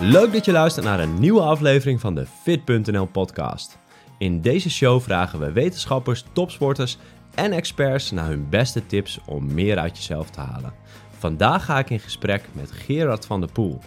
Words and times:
Leuk 0.00 0.32
dat 0.32 0.44
je 0.44 0.52
luistert 0.52 0.86
naar 0.86 1.00
een 1.00 1.18
nieuwe 1.18 1.40
aflevering 1.40 2.00
van 2.00 2.14
de 2.14 2.26
Fit.nl 2.26 3.06
podcast. 3.06 3.78
In 4.18 4.40
deze 4.40 4.70
show 4.70 5.00
vragen 5.00 5.38
we 5.38 5.52
wetenschappers, 5.52 6.24
topsporters 6.32 6.98
en 7.34 7.52
experts 7.52 8.10
naar 8.10 8.28
hun 8.28 8.48
beste 8.48 8.86
tips 8.86 9.20
om 9.26 9.54
meer 9.54 9.78
uit 9.78 9.96
jezelf 9.96 10.30
te 10.30 10.40
halen. 10.40 10.72
Vandaag 11.10 11.64
ga 11.64 11.78
ik 11.78 11.90
in 11.90 12.00
gesprek 12.00 12.44
met 12.52 12.70
Gerard 12.70 13.26
van 13.26 13.40
der 13.40 13.52
Poel. 13.52 13.80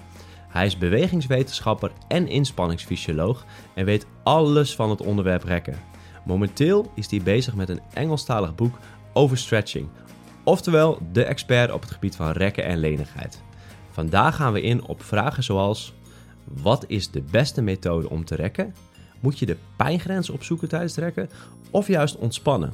Hij 0.50 0.66
is 0.66 0.77
bewegingswetenschapper 0.77 1.91
en 2.07 2.28
inspanningsfysioloog 2.28 3.46
en 3.73 3.86
weet 3.86 4.05
alles 4.23 4.75
van 4.75 4.89
het 4.89 5.02
onderwerp 5.02 5.43
rekken. 5.43 5.80
Momenteel 6.25 6.91
is 6.96 7.12
hij 7.12 7.21
bezig 7.21 7.55
met 7.55 7.70
een 7.70 7.82
Engelstalig 7.93 8.55
boek 8.55 8.78
over 9.14 9.38
stretching, 9.38 9.88
oftewel 10.43 11.00
de 11.12 11.23
expert 11.23 11.71
op 11.71 11.81
het 11.81 11.91
gebied 11.91 12.16
van 12.16 12.31
rekken 12.31 12.66
en 12.66 12.77
lenigheid. 12.77 13.41
Vandaag 13.91 14.35
gaan 14.35 14.53
we 14.53 14.62
in 14.62 14.85
op 14.85 15.03
vragen 15.03 15.43
zoals: 15.43 15.93
wat 16.62 16.84
is 16.88 17.12
de 17.12 17.22
beste 17.22 17.62
methode 17.62 18.10
om 18.10 18.26
te 18.26 18.36
rekken? 18.36 18.76
Moet 19.20 19.40
je 19.40 19.46
de 19.46 19.58
pijngrens 19.76 20.30
opzoeken 20.30 20.68
tijdens 20.68 20.96
het 20.96 21.04
rekken 21.04 21.30
of 21.72 21.88
juist 21.88 22.16
ontspannen? 22.16 22.74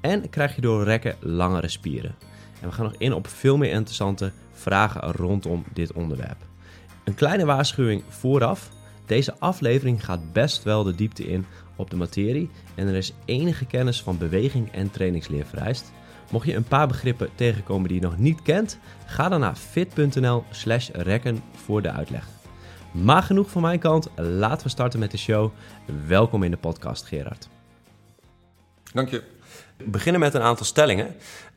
En 0.00 0.30
krijg 0.30 0.54
je 0.54 0.60
door 0.60 0.84
rekken 0.84 1.16
langere 1.20 1.68
spieren? 1.68 2.14
En 2.60 2.68
we 2.68 2.74
gaan 2.74 2.84
nog 2.84 2.94
in 2.98 3.12
op 3.12 3.26
veel 3.26 3.56
meer 3.56 3.70
interessante 3.70 4.32
vragen 4.52 5.12
rondom 5.12 5.64
dit 5.72 5.92
onderwerp. 5.92 6.46
Een 7.04 7.14
kleine 7.14 7.44
waarschuwing 7.44 8.02
vooraf. 8.08 8.70
Deze 9.06 9.34
aflevering 9.38 10.04
gaat 10.04 10.32
best 10.32 10.62
wel 10.62 10.82
de 10.82 10.94
diepte 10.94 11.28
in 11.28 11.46
op 11.76 11.90
de 11.90 11.96
materie 11.96 12.50
en 12.74 12.86
er 12.86 12.94
is 12.94 13.12
enige 13.24 13.66
kennis 13.66 14.02
van 14.02 14.18
beweging 14.18 14.72
en 14.72 14.90
trainingsleer 14.90 15.46
vereist. 15.46 15.92
Mocht 16.30 16.46
je 16.46 16.54
een 16.54 16.64
paar 16.64 16.88
begrippen 16.88 17.28
tegenkomen 17.34 17.88
die 17.88 18.00
je 18.00 18.06
nog 18.06 18.18
niet 18.18 18.42
kent, 18.42 18.78
ga 19.06 19.28
dan 19.28 19.40
naar 19.40 19.56
fit.nl/slash 19.56 20.88
rekken 20.92 21.42
voor 21.54 21.82
de 21.82 21.90
uitleg. 21.90 22.26
Maar 22.90 23.22
genoeg 23.22 23.50
van 23.50 23.62
mijn 23.62 23.78
kant, 23.78 24.08
laten 24.16 24.62
we 24.62 24.72
starten 24.72 24.98
met 24.98 25.10
de 25.10 25.18
show. 25.18 25.50
Welkom 26.06 26.42
in 26.42 26.50
de 26.50 26.56
podcast, 26.56 27.06
Gerard. 27.06 27.48
Dank 28.92 29.08
je. 29.08 29.22
We 29.76 29.84
beginnen 29.90 30.20
met 30.20 30.34
een 30.34 30.42
aantal 30.42 30.66
stellingen. 30.66 31.14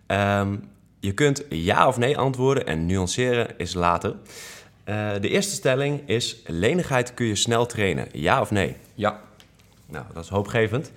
Ehm, 0.08 0.56
je 1.00 1.12
kunt 1.12 1.44
ja 1.50 1.88
of 1.88 1.98
nee 1.98 2.18
antwoorden 2.18 2.66
en 2.66 2.86
nuanceren 2.86 3.58
is 3.58 3.74
later. 3.74 4.16
Uh, 4.86 5.12
de 5.22 5.30
eerste 5.30 5.54
stelling 5.54 6.08
is: 6.08 6.42
lenigheid 6.46 7.14
kun 7.14 7.26
je 7.26 7.36
snel 7.36 7.66
trainen. 7.66 8.08
Ja 8.12 8.42
of 8.42 8.52
nee? 8.52 8.76
Ja. 8.94 9.22
Nou, 9.86 10.06
dat 10.14 10.24
is 10.24 10.30
hoopgevend. 10.30 10.92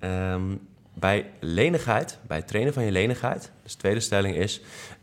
Um, 0.00 0.68
bij 0.94 1.30
lenigheid, 1.40 2.18
bij 2.26 2.36
het 2.36 2.48
trainen 2.48 2.72
van 2.72 2.84
je 2.84 2.90
lenigheid, 2.90 3.50
dus 3.62 3.72
de 3.72 3.78
tweede 3.78 4.00
stelling 4.00 4.36
is: 4.36 4.60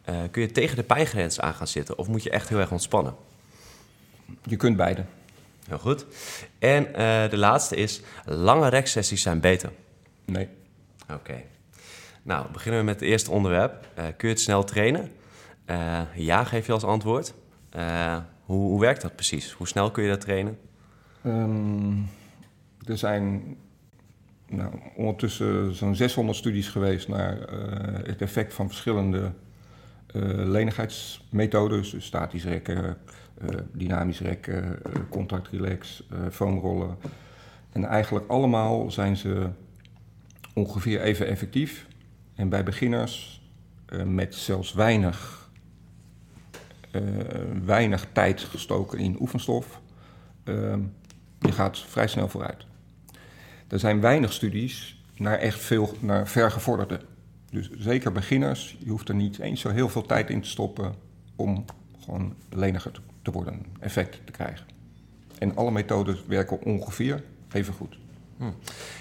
uh, 0.10 0.16
kun 0.32 0.42
je 0.42 0.52
tegen 0.52 0.76
de 0.76 0.84
pijngrens 0.84 1.40
aan 1.40 1.54
gaan 1.54 1.68
zitten 1.68 1.98
of 1.98 2.08
moet 2.08 2.24
je 2.24 2.30
echt 2.30 2.50
heel 2.50 2.60
erg 2.60 2.72
ontspannen? 2.72 3.16
Je 4.44 4.56
kunt 4.56 4.78
beide. 4.78 5.04
Heel 5.68 5.80
goed. 5.80 6.06
En 6.60 6.88
uh, 6.88 7.30
de 7.30 7.38
laatste 7.38 7.76
is: 7.76 8.02
lange 8.26 8.70
reksessies 8.70 9.22
zijn 9.22 9.40
beter. 9.40 9.72
Nee. 10.26 10.48
Oké. 11.04 11.14
Okay. 11.14 11.46
Nou, 12.24 12.52
beginnen 12.52 12.80
we 12.80 12.86
met 12.86 13.00
het 13.00 13.10
eerste 13.10 13.32
onderwerp. 13.32 13.88
Uh, 13.98 14.04
kun 14.18 14.28
je 14.28 14.34
het 14.34 14.44
snel 14.44 14.64
trainen? 14.64 15.12
ja, 16.16 16.44
geef 16.44 16.66
je 16.66 16.72
als 16.72 16.84
antwoord. 16.84 17.34
Hoe, 18.46 18.70
hoe, 18.70 18.80
werkt 18.80 19.02
dat 19.02 19.16
precies? 19.16 19.52
Hoe 19.52 19.68
snel 19.68 19.92
kun 19.92 20.04
je 20.04 20.10
dat 20.10 20.22
trainen? 20.22 20.58
Um, 21.26 22.10
er 22.86 22.98
zijn 22.98 23.58
nou, 24.48 24.74
ondertussen 24.96 25.76
zo'n 25.76 25.96
600 25.96 26.38
studies 26.38 26.68
geweest 26.68 27.08
naar 27.08 27.38
het 28.04 28.22
effect 28.22 28.54
van 28.54 28.68
verschillende 28.68 29.32
lenigheidsmethodes. 30.46 31.90
Dus 31.90 32.06
statisch 32.06 32.44
rekken, 32.44 32.98
dynamisch 33.72 34.20
rekken, 34.20 34.82
contact 35.10 35.48
relax, 35.48 36.04
foamrollen. 36.32 36.98
En 37.72 37.86
eigenlijk 37.86 38.28
allemaal 38.28 38.92
zijn 38.92 39.18
ze 39.18 39.50
ongeveer 40.54 41.02
even 41.02 41.28
effectief. 41.28 41.88
En 42.36 42.50
bij 42.50 42.64
beginners 42.64 43.42
met 44.06 44.36
zelfs 44.36 44.74
weinig, 44.74 45.50
weinig 47.66 48.08
tijd 48.12 48.42
gestoken 48.42 49.00
in 49.00 49.18
oefenstof, 49.20 49.82
je 51.40 51.52
gaat 51.52 51.80
vrij 51.80 52.08
snel 52.08 52.30
vooruit. 52.30 52.66
Er 53.68 53.80
zijn 53.80 54.02
weinig 54.02 54.34
studies 54.34 55.04
naar 55.16 55.38
echt 55.38 55.60
veel 55.60 55.94
naar 56.00 56.28
vergevorderden. 56.28 57.02
Dus 57.50 57.70
zeker 57.72 58.12
beginners, 58.12 58.78
je 58.80 58.90
hoeft 58.90 59.10
er 59.10 59.16
niet 59.16 59.40
eens 59.40 59.62
zo 59.62 59.70
heel 59.70 59.90
veel 59.90 60.06
tijd 60.06 60.30
in 60.30 60.42
te 60.42 60.50
stoppen 60.50 60.96
om 61.36 61.66
gewoon 62.00 62.36
leniger 62.50 62.92
te 62.92 63.02
worden, 63.32 63.66
effect 63.80 64.20
te 64.26 64.32
krijgen. 64.32 64.66
En 65.38 65.56
alle 65.56 65.72
methodes 65.72 66.24
werken 66.28 66.62
ongeveer 66.62 67.24
even 67.52 67.74
goed. 67.74 67.98
Hm. 68.38 68.44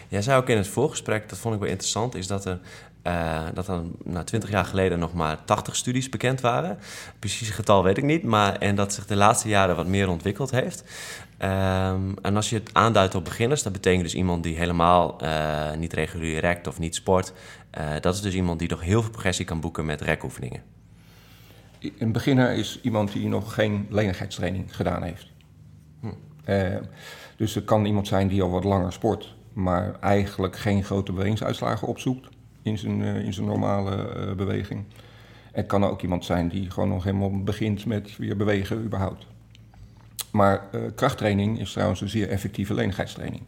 Jij 0.08 0.22
zei 0.22 0.40
ook 0.40 0.48
in 0.48 0.56
het 0.56 0.68
voorgesprek, 0.68 1.28
dat 1.28 1.38
vond 1.38 1.54
ik 1.54 1.60
wel 1.60 1.70
interessant, 1.70 2.14
is 2.14 2.26
dat 2.26 2.44
er 2.44 2.60
uh, 3.06 3.42
dat 3.54 3.68
er 3.68 3.82
na 4.04 4.24
twintig 4.24 4.50
jaar 4.50 4.64
geleden 4.64 4.98
nog 4.98 5.14
maar 5.14 5.44
80 5.44 5.76
studies 5.76 6.08
bekend 6.08 6.40
waren. 6.40 6.78
Precies 7.18 7.50
getal 7.50 7.82
weet 7.82 7.98
ik 7.98 8.04
niet, 8.04 8.22
maar 8.22 8.56
en 8.56 8.74
dat 8.74 8.94
zich 8.94 9.06
de 9.06 9.16
laatste 9.16 9.48
jaren 9.48 9.76
wat 9.76 9.86
meer 9.86 10.08
ontwikkeld 10.08 10.50
heeft. 10.50 10.84
Um, 11.42 12.14
en 12.22 12.36
als 12.36 12.50
je 12.50 12.56
het 12.56 12.70
aanduidt 12.72 13.14
op 13.14 13.24
beginners, 13.24 13.62
dat 13.62 13.72
betekent 13.72 14.02
dus 14.02 14.14
iemand 14.14 14.42
die 14.42 14.56
helemaal 14.56 15.18
uh, 15.22 15.72
niet 15.72 15.92
regulier 15.92 16.40
rekt 16.40 16.66
of 16.66 16.78
niet 16.78 16.94
sport. 16.94 17.32
Uh, 17.78 17.86
dat 18.00 18.14
is 18.14 18.20
dus 18.20 18.34
iemand 18.34 18.58
die 18.58 18.68
nog 18.68 18.80
heel 18.80 19.02
veel 19.02 19.10
progressie 19.10 19.44
kan 19.44 19.60
boeken 19.60 19.86
met 19.86 20.00
rekoefeningen. 20.00 20.75
Een 21.98 22.12
beginner 22.12 22.52
is 22.52 22.80
iemand 22.82 23.12
die 23.12 23.28
nog 23.28 23.54
geen 23.54 23.86
lenigheidstraining 23.90 24.76
gedaan 24.76 25.02
heeft. 25.02 25.32
Hm. 26.00 26.06
Uh, 26.46 26.76
dus 27.36 27.54
het 27.54 27.64
kan 27.64 27.84
iemand 27.84 28.06
zijn 28.06 28.28
die 28.28 28.42
al 28.42 28.50
wat 28.50 28.64
langer 28.64 28.92
sport, 28.92 29.34
maar 29.52 30.00
eigenlijk 30.00 30.56
geen 30.56 30.84
grote 30.84 31.12
bewegingsuitslagen 31.12 31.88
opzoekt 31.88 32.28
in 32.62 32.78
zijn, 32.78 33.02
in 33.02 33.34
zijn 33.34 33.46
normale 33.46 34.34
beweging. 34.34 34.84
Het 35.52 35.66
kan 35.66 35.84
ook 35.84 36.02
iemand 36.02 36.24
zijn 36.24 36.48
die 36.48 36.70
gewoon 36.70 36.88
nog 36.88 37.04
helemaal 37.04 37.42
begint 37.42 37.86
met 37.86 38.16
weer 38.16 38.36
bewegen 38.36 38.84
überhaupt. 38.84 39.26
Maar 40.32 40.68
krachttraining 40.94 41.60
is 41.60 41.72
trouwens 41.72 42.00
een 42.00 42.08
zeer 42.08 42.28
effectieve 42.28 42.74
lenigheidstraining. 42.74 43.42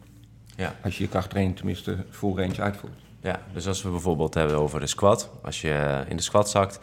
Ja. 0.55 0.75
Als 0.83 0.97
je 0.97 1.03
je 1.03 1.09
krachttraining 1.09 1.55
tenminste 1.55 2.05
full 2.09 2.35
range 2.35 2.61
uitvoert. 2.61 3.08
Ja, 3.21 3.41
dus 3.53 3.67
als 3.67 3.81
we 3.83 3.89
bijvoorbeeld 3.89 4.33
hebben 4.33 4.57
over 4.57 4.79
de 4.79 4.87
squat. 4.87 5.29
Als 5.41 5.61
je 5.61 6.03
in 6.07 6.15
de 6.15 6.21
squat 6.21 6.49
zakt, 6.49 6.79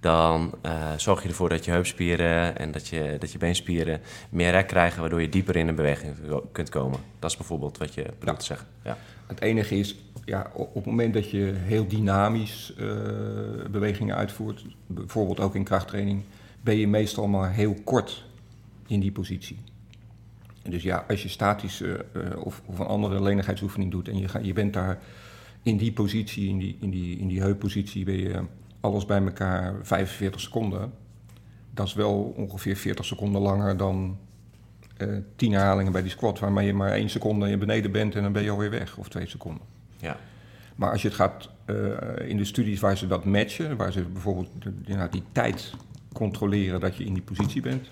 dan 0.00 0.52
uh, 0.66 0.92
zorg 0.96 1.22
je 1.22 1.28
ervoor 1.28 1.48
dat 1.48 1.64
je 1.64 1.70
heupspieren 1.70 2.58
en 2.58 2.72
dat 2.72 2.88
je, 2.88 3.16
dat 3.18 3.32
je 3.32 3.38
beenspieren 3.38 4.00
meer 4.30 4.50
rek 4.50 4.66
krijgen, 4.66 5.00
waardoor 5.00 5.20
je 5.20 5.28
dieper 5.28 5.56
in 5.56 5.68
een 5.68 5.74
beweging 5.74 6.14
kunt 6.52 6.68
komen. 6.68 6.98
Dat 7.18 7.30
is 7.30 7.36
bijvoorbeeld 7.36 7.78
wat 7.78 7.94
je 7.94 8.02
bedoelt 8.02 8.22
ja. 8.26 8.34
te 8.34 8.44
zeggen. 8.44 8.66
Ja. 8.84 8.98
Het 9.26 9.40
enige 9.40 9.78
is, 9.78 9.96
ja, 10.24 10.50
op 10.52 10.74
het 10.74 10.86
moment 10.86 11.14
dat 11.14 11.30
je 11.30 11.52
heel 11.56 11.86
dynamisch 11.86 12.74
uh, 12.78 12.86
bewegingen 13.70 14.16
uitvoert, 14.16 14.64
bijvoorbeeld 14.86 15.40
ook 15.40 15.54
in 15.54 15.64
krachttraining, 15.64 16.22
ben 16.60 16.76
je 16.76 16.88
meestal 16.88 17.26
maar 17.26 17.52
heel 17.52 17.76
kort 17.84 18.24
in 18.86 19.00
die 19.00 19.12
positie. 19.12 19.58
Dus 20.62 20.82
ja, 20.82 21.04
als 21.08 21.22
je 21.22 21.28
statische 21.28 22.04
uh, 22.12 22.22
of, 22.44 22.62
of, 22.66 22.78
een 22.78 22.86
andere 22.86 23.22
lenigheidsoefening 23.22 23.90
doet 23.90 24.08
en 24.08 24.18
je, 24.18 24.28
ga, 24.28 24.38
je 24.38 24.52
bent 24.52 24.72
daar 24.72 24.98
in 25.66 25.76
die 25.76 25.92
positie, 25.92 26.48
in 26.48 26.58
die, 26.58 26.76
in 26.80 26.90
die, 26.90 27.18
in 27.18 27.28
die 27.28 27.40
heuppositie, 27.40 28.04
ben 28.04 28.16
je 28.16 28.42
alles 28.80 29.04
bij 29.04 29.22
elkaar 29.22 29.74
45 29.82 30.40
seconden. 30.40 30.92
Dat 31.74 31.86
is 31.86 31.94
wel 31.94 32.34
ongeveer 32.36 32.76
40 32.76 33.04
seconden 33.04 33.42
langer 33.42 33.76
dan 33.76 34.18
uh, 34.98 35.18
10 35.36 35.52
herhalingen 35.52 35.92
bij 35.92 36.02
die 36.02 36.10
squat, 36.10 36.38
waarmee 36.38 36.66
je 36.66 36.74
maar 36.74 36.90
1 36.90 37.10
seconde 37.10 37.58
beneden 37.58 37.92
bent 37.92 38.14
en 38.14 38.22
dan 38.22 38.32
ben 38.32 38.42
je 38.42 38.50
alweer 38.50 38.70
weg, 38.70 38.96
of 38.96 39.08
2 39.08 39.28
seconden. 39.28 39.62
Ja. 39.96 40.16
Maar 40.76 40.90
als 40.90 41.02
je 41.02 41.08
het 41.08 41.16
gaat 41.16 41.50
uh, 41.66 42.28
in 42.28 42.36
de 42.36 42.44
studies 42.44 42.80
waar 42.80 42.96
ze 42.96 43.06
dat 43.06 43.24
matchen, 43.24 43.76
waar 43.76 43.92
ze 43.92 44.02
bijvoorbeeld 44.02 44.48
nou, 44.86 45.10
die 45.10 45.22
tijd 45.32 45.74
controleren 46.12 46.80
dat 46.80 46.96
je 46.96 47.04
in 47.04 47.14
die 47.14 47.22
positie 47.22 47.62
bent, 47.62 47.90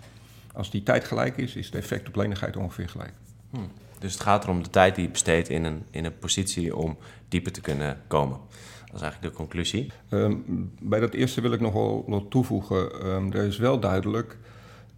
als 0.53 0.71
die 0.71 0.83
tijd 0.83 1.05
gelijk 1.05 1.37
is, 1.37 1.57
is 1.57 1.67
het 1.67 1.75
effect 1.75 2.09
op 2.09 2.17
lenigheid 2.17 2.57
ongeveer 2.57 2.89
gelijk. 2.89 3.13
Hmm. 3.51 3.71
Dus 4.05 4.13
het 4.13 4.23
gaat 4.23 4.45
erom 4.45 4.63
de 4.63 4.71
tijd 4.71 4.95
die 4.95 5.05
je 5.05 5.11
besteedt 5.11 5.49
in 5.49 5.65
een, 5.65 5.83
in 5.91 6.05
een 6.05 6.19
positie 6.19 6.77
om 6.77 6.97
dieper 7.29 7.53
te 7.53 7.61
kunnen 7.61 8.01
komen. 8.07 8.39
Dat 8.87 8.95
is 8.95 9.01
eigenlijk 9.01 9.33
de 9.33 9.39
conclusie. 9.39 9.93
Um, 10.11 10.73
bij 10.81 11.01
dat 11.01 11.15
eerste 11.15 11.41
wil 11.41 11.53
ik 11.53 11.61
nog 11.61 11.73
wel 11.73 12.05
wat 12.07 12.31
toevoegen. 12.31 13.07
Um, 13.07 13.33
er 13.33 13.45
is 13.45 13.59
wel 13.59 13.81
duidelijk 13.81 14.39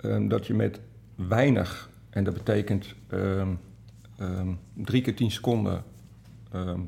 um, 0.00 0.28
dat 0.28 0.46
je 0.46 0.54
met 0.54 0.80
weinig, 1.14 1.90
en 2.10 2.24
dat 2.24 2.34
betekent 2.34 2.94
drie 4.74 5.02
keer 5.02 5.16
tien 5.16 5.30
seconden, 5.30 5.84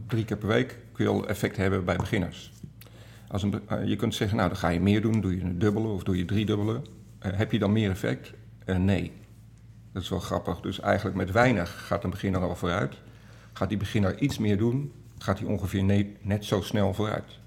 drie 0.06 0.24
keer 0.24 0.36
per 0.36 0.48
week, 0.48 0.78
kun 0.92 1.04
je 1.04 1.10
al 1.10 1.28
effect 1.28 1.56
hebben 1.56 1.84
bij 1.84 1.96
beginners. 1.96 2.52
Als 3.28 3.44
uh, 3.44 3.50
je 3.84 3.96
kunt 3.96 4.14
zeggen, 4.14 4.36
nou 4.36 4.48
dan 4.48 4.58
ga 4.58 4.68
je 4.68 4.80
meer 4.80 5.02
doen, 5.02 5.20
doe 5.20 5.36
je 5.36 5.42
een 5.42 5.58
dubbele 5.58 5.88
of 5.88 6.02
doe 6.02 6.16
je 6.16 6.24
drie 6.24 6.46
dubbele. 6.46 6.72
Uh, 6.72 6.80
heb 7.20 7.52
je 7.52 7.58
dan 7.58 7.72
meer 7.72 7.90
effect? 7.90 8.32
Uh, 8.66 8.76
nee. 8.76 9.12
Dat 9.92 10.02
is 10.02 10.08
wel 10.08 10.20
grappig. 10.20 10.60
Dus 10.60 10.80
eigenlijk 10.80 11.16
met 11.16 11.30
weinig 11.30 11.86
gaat 11.86 12.04
een 12.04 12.10
beginner 12.10 12.40
al 12.40 12.56
vooruit. 12.56 12.96
Gaat 13.52 13.68
die 13.68 13.78
beginner 13.78 14.18
iets 14.18 14.38
meer 14.38 14.58
doen, 14.58 14.92
gaat 15.18 15.38
hij 15.38 15.48
ongeveer 15.48 15.84
ne 15.84 16.12
net 16.20 16.44
zo 16.44 16.60
snel 16.60 16.94
vooruit. 16.94 17.38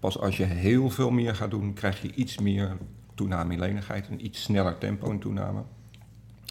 Pas 0.00 0.18
als 0.18 0.36
je 0.36 0.44
heel 0.44 0.90
veel 0.90 1.10
meer 1.10 1.34
gaat 1.34 1.50
doen, 1.50 1.72
krijg 1.72 2.02
je 2.02 2.12
iets 2.12 2.38
meer 2.38 2.76
toename 3.14 3.52
in 3.52 3.58
lenigheid, 3.58 4.08
een 4.08 4.24
iets 4.24 4.42
sneller 4.42 4.78
tempo 4.78 5.10
in 5.10 5.18
toename. 5.18 5.62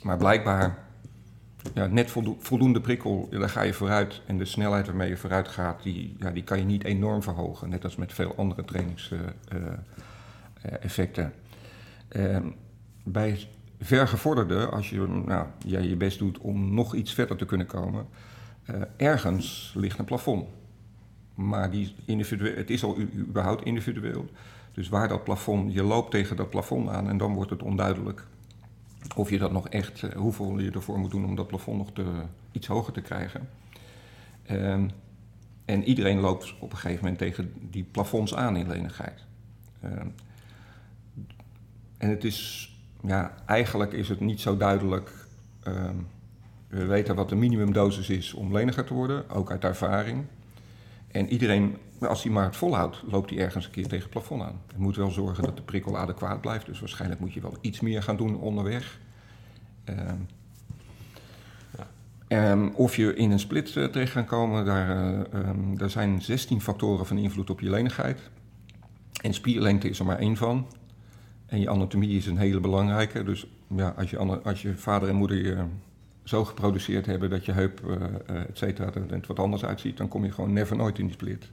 Maar 0.03 0.17
blijkbaar, 0.17 0.77
ja, 1.73 1.85
net 1.85 2.11
voldoende 2.39 2.81
prikkel, 2.81 3.27
daar 3.29 3.49
ga 3.49 3.61
je 3.61 3.73
vooruit. 3.73 4.21
En 4.25 4.37
de 4.37 4.45
snelheid 4.45 4.85
waarmee 4.85 5.09
je 5.09 5.17
vooruit 5.17 5.47
gaat, 5.47 5.83
die, 5.83 6.15
ja, 6.19 6.31
die 6.31 6.43
kan 6.43 6.57
je 6.57 6.65
niet 6.65 6.83
enorm 6.83 7.23
verhogen. 7.23 7.69
Net 7.69 7.83
als 7.83 7.95
met 7.95 8.13
veel 8.13 8.35
andere 8.35 8.65
trainingseffecten. 8.65 11.33
Uh, 12.11 12.37
bij 13.03 13.47
vergevorderde, 13.79 14.65
als 14.65 14.89
je 14.89 15.07
nou, 15.25 15.47
ja, 15.65 15.79
je 15.79 15.95
best 15.95 16.19
doet 16.19 16.37
om 16.37 16.73
nog 16.73 16.95
iets 16.95 17.13
verder 17.13 17.37
te 17.37 17.45
kunnen 17.45 17.67
komen, 17.67 18.07
uh, 18.69 18.81
ergens 18.97 19.73
ligt 19.75 19.99
een 19.99 20.05
plafond. 20.05 20.47
Maar 21.35 21.71
die 21.71 21.95
individueel, 22.05 22.55
het 22.55 22.69
is 22.69 22.83
al 22.83 22.97
überhaupt 23.15 23.65
individueel. 23.65 24.25
Dus 24.71 24.89
waar 24.89 25.07
dat 25.07 25.23
plafond, 25.23 25.73
je 25.73 25.83
loopt 25.83 26.11
tegen 26.11 26.35
dat 26.35 26.49
plafond 26.49 26.89
aan 26.89 27.09
en 27.09 27.17
dan 27.17 27.33
wordt 27.33 27.49
het 27.49 27.63
onduidelijk 27.63 28.27
of 29.15 29.29
je 29.29 29.37
dat 29.37 29.51
nog 29.51 29.69
echt, 29.69 30.01
uh, 30.01 30.11
hoeveel 30.11 30.59
je 30.59 30.71
ervoor 30.71 30.99
moet 30.99 31.11
doen 31.11 31.25
om 31.25 31.35
dat 31.35 31.47
plafond 31.47 31.77
nog 31.77 31.91
te, 31.93 32.05
iets 32.51 32.67
hoger 32.67 32.93
te 32.93 33.01
krijgen. 33.01 33.49
Uh, 34.51 34.73
en 35.65 35.83
iedereen 35.83 36.19
loopt 36.19 36.55
op 36.59 36.71
een 36.71 36.77
gegeven 36.77 37.03
moment 37.03 37.17
tegen 37.17 37.53
die 37.69 37.83
plafonds 37.83 38.35
aan 38.35 38.55
in 38.55 38.67
lenigheid. 38.67 39.25
Ehm, 39.81 40.07
en 41.97 42.09
het 42.09 42.23
is 42.23 42.69
ja, 43.05 43.33
eigenlijk 43.45 43.93
is 43.93 44.09
het 44.09 44.19
niet 44.19 44.41
zo 44.41 44.57
duidelijk. 44.57 45.11
Ehm, 45.63 45.95
we 46.67 46.85
weten 46.85 47.15
wat 47.15 47.29
de 47.29 47.35
minimumdosis 47.35 48.09
is 48.09 48.33
om 48.33 48.53
leniger 48.53 48.85
te 48.85 48.93
worden, 48.93 49.29
ook 49.29 49.51
uit 49.51 49.63
ervaring. 49.63 50.25
En 51.15 51.29
iedereen, 51.29 51.77
als 51.99 52.23
hij 52.23 52.31
maar 52.31 52.45
het 52.45 52.55
volhoudt, 52.55 53.03
loopt 53.07 53.29
hij 53.29 53.39
ergens 53.39 53.65
een 53.65 53.71
keer 53.71 53.87
tegen 53.87 54.03
het 54.03 54.09
plafond 54.09 54.41
aan. 54.41 54.61
Je 54.71 54.77
moet 54.77 54.95
wel 54.95 55.11
zorgen 55.11 55.43
dat 55.43 55.55
de 55.55 55.61
prikkel 55.61 55.97
adequaat 55.97 56.41
blijft. 56.41 56.65
Dus 56.65 56.79
waarschijnlijk 56.79 57.19
moet 57.19 57.33
je 57.33 57.41
wel 57.41 57.57
iets 57.61 57.79
meer 57.79 58.03
gaan 58.03 58.17
doen 58.17 58.39
onderweg. 58.39 58.99
Uh, 59.89 59.95
ja. 62.29 62.69
of 62.73 62.95
je 62.95 63.15
in 63.15 63.31
een 63.31 63.39
split 63.39 63.75
uh, 63.75 63.85
terecht 63.85 64.11
gaat 64.11 64.25
komen, 64.25 64.65
daar, 64.65 65.13
uh, 65.13 65.19
um, 65.33 65.77
daar 65.77 65.89
zijn 65.89 66.21
16 66.21 66.61
factoren 66.61 67.05
van 67.05 67.17
invloed 67.17 67.49
op 67.49 67.59
je 67.59 67.69
lenigheid. 67.69 68.19
En 69.21 69.33
spierlengte 69.33 69.89
is 69.89 69.99
er 69.99 70.05
maar 70.05 70.19
één 70.19 70.37
van. 70.37 70.67
En 71.45 71.59
je 71.59 71.69
anatomie 71.69 72.17
is 72.17 72.25
een 72.25 72.37
hele 72.37 72.59
belangrijke. 72.59 73.23
Dus 73.23 73.47
ja, 73.67 73.93
als, 73.97 74.09
je, 74.09 74.17
als 74.17 74.61
je 74.61 74.75
vader 74.75 75.09
en 75.09 75.15
moeder 75.15 75.45
je 75.45 75.65
zo 76.23 76.45
geproduceerd 76.45 77.05
hebben 77.05 77.29
dat 77.29 77.45
je 77.45 77.51
heup, 77.51 77.81
uh, 77.85 78.03
et 78.41 78.57
cetera, 78.57 78.93
er 78.93 79.19
wat 79.27 79.39
anders 79.39 79.65
uitziet, 79.65 79.97
dan 79.97 80.07
kom 80.07 80.25
je 80.25 80.31
gewoon 80.31 80.53
never 80.53 80.75
nooit 80.75 80.99
in 80.99 81.05
die 81.05 81.13
split. 81.13 81.49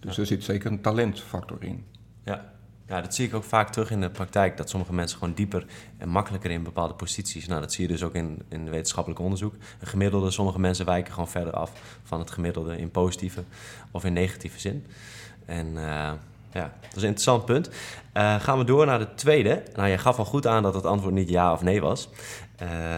Dus 0.00 0.18
er 0.18 0.26
zit 0.26 0.44
zeker 0.44 0.70
een 0.70 0.80
talentfactor 0.80 1.56
in. 1.60 1.84
Ja. 2.24 2.52
ja, 2.88 3.00
dat 3.00 3.14
zie 3.14 3.26
ik 3.26 3.34
ook 3.34 3.44
vaak 3.44 3.72
terug 3.72 3.90
in 3.90 4.00
de 4.00 4.10
praktijk, 4.10 4.56
dat 4.56 4.70
sommige 4.70 4.92
mensen 4.92 5.18
gewoon 5.18 5.34
dieper 5.34 5.66
en 5.98 6.08
makkelijker 6.08 6.50
in 6.50 6.62
bepaalde 6.62 6.94
posities. 6.94 7.46
Nou, 7.46 7.60
dat 7.60 7.72
zie 7.72 7.86
je 7.86 7.92
dus 7.92 8.02
ook 8.02 8.14
in, 8.14 8.42
in 8.48 8.70
wetenschappelijk 8.70 9.20
onderzoek. 9.20 9.54
Een 9.80 9.86
gemiddelde, 9.86 10.30
sommige 10.30 10.60
mensen 10.60 10.86
wijken 10.86 11.12
gewoon 11.12 11.28
verder 11.28 11.52
af 11.52 11.98
van 12.02 12.18
het 12.18 12.30
gemiddelde 12.30 12.78
in 12.78 12.90
positieve 12.90 13.44
of 13.90 14.04
in 14.04 14.12
negatieve 14.12 14.60
zin. 14.60 14.86
En 15.44 15.66
uh, 15.66 16.12
ja, 16.52 16.72
dat 16.80 16.96
is 16.96 17.02
een 17.02 17.08
interessant 17.08 17.44
punt. 17.44 17.70
Uh, 18.14 18.40
gaan 18.40 18.58
we 18.58 18.64
door 18.64 18.86
naar 18.86 18.98
de 18.98 19.14
tweede. 19.14 19.62
Nou, 19.74 19.88
jij 19.88 19.98
gaf 19.98 20.18
al 20.18 20.24
goed 20.24 20.46
aan 20.46 20.62
dat 20.62 20.74
het 20.74 20.84
antwoord 20.84 21.14
niet 21.14 21.28
ja 21.28 21.52
of 21.52 21.62
nee 21.62 21.80
was. 21.80 22.08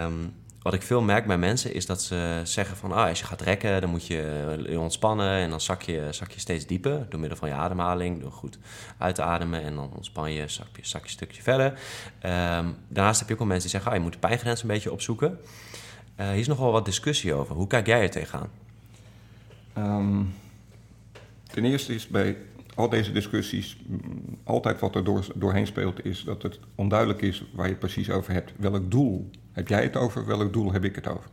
Um, 0.04 0.34
wat 0.62 0.74
ik 0.74 0.82
veel 0.82 1.02
merk 1.02 1.26
bij 1.26 1.38
mensen 1.38 1.74
is 1.74 1.86
dat 1.86 2.02
ze 2.02 2.40
zeggen 2.44 2.76
van... 2.76 2.92
Ah, 2.92 3.08
als 3.08 3.18
je 3.18 3.24
gaat 3.24 3.40
rekken, 3.40 3.80
dan 3.80 3.90
moet 3.90 4.06
je 4.06 4.76
ontspannen... 4.78 5.30
en 5.30 5.50
dan 5.50 5.60
zak 5.60 5.82
je, 5.82 6.08
zak 6.10 6.30
je 6.30 6.40
steeds 6.40 6.66
dieper 6.66 7.06
door 7.08 7.20
middel 7.20 7.38
van 7.38 7.48
je 7.48 7.54
ademhaling... 7.54 8.20
door 8.20 8.32
goed 8.32 8.58
uit 8.98 9.14
te 9.14 9.22
ademen 9.22 9.62
en 9.62 9.74
dan 9.74 9.90
ontspan 9.94 10.32
je, 10.32 10.48
zak 10.48 10.66
je, 10.76 10.86
zak 10.86 11.00
je 11.00 11.06
een 11.06 11.12
stukje 11.12 11.42
verder. 11.42 11.66
Um, 11.66 12.76
daarnaast 12.88 13.18
heb 13.18 13.28
je 13.28 13.32
ook 13.32 13.40
wel 13.40 13.48
mensen 13.48 13.70
die 13.70 13.78
zeggen... 13.78 13.90
Ah, 13.90 13.96
je 13.96 14.02
moet 14.02 14.12
de 14.12 14.18
pijngrens 14.18 14.62
een 14.62 14.68
beetje 14.68 14.92
opzoeken. 14.92 15.38
Uh, 16.20 16.28
hier 16.28 16.38
is 16.38 16.48
nog 16.48 16.58
wel 16.58 16.72
wat 16.72 16.84
discussie 16.84 17.34
over. 17.34 17.54
Hoe 17.54 17.66
kijk 17.66 17.86
jij 17.86 18.02
er 18.02 18.10
tegenaan? 18.10 18.50
Um, 19.78 20.34
ten 21.52 21.64
eerste 21.64 21.94
is 21.94 22.08
bij 22.08 22.36
al 22.74 22.88
deze 22.88 23.12
discussies, 23.12 23.76
mm, 23.86 24.00
altijd 24.44 24.80
wat 24.80 24.94
er 24.94 25.04
door, 25.04 25.26
doorheen 25.34 25.66
speelt, 25.66 26.04
is 26.04 26.24
dat 26.24 26.42
het 26.42 26.58
onduidelijk 26.74 27.22
is 27.22 27.44
waar 27.54 27.64
je 27.64 27.70
het 27.70 27.80
precies 27.80 28.10
over 28.10 28.32
hebt. 28.32 28.52
Welk 28.56 28.90
doel 28.90 29.30
heb 29.52 29.68
jij 29.68 29.82
het 29.82 29.96
over? 29.96 30.26
Welk 30.26 30.52
doel 30.52 30.72
heb 30.72 30.84
ik 30.84 30.94
het 30.94 31.06
over? 31.06 31.30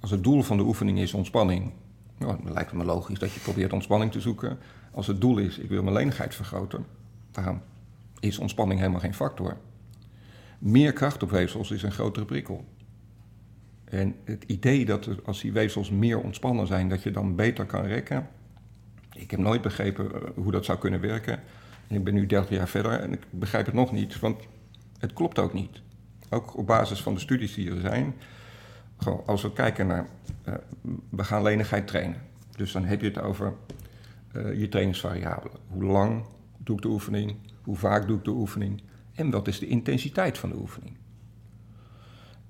Als 0.00 0.10
het 0.10 0.24
doel 0.24 0.42
van 0.42 0.56
de 0.56 0.62
oefening 0.62 0.98
is 0.98 1.14
ontspanning, 1.14 1.72
nou, 2.18 2.38
lijkt 2.44 2.70
het 2.70 2.78
me 2.78 2.84
logisch 2.84 3.18
dat 3.18 3.32
je 3.32 3.40
probeert 3.40 3.72
ontspanning 3.72 4.12
te 4.12 4.20
zoeken. 4.20 4.58
Als 4.92 5.06
het 5.06 5.20
doel 5.20 5.38
is, 5.38 5.58
ik 5.58 5.68
wil 5.68 5.82
mijn 5.82 5.94
lenigheid 5.94 6.34
vergroten, 6.34 6.86
dan 7.30 7.60
is 8.20 8.38
ontspanning 8.38 8.80
helemaal 8.80 9.00
geen 9.00 9.14
factor. 9.14 9.56
Meer 10.58 10.92
kracht 10.92 11.22
op 11.22 11.30
weefsels 11.30 11.70
is 11.70 11.82
een 11.82 11.92
grotere 11.92 12.24
prikkel. 12.24 12.64
En 13.84 14.14
het 14.24 14.44
idee 14.46 14.84
dat 14.84 15.08
als 15.24 15.40
die 15.40 15.52
weefsels 15.52 15.90
meer 15.90 16.20
ontspannen 16.20 16.66
zijn, 16.66 16.88
dat 16.88 17.02
je 17.02 17.10
dan 17.10 17.34
beter 17.34 17.66
kan 17.66 17.84
rekken, 17.84 18.28
ik 19.14 19.30
heb 19.30 19.40
nooit 19.40 19.62
begrepen 19.62 20.14
eh, 20.14 20.20
hoe 20.34 20.52
dat 20.52 20.64
zou 20.64 20.78
kunnen 20.78 21.00
werken. 21.00 21.42
En 21.88 21.96
ik 21.96 22.04
ben 22.04 22.14
nu 22.14 22.26
30 22.26 22.50
jaar 22.50 22.68
verder 22.68 23.00
en 23.00 23.12
ik 23.12 23.20
begrijp 23.30 23.66
het 23.66 23.74
nog 23.74 23.92
niet, 23.92 24.18
want 24.18 24.42
het 24.98 25.12
klopt 25.12 25.38
ook 25.38 25.52
niet. 25.52 25.82
Ook 26.30 26.56
op 26.56 26.66
basis 26.66 27.02
van 27.02 27.14
de 27.14 27.20
studies 27.20 27.54
die 27.54 27.70
er 27.70 27.80
zijn. 27.80 28.14
Als 29.26 29.42
we 29.42 29.52
kijken 29.52 29.86
naar, 29.86 30.06
uh, 30.48 30.54
we 31.08 31.24
gaan 31.24 31.42
lenigheid 31.42 31.86
trainen. 31.86 32.22
Dus 32.56 32.72
dan 32.72 32.84
heb 32.84 33.00
je 33.00 33.06
het 33.06 33.20
over 33.20 33.54
uh, 34.36 34.58
je 34.60 34.68
trainingsvariabelen. 34.68 35.58
Hoe 35.68 35.84
lang 35.84 36.24
doe 36.58 36.76
ik 36.76 36.82
de 36.82 36.88
oefening? 36.88 37.36
Hoe 37.62 37.76
vaak 37.76 38.06
doe 38.06 38.18
ik 38.18 38.24
de 38.24 38.30
oefening? 38.30 38.82
En 39.14 39.30
wat 39.30 39.48
is 39.48 39.58
de 39.58 39.66
intensiteit 39.66 40.38
van 40.38 40.48
de 40.48 40.56
oefening? 40.56 40.96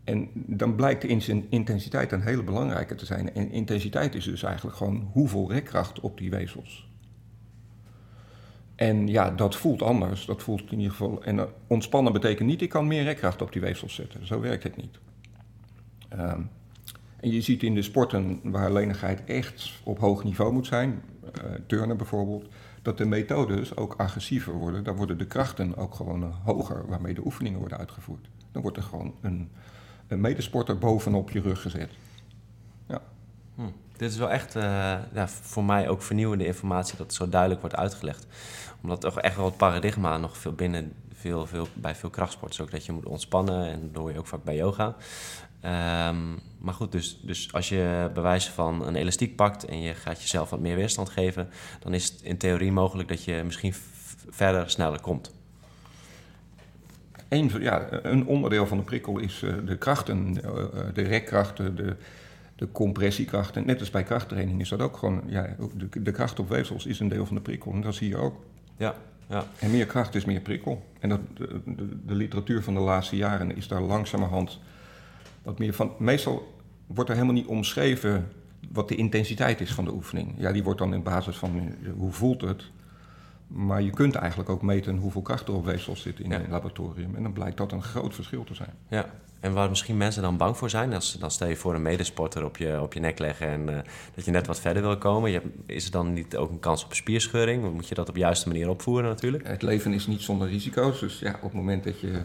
En 0.04 0.30
dan 0.34 0.74
blijkt 0.74 1.02
de 1.02 1.08
intensiteit 1.48 2.12
een 2.12 2.22
hele 2.22 2.42
belangrijke 2.42 2.94
te 2.94 3.06
zijn. 3.06 3.34
En 3.34 3.50
intensiteit 3.50 4.14
is 4.14 4.24
dus 4.24 4.42
eigenlijk 4.42 4.76
gewoon 4.76 5.08
hoeveel 5.12 5.52
rekkracht 5.52 6.00
op 6.00 6.18
die 6.18 6.30
weefsels. 6.30 6.88
En 8.74 9.08
ja, 9.08 9.30
dat 9.30 9.56
voelt 9.56 9.82
anders. 9.82 10.26
Dat 10.26 10.42
voelt 10.42 10.70
in 10.70 10.78
ieder 10.78 10.90
geval. 10.90 11.22
En 11.22 11.38
eh, 11.38 11.44
ontspannen 11.66 12.12
betekent 12.12 12.48
niet, 12.48 12.62
ik 12.62 12.68
kan 12.68 12.86
meer 12.86 13.02
rekkracht 13.02 13.42
op 13.42 13.52
die 13.52 13.60
weefsels 13.60 13.94
zetten. 13.94 14.26
Zo 14.26 14.40
werkt 14.40 14.62
het 14.62 14.76
niet. 14.76 14.98
Um, 16.12 16.50
en 17.20 17.30
je 17.30 17.40
ziet 17.40 17.62
in 17.62 17.74
de 17.74 17.82
sporten 17.82 18.40
waar 18.42 18.72
lenigheid 18.72 19.24
echt 19.24 19.80
op 19.84 19.98
hoog 19.98 20.24
niveau 20.24 20.52
moet 20.52 20.66
zijn, 20.66 21.02
uh, 21.24 21.50
turnen 21.66 21.96
bijvoorbeeld, 21.96 22.48
dat 22.82 22.98
de 22.98 23.04
methodes 23.04 23.76
ook 23.76 23.94
agressiever 23.94 24.52
worden. 24.52 24.84
Daar 24.84 24.96
worden 24.96 25.18
de 25.18 25.26
krachten 25.26 25.76
ook 25.76 25.94
gewoon 25.94 26.32
hoger 26.44 26.86
waarmee 26.86 27.14
de 27.14 27.24
oefeningen 27.24 27.58
worden 27.58 27.78
uitgevoerd. 27.78 28.28
Dan 28.52 28.62
wordt 28.62 28.76
er 28.76 28.82
gewoon 28.82 29.14
een 29.20 29.50
een 30.08 30.20
medesporter 30.20 30.78
bovenop 30.78 31.30
je 31.30 31.40
rug 31.40 31.62
gezet. 31.62 31.90
Ja. 32.88 33.02
Hm. 33.54 33.62
Dit 33.96 34.10
is 34.10 34.16
wel 34.16 34.30
echt 34.30 34.56
uh, 34.56 34.62
ja, 35.12 35.28
voor 35.28 35.64
mij 35.64 35.88
ook 35.88 36.02
vernieuwende 36.02 36.46
informatie 36.46 36.96
dat 36.96 37.06
het 37.06 37.14
zo 37.14 37.28
duidelijk 37.28 37.60
wordt 37.60 37.76
uitgelegd. 37.76 38.26
Omdat 38.82 39.00
toch 39.00 39.20
echt 39.20 39.36
wel 39.36 39.44
het 39.44 39.56
paradigma 39.56 40.18
nog 40.18 40.36
veel 40.36 40.52
binnen 40.52 40.92
veel, 41.14 41.46
veel, 41.46 41.68
bij 41.74 41.94
veel 41.94 42.10
krachtsporters 42.10 42.60
ook 42.60 42.70
dat 42.70 42.86
je 42.86 42.92
moet 42.92 43.06
ontspannen 43.06 43.70
en 43.70 43.90
dat 43.92 44.02
hoor 44.02 44.12
je 44.12 44.18
ook 44.18 44.26
vaak 44.26 44.44
bij 44.44 44.56
yoga. 44.56 44.86
Um, 46.06 46.40
maar 46.58 46.74
goed, 46.74 46.92
dus, 46.92 47.20
dus 47.22 47.52
als 47.52 47.68
je 47.68 48.10
bewijzen 48.14 48.52
van 48.52 48.86
een 48.86 48.94
elastiek 48.94 49.36
pakt 49.36 49.64
en 49.64 49.80
je 49.80 49.94
gaat 49.94 50.20
jezelf 50.20 50.50
wat 50.50 50.60
meer 50.60 50.76
weerstand 50.76 51.08
geven, 51.08 51.48
dan 51.80 51.94
is 51.94 52.04
het 52.04 52.22
in 52.22 52.38
theorie 52.38 52.72
mogelijk 52.72 53.08
dat 53.08 53.24
je 53.24 53.42
misschien 53.44 53.74
verder 54.30 54.70
sneller 54.70 55.00
komt 55.00 55.32
een, 57.28 57.50
ja, 57.60 57.88
een 58.02 58.26
onderdeel 58.26 58.66
van 58.66 58.76
de 58.76 58.84
prikkel 58.84 59.18
is 59.18 59.42
uh, 59.42 59.54
de 59.66 59.76
krachten, 59.76 60.36
uh, 60.44 60.52
de 60.94 61.02
rekkrachten, 61.02 61.76
de, 61.76 61.96
de 62.56 62.68
compressiekrachten. 62.72 63.66
Net 63.66 63.80
als 63.80 63.90
bij 63.90 64.02
krachttraining 64.02 64.60
is 64.60 64.68
dat 64.68 64.80
ook 64.80 64.96
gewoon, 64.96 65.22
ja, 65.26 65.56
de, 65.76 66.02
de, 66.02 66.10
kracht 66.10 66.38
op 66.38 66.48
weefsels 66.48 66.86
is 66.86 67.00
een 67.00 67.08
deel 67.08 67.26
van 67.26 67.36
de 67.36 67.42
prikkel. 67.42 67.72
En 67.72 67.80
dat 67.80 67.94
zie 67.94 68.08
je 68.08 68.16
ook. 68.16 68.44
Ja, 68.76 68.94
ja. 69.28 69.46
En 69.58 69.70
meer 69.70 69.86
kracht 69.86 70.14
is 70.14 70.24
meer 70.24 70.40
prikkel. 70.40 70.84
En 71.00 71.08
dat, 71.08 71.20
de, 71.34 71.60
de, 72.06 72.14
literatuur 72.14 72.62
van 72.62 72.74
de 72.74 72.80
laatste 72.80 73.16
jaren 73.16 73.56
is 73.56 73.68
daar 73.68 73.80
langzamerhand 73.80 74.60
wat 75.42 75.58
meer 75.58 75.72
van. 75.72 75.92
Meestal 75.98 76.54
wordt 76.86 77.10
er 77.10 77.16
helemaal 77.16 77.36
niet 77.36 77.46
omschreven 77.46 78.28
wat 78.72 78.88
de 78.88 78.96
intensiteit 78.96 79.60
is 79.60 79.72
van 79.72 79.84
de 79.84 79.92
oefening. 79.92 80.34
Ja, 80.36 80.52
die 80.52 80.62
wordt 80.62 80.78
dan 80.78 80.94
in 80.94 81.02
basis 81.02 81.36
van 81.36 81.74
hoe 81.96 82.12
voelt 82.12 82.40
het. 82.40 82.70
Maar 83.54 83.82
je 83.82 83.90
kunt 83.90 84.14
eigenlijk 84.14 84.50
ook 84.50 84.62
meten 84.62 84.96
hoeveel 84.96 85.22
kracht 85.22 85.48
er 85.48 85.54
op 85.54 85.64
weefsels 85.64 86.02
zit 86.02 86.20
in 86.20 86.32
het 86.32 86.48
laboratorium. 86.48 87.14
En 87.14 87.22
dan 87.22 87.32
blijkt 87.32 87.56
dat 87.56 87.72
een 87.72 87.82
groot 87.82 88.14
verschil 88.14 88.44
te 88.44 88.54
zijn. 88.54 88.72
Ja, 88.88 89.10
en 89.40 89.52
waar 89.52 89.68
misschien 89.68 89.96
mensen 89.96 90.22
dan 90.22 90.36
bang 90.36 90.56
voor 90.56 90.70
zijn, 90.70 90.94
als, 90.94 91.12
dan 91.12 91.30
stel 91.30 91.48
je 91.48 91.56
voor 91.56 91.74
een 91.74 91.82
medesporter 91.82 92.44
op 92.44 92.56
je, 92.56 92.80
op 92.80 92.92
je 92.92 93.00
nek 93.00 93.18
leggen 93.18 93.48
en 93.48 93.60
uh, 93.68 93.76
dat 94.14 94.24
je 94.24 94.30
net 94.30 94.46
wat 94.46 94.60
verder 94.60 94.82
wil 94.82 94.98
komen. 94.98 95.30
Je, 95.30 95.42
is 95.66 95.84
er 95.84 95.90
dan 95.90 96.12
niet 96.12 96.36
ook 96.36 96.50
een 96.50 96.58
kans 96.58 96.84
op 96.84 96.94
spierscheuring? 96.94 97.72
Moet 97.72 97.88
je 97.88 97.94
dat 97.94 98.08
op 98.08 98.14
de 98.14 98.20
juiste 98.20 98.48
manier 98.48 98.68
opvoeren 98.68 99.08
natuurlijk? 99.08 99.46
Het 99.46 99.62
leven 99.62 99.92
is 99.92 100.06
niet 100.06 100.20
zonder 100.20 100.48
risico's. 100.48 101.00
Dus 101.00 101.18
ja, 101.18 101.34
op 101.34 101.42
het 101.42 101.52
moment 101.52 101.84
dat 101.84 102.00
je 102.00 102.22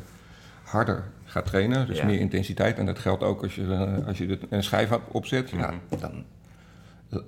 harder 0.64 1.04
gaat 1.24 1.46
trainen, 1.46 1.88
dus 1.88 2.04
meer 2.04 2.20
intensiteit, 2.20 2.78
en 2.78 2.86
dat 2.86 3.00
geldt 3.00 3.24
ook 3.24 3.44
als 3.44 3.56
je, 3.56 3.62
uh, 3.62 4.08
als 4.08 4.18
je 4.18 4.40
een 4.50 4.64
schijf 4.64 4.92
opzet, 5.12 5.50
ja, 5.50 5.74
mhm. 5.90 6.00
dan 6.00 6.24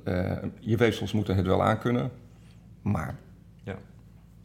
uh, 0.05 0.37
je 0.59 0.77
weefsels 0.77 1.11
moeten 1.11 1.35
het 1.35 1.45
wel 1.45 1.63
aankunnen. 1.63 2.11
Maar 2.81 3.15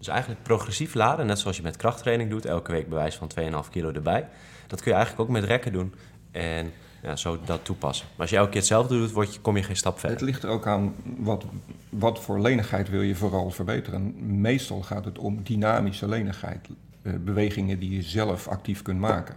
dus 0.07 0.15
eigenlijk 0.15 0.43
progressief 0.43 0.95
laden, 0.95 1.27
net 1.27 1.39
zoals 1.39 1.57
je 1.57 1.63
met 1.63 1.77
krachttraining 1.77 2.31
doet, 2.31 2.45
elke 2.45 2.73
week 2.73 2.89
bewijs 2.89 3.15
van 3.15 3.31
2,5 3.65 3.71
kilo 3.71 3.93
erbij. 3.93 4.29
Dat 4.67 4.81
kun 4.81 4.91
je 4.91 4.97
eigenlijk 4.97 5.29
ook 5.29 5.37
met 5.37 5.45
rekken 5.45 5.73
doen. 5.73 5.95
en 6.31 6.73
ja, 7.03 7.17
zo 7.17 7.39
dat 7.45 7.65
toepassen. 7.65 8.07
Maar 8.11 8.21
als 8.21 8.31
je 8.31 8.37
elke 8.37 8.49
keer 8.51 8.59
hetzelfde 8.59 8.99
doet, 8.99 9.13
word 9.13 9.35
je, 9.35 9.41
kom 9.41 9.57
je 9.57 9.63
geen 9.63 9.77
stap 9.77 9.99
verder. 9.99 10.19
Het 10.19 10.27
ligt 10.27 10.43
er 10.43 10.49
ook 10.49 10.67
aan 10.67 10.95
wat, 11.19 11.45
wat 11.89 12.21
voor 12.21 12.41
lenigheid 12.41 12.89
wil 12.89 13.01
je 13.03 13.15
vooral 13.15 13.51
verbeteren. 13.51 14.15
Meestal 14.41 14.83
gaat 14.83 15.05
het 15.05 15.19
om 15.19 15.43
dynamische 15.43 16.09
lenigheid. 16.09 16.69
Uh, 17.03 17.15
bewegingen 17.21 17.79
die 17.79 17.91
je 17.91 18.03
zelf 18.03 18.49
actief 18.49 18.83
kunt 18.83 19.01
maken. 19.01 19.35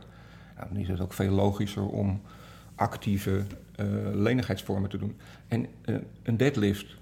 Nou, 0.55 0.67
dan 0.67 0.77
is 0.77 0.88
het 0.88 0.99
ook 0.99 1.13
veel 1.13 1.31
logischer 1.31 1.88
om 1.88 2.21
actieve 2.75 3.43
uh, 3.75 3.85
lenigheidsvormen 4.13 4.89
te 4.89 4.97
doen. 4.97 5.17
En 5.47 5.67
uh, 5.85 5.95
een 6.23 6.38
deadlift 6.38 6.95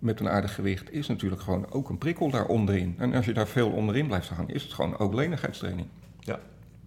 met 0.00 0.20
een 0.20 0.28
aardig 0.28 0.54
gewicht 0.54 0.92
is 0.92 1.06
natuurlijk 1.06 1.42
gewoon 1.42 1.72
ook 1.72 1.88
een 1.88 1.98
prikkel 1.98 2.30
daar 2.30 2.46
onderin. 2.46 2.94
En 2.98 3.14
als 3.14 3.24
je 3.24 3.32
daar 3.32 3.48
veel 3.48 3.70
onderin 3.70 4.06
blijft 4.06 4.28
hangen, 4.28 4.54
is 4.54 4.62
het 4.62 4.72
gewoon 4.72 4.98
ook 4.98 5.14
lenigheidstraining. 5.14 5.88
Ja, 6.20 6.40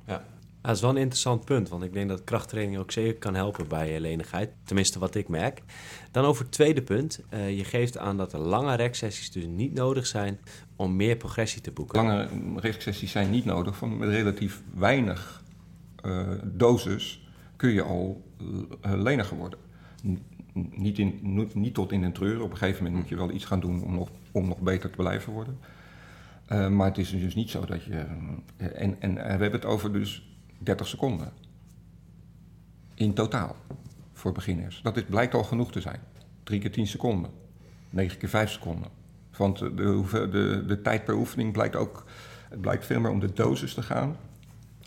ja. 0.06 0.24
Dat 0.62 0.76
is 0.76 0.82
wel 0.82 0.90
een 0.90 0.98
interessant 0.98 1.46
punt, 1.46 1.70
want 1.70 1.84
ik 1.84 1.94
denk 1.94 2.10
dat 2.10 2.24
krachttraining 2.24 2.78
ook 2.78 2.92
zeker 2.92 3.20
kan 3.20 3.36
helpen 3.36 3.68
bij 3.68 4.00
lenigheid. 4.00 4.50
Tenminste, 4.64 5.00
wat 5.00 5.16
ik 5.16 5.28
merk. 5.28 5.62
Dan 6.12 6.26
over 6.26 6.44
het 6.44 6.52
tweede 6.52 6.82
punt. 6.82 7.20
Uh, 7.34 7.58
je 7.58 7.64
geeft 7.64 7.98
aan 7.98 8.18
dat 8.18 8.34
er 8.34 8.40
lange 8.40 8.76
reksessies 8.76 9.32
dus 9.32 9.46
niet 9.46 9.74
nodig 9.74 10.06
zijn 10.06 10.40
om 10.76 10.96
meer 10.96 11.16
progressie 11.16 11.62
te 11.62 11.72
boeken. 11.72 12.06
Lange 12.06 12.28
reksessies 12.56 13.12
zijn 13.12 13.30
niet 13.30 13.46
nodig. 13.46 13.78
Van 13.78 13.98
met 13.98 14.10
relatief 14.10 14.62
weinig 14.76 15.44
uh, 16.06 16.28
dosis 16.44 17.28
kun 17.56 17.70
je 17.70 17.82
al 17.82 18.24
uh, 18.42 18.58
leniger 18.82 19.38
worden. 19.38 19.60
Niet, 20.54 21.56
niet 21.56 21.74
tot 21.74 21.92
in 21.92 22.04
een 22.04 22.14
treur. 22.14 22.42
Op 22.42 22.52
een 22.52 22.58
gegeven 22.58 22.84
moment 22.84 23.02
moet 23.02 23.10
je 23.10 23.16
wel 23.16 23.32
iets 23.32 23.46
gaan 23.46 23.60
doen 23.60 23.84
om 23.84 23.94
nog, 23.94 24.10
om 24.32 24.48
nog 24.48 24.60
beter 24.60 24.90
te 24.90 24.96
blijven 24.96 25.34
worden. 25.34 25.58
Uh, 26.52 26.68
maar 26.68 26.88
het 26.88 26.98
is 26.98 27.10
dus 27.10 27.36
niet 27.36 27.50
zo 27.50 27.66
dat 27.66 27.84
je. 27.84 28.06
En, 28.58 29.02
en 29.02 29.14
we 29.14 29.22
hebben 29.22 29.52
het 29.52 29.66
over 29.66 29.94
dus 29.94 30.38
30 30.58 30.88
seconden. 30.88 31.32
In 32.94 33.14
totaal. 33.14 33.56
Voor 34.14 34.32
beginners. 34.32 34.82
Dat 34.82 34.98
is, 34.98 35.04
blijkt 35.04 35.34
al 35.34 35.44
genoeg 35.44 35.72
te 35.72 35.82
zijn. 35.82 36.00
3 36.44 36.60
keer 36.60 36.72
10 36.72 36.88
seconden. 36.88 37.32
9 37.90 38.18
keer 38.18 38.30
5 38.30 38.52
seconden. 38.52 38.90
Want 39.38 39.60
de, 39.60 40.04
de, 40.12 40.64
de 40.68 40.82
tijd 40.82 41.06
per 41.06 41.16
oefening 41.16 41.52
blijkt 41.52 41.76
ook. 41.76 42.06
Het 42.50 42.62
blijkt 42.62 42.86
veel 42.86 43.00
meer 43.00 43.12
om 43.12 43.20
de 43.20 43.34
dosis 43.34 43.74
te 43.74 43.82
gaan. 43.82 44.16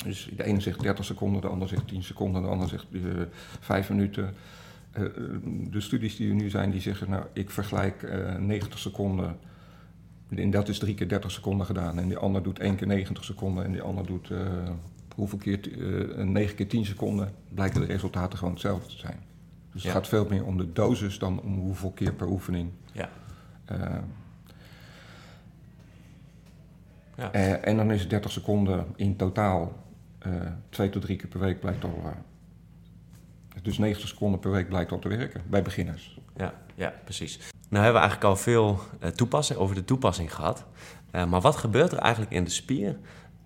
Dus 0.04 0.30
de 0.36 0.44
ene 0.44 0.60
zegt 0.60 0.80
30 0.80 1.04
seconden, 1.04 1.40
de 1.40 1.48
ander 1.48 1.68
zegt 1.68 1.88
10 1.88 2.02
seconden, 2.02 2.42
de 2.42 2.48
ander 2.48 2.68
zegt 2.68 2.86
uh, 2.90 3.22
5 3.60 3.88
minuten. 3.88 4.34
Uh, 4.98 5.08
de 5.70 5.80
studies 5.80 6.16
die 6.16 6.28
er 6.28 6.34
nu 6.34 6.50
zijn, 6.50 6.70
die 6.70 6.80
zeggen, 6.80 7.10
nou, 7.10 7.24
ik 7.32 7.50
vergelijk 7.50 8.02
uh, 8.02 8.34
90 8.34 8.78
seconden. 8.78 9.36
En 10.28 10.50
dat 10.50 10.68
is 10.68 10.78
drie 10.78 10.94
keer 10.94 11.08
30 11.08 11.30
seconden 11.30 11.66
gedaan. 11.66 11.98
En 11.98 12.08
die 12.08 12.16
ander 12.16 12.42
doet 12.42 12.58
één 12.58 12.76
keer 12.76 12.86
90 12.86 13.24
seconden 13.24 13.64
en 13.64 13.72
die 13.72 13.82
ander 13.82 14.06
doet 14.06 14.30
uh, 14.30 14.38
hoeveel 15.14 15.38
keer, 15.38 15.68
uh, 15.68 16.24
9 16.24 16.56
keer 16.56 16.68
10 16.68 16.84
seconden, 16.84 17.32
blijken 17.54 17.80
de 17.80 17.86
resultaten 17.86 18.38
gewoon 18.38 18.52
hetzelfde 18.52 18.88
te 18.88 18.96
zijn. 18.96 19.18
Dus 19.72 19.82
ja. 19.82 19.88
het 19.88 19.96
gaat 19.96 20.08
veel 20.08 20.26
meer 20.28 20.44
om 20.44 20.56
de 20.56 20.72
dosis 20.72 21.18
dan 21.18 21.40
om 21.40 21.58
hoeveel 21.58 21.90
keer 21.90 22.12
per 22.12 22.28
oefening. 22.28 22.70
Ja. 22.92 23.08
Uh, 23.72 23.78
ja. 27.16 27.34
Uh, 27.34 27.66
en 27.66 27.76
dan 27.76 27.92
is 27.92 28.08
30 28.08 28.30
seconden 28.30 28.86
in 28.96 29.16
totaal 29.16 29.84
twee 30.68 30.88
tot 30.88 31.02
drie 31.02 31.16
keer 31.16 31.28
per 31.28 31.40
week 31.40 31.60
blijkt 31.60 31.84
al. 31.84 32.14
Dus 33.62 33.78
90 33.78 34.08
seconden 34.08 34.40
per 34.40 34.50
week 34.50 34.68
blijkt 34.68 34.92
al 34.92 34.98
te 34.98 35.08
werken 35.08 35.42
bij 35.46 35.62
beginners. 35.62 36.18
Ja, 36.36 36.54
ja 36.74 36.94
precies. 37.04 37.36
Nou 37.68 37.84
hebben 37.84 38.02
we 38.02 38.08
eigenlijk 38.08 38.24
al 38.24 38.36
veel 38.36 38.80
toepassing, 39.14 39.58
over 39.58 39.74
de 39.74 39.84
toepassing 39.84 40.34
gehad. 40.34 40.64
maar 41.10 41.40
wat 41.40 41.56
gebeurt 41.56 41.92
er 41.92 41.98
eigenlijk 41.98 42.32
in 42.32 42.44
de 42.44 42.50
spier 42.50 42.96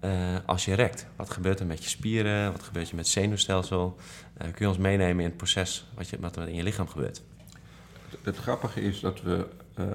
uh, 0.05 0.37
als 0.47 0.65
je 0.65 0.75
rekt? 0.75 1.07
Wat 1.17 1.31
gebeurt 1.31 1.61
er 1.61 1.67
met 1.67 1.83
je 1.83 1.91
spieren? 1.91 2.53
Wat 2.53 2.63
gebeurt 2.63 2.89
er 2.89 2.95
met 2.95 3.05
het 3.05 3.15
zenuwstelsel? 3.15 3.97
Uh, 3.99 4.43
kun 4.43 4.55
je 4.59 4.69
ons 4.69 4.79
meenemen 4.79 5.19
in 5.19 5.29
het 5.29 5.37
proces 5.37 5.87
wat, 5.95 6.09
je, 6.09 6.21
wat 6.21 6.37
er 6.37 6.49
in 6.49 6.55
je 6.55 6.63
lichaam 6.63 6.89
gebeurt? 6.89 7.23
Het, 8.09 8.19
het 8.23 8.37
grappige 8.37 8.81
is 8.81 9.01
dat 9.01 9.23
we. 9.23 9.49
Uh, 9.79 9.87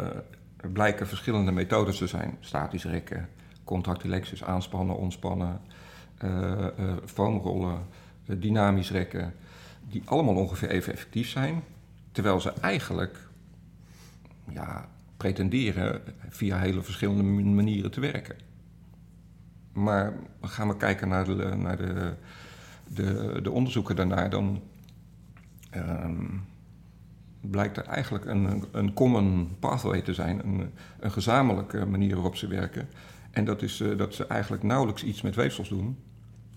er 0.58 0.72
blijken 0.72 1.08
verschillende 1.08 1.52
methodes 1.52 1.98
te 1.98 2.08
zijn: 2.08 2.38
statisch 2.40 2.86
rekken, 2.86 3.30
contractilexus, 3.64 4.44
aanspannen, 4.44 4.98
ontspannen, 4.98 5.62
foamrollen, 7.06 7.80
dynamisch 8.26 8.92
rekken. 8.92 9.34
Die 9.90 10.02
allemaal 10.06 10.36
ongeveer 10.36 10.70
even 10.70 10.94
effectief 10.94 11.30
zijn, 11.30 11.64
terwijl 12.12 12.42
ze 12.42 12.52
eigenlijk 12.52 13.28
ja, 14.50 14.90
pretenderen 15.18 16.02
via 16.30 16.58
hele 16.58 16.82
verschillende 16.82 17.24
manieren 17.44 17.92
te 17.92 18.00
werken. 18.00 18.36
Maar 19.74 20.14
gaan 20.42 20.68
we 20.68 20.78
kijken 20.78 21.08
naar 21.08 21.26
de, 21.26 21.56
naar 21.58 21.78
de, 21.78 22.14
de, 22.88 23.40
de 23.44 23.52
onderzoeken 23.52 23.96
daarnaar, 23.96 24.30
dan 24.30 24.62
um, 25.76 26.46
blijkt 27.42 27.78
er 27.78 27.86
eigenlijk 27.86 28.26
een, 28.26 28.64
een 28.72 28.94
common 28.94 29.56
pathway 29.60 30.02
te 30.02 30.14
zijn, 30.14 30.48
een, 30.48 30.72
een 31.00 31.12
gezamenlijke 31.12 31.86
manier 31.86 32.16
waarop 32.16 32.36
ze 32.36 32.48
werken. 32.48 32.88
En 33.32 33.46
dat 33.46 33.62
is 33.62 33.80
uh, 33.80 33.98
dat 33.98 34.14
ze 34.14 34.28
eigenlijk 34.28 34.64
nauwelijks 34.64 35.04
iets 35.04 35.22
met 35.22 35.36
weefsels 35.36 35.70
doen, 35.70 35.98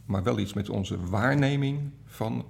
maar 0.04 0.22
wel 0.22 0.38
iets 0.38 0.52
met 0.52 0.68
onze 0.68 1.08
waarneming 1.08 1.90
van 2.04 2.44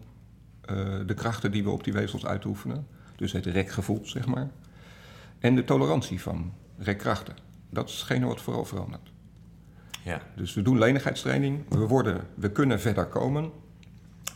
de 1.07 1.15
krachten 1.15 1.51
die 1.51 1.65
we 1.65 1.71
op 1.71 1.85
die 1.85 1.93
weefsels 1.93 2.27
uitoefenen. 2.27 2.87
Dus 3.17 3.33
het 3.33 3.47
rekgevoel, 3.47 4.01
zeg 4.03 4.27
maar. 4.27 4.51
En 5.39 5.55
de 5.55 5.65
tolerantie 5.65 6.21
van 6.21 6.53
rekkrachten. 6.79 7.35
Dat 7.71 7.89
is 7.89 7.95
hetgene 7.95 8.27
wat 8.27 8.41
vooral 8.41 8.65
verandert. 8.65 9.13
Ja. 10.05 10.23
Dus 10.37 10.55
we 10.55 10.63
doen 10.63 10.79
lenigheidstraining, 10.79 11.69
we, 11.69 11.87
worden, 11.87 12.27
we 12.35 12.53
kunnen 12.53 12.81
verder 12.81 13.07
komen, 13.07 13.51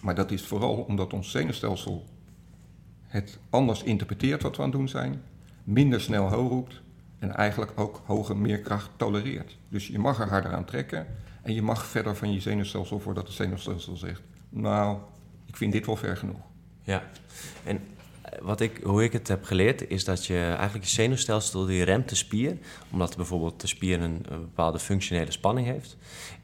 maar 0.01 0.15
dat 0.15 0.31
is 0.31 0.43
vooral 0.43 0.75
omdat 0.75 1.13
ons 1.13 1.31
zenuwstelsel 1.31 2.05
het 3.07 3.39
anders 3.51 3.83
interpreteert 3.83 4.43
wat 4.43 4.57
we 4.57 4.63
aan 4.63 4.69
het 4.69 4.79
doen 4.79 4.89
zijn, 4.89 5.23
minder 5.65 6.01
snel 6.01 6.29
hoog 6.29 6.49
roept 6.49 6.81
en 7.19 7.35
eigenlijk 7.35 7.73
ook 7.75 8.03
hoge 8.05 8.35
meerkracht 8.35 8.91
tolereert. 8.97 9.59
Dus 9.69 9.87
je 9.87 9.99
mag 9.99 10.21
er 10.21 10.29
harder 10.29 10.53
aan 10.53 10.65
trekken 10.65 11.07
en 11.43 11.55
je 11.55 11.63
mag 11.63 11.85
verder 11.85 12.17
van 12.17 12.33
je 12.33 12.41
zenuwstelsel 12.41 12.99
voordat 12.99 13.27
het 13.27 13.37
zenuwstelsel 13.37 13.97
zegt, 13.97 14.23
nou, 14.49 14.99
ik 15.53 15.59
vind 15.59 15.73
dit 15.73 15.87
wel 15.87 15.97
ver 15.97 16.17
genoeg. 16.17 16.41
Ja, 16.83 17.03
en 17.65 17.81
wat 18.41 18.61
ik, 18.61 18.81
hoe 18.83 19.05
ik 19.05 19.13
het 19.13 19.29
heb 19.29 19.45
geleerd, 19.45 19.91
is 19.91 20.05
dat 20.05 20.27
je 20.27 20.39
eigenlijk 20.39 20.85
je 20.85 20.91
zenuwstelsel 20.91 21.67
die 21.67 21.85
remt 21.85 22.09
de 22.09 22.15
spier, 22.15 22.57
omdat 22.91 23.17
bijvoorbeeld 23.17 23.61
de 23.61 23.67
spier 23.67 24.01
een, 24.01 24.27
bepaalde 24.29 24.79
functionele 24.79 25.31
spanning 25.31 25.67
heeft. 25.67 25.97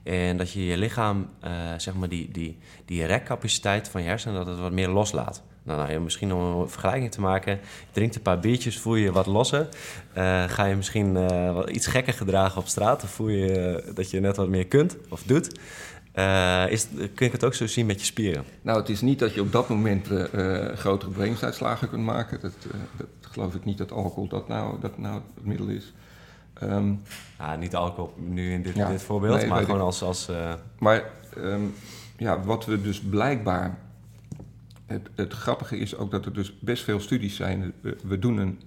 En 0.02 0.36
dat 0.36 0.52
je 0.52 0.64
je 0.64 0.76
lichaam, 0.76 1.28
uh, 1.44 1.50
zeg 1.76 1.94
maar, 1.94 2.08
die, 2.08 2.30
die, 2.30 2.58
die 2.84 3.04
rekcapaciteit 3.04 3.88
van 3.88 4.02
je 4.02 4.08
hersenen, 4.08 4.36
dat 4.36 4.46
het 4.46 4.58
wat 4.58 4.72
meer 4.72 4.88
loslaat. 4.88 5.42
Nou, 5.62 5.88
nou, 5.88 6.00
misschien 6.00 6.32
om 6.32 6.60
een 6.60 6.68
vergelijking 6.68 7.10
te 7.10 7.20
maken, 7.20 7.60
drinkt 7.92 8.14
een 8.14 8.22
paar 8.22 8.40
biertjes, 8.40 8.78
voel 8.78 8.94
je 8.94 9.04
je 9.04 9.12
wat 9.12 9.26
losser. 9.26 9.68
Uh, 10.16 10.44
ga 10.44 10.64
je 10.64 10.76
misschien 10.76 11.12
wat 11.54 11.70
iets 11.70 11.86
gekker 11.86 12.12
gedragen 12.12 12.60
op 12.60 12.66
straat, 12.66 13.00
dan 13.00 13.08
voel 13.08 13.28
je 13.28 13.84
dat 13.94 14.10
je 14.10 14.20
net 14.20 14.36
wat 14.36 14.48
meer 14.48 14.66
kunt 14.66 14.96
of 15.08 15.22
doet. 15.22 15.58
Uh, 16.18 16.70
is, 16.70 16.87
kun 17.14 17.26
je 17.26 17.32
het 17.32 17.44
ook 17.44 17.54
zo 17.54 17.66
zien 17.66 17.87
met 17.87 18.00
je 18.00 18.06
spieren? 18.06 18.44
Nou, 18.62 18.78
het 18.78 18.88
is 18.88 19.00
niet 19.00 19.18
dat 19.18 19.34
je 19.34 19.40
op 19.40 19.52
dat 19.52 19.68
moment 19.68 20.10
uh, 20.10 20.25
uh, 20.34 20.76
grotere 20.76 21.10
breinsuitslagen 21.10 21.88
kunt 21.88 22.04
maken. 22.04 22.40
Dat, 22.40 22.52
dat, 22.96 23.06
geloof 23.20 23.54
ik 23.54 23.64
niet 23.64 23.78
dat 23.78 23.92
alcohol 23.92 24.28
dat 24.28 24.48
nou, 24.48 24.80
dat 24.80 24.98
nou 24.98 25.14
het 25.34 25.44
middel 25.44 25.66
is. 25.66 25.92
Um, 26.62 27.02
ah, 27.37 27.58
niet 27.58 27.75
alcohol 27.75 28.14
nu 28.16 28.52
in 28.52 28.62
dit, 28.62 28.75
ja, 28.75 28.90
dit 28.90 29.02
voorbeeld, 29.02 29.37
nee, 29.37 29.46
maar 29.46 29.64
gewoon 29.64 29.80
als... 29.80 30.02
als 30.02 30.30
Maar 30.78 31.04
um, 31.37 31.75
ja, 32.16 32.42
wat 32.42 32.64
we 32.64 32.80
dus 32.80 33.00
blijkbaar... 33.00 33.78
Het, 34.87 35.08
het, 35.14 35.32
grappige 35.32 35.78
is 35.78 35.96
ook 35.96 36.10
dat 36.10 36.26
er 36.26 36.32
dus 36.32 36.58
best 36.60 36.84
veel 36.84 37.00
studies 37.00 37.37
zijn. 37.37 37.72
We 38.02 38.18
doen 38.18 38.38
een 38.38 38.60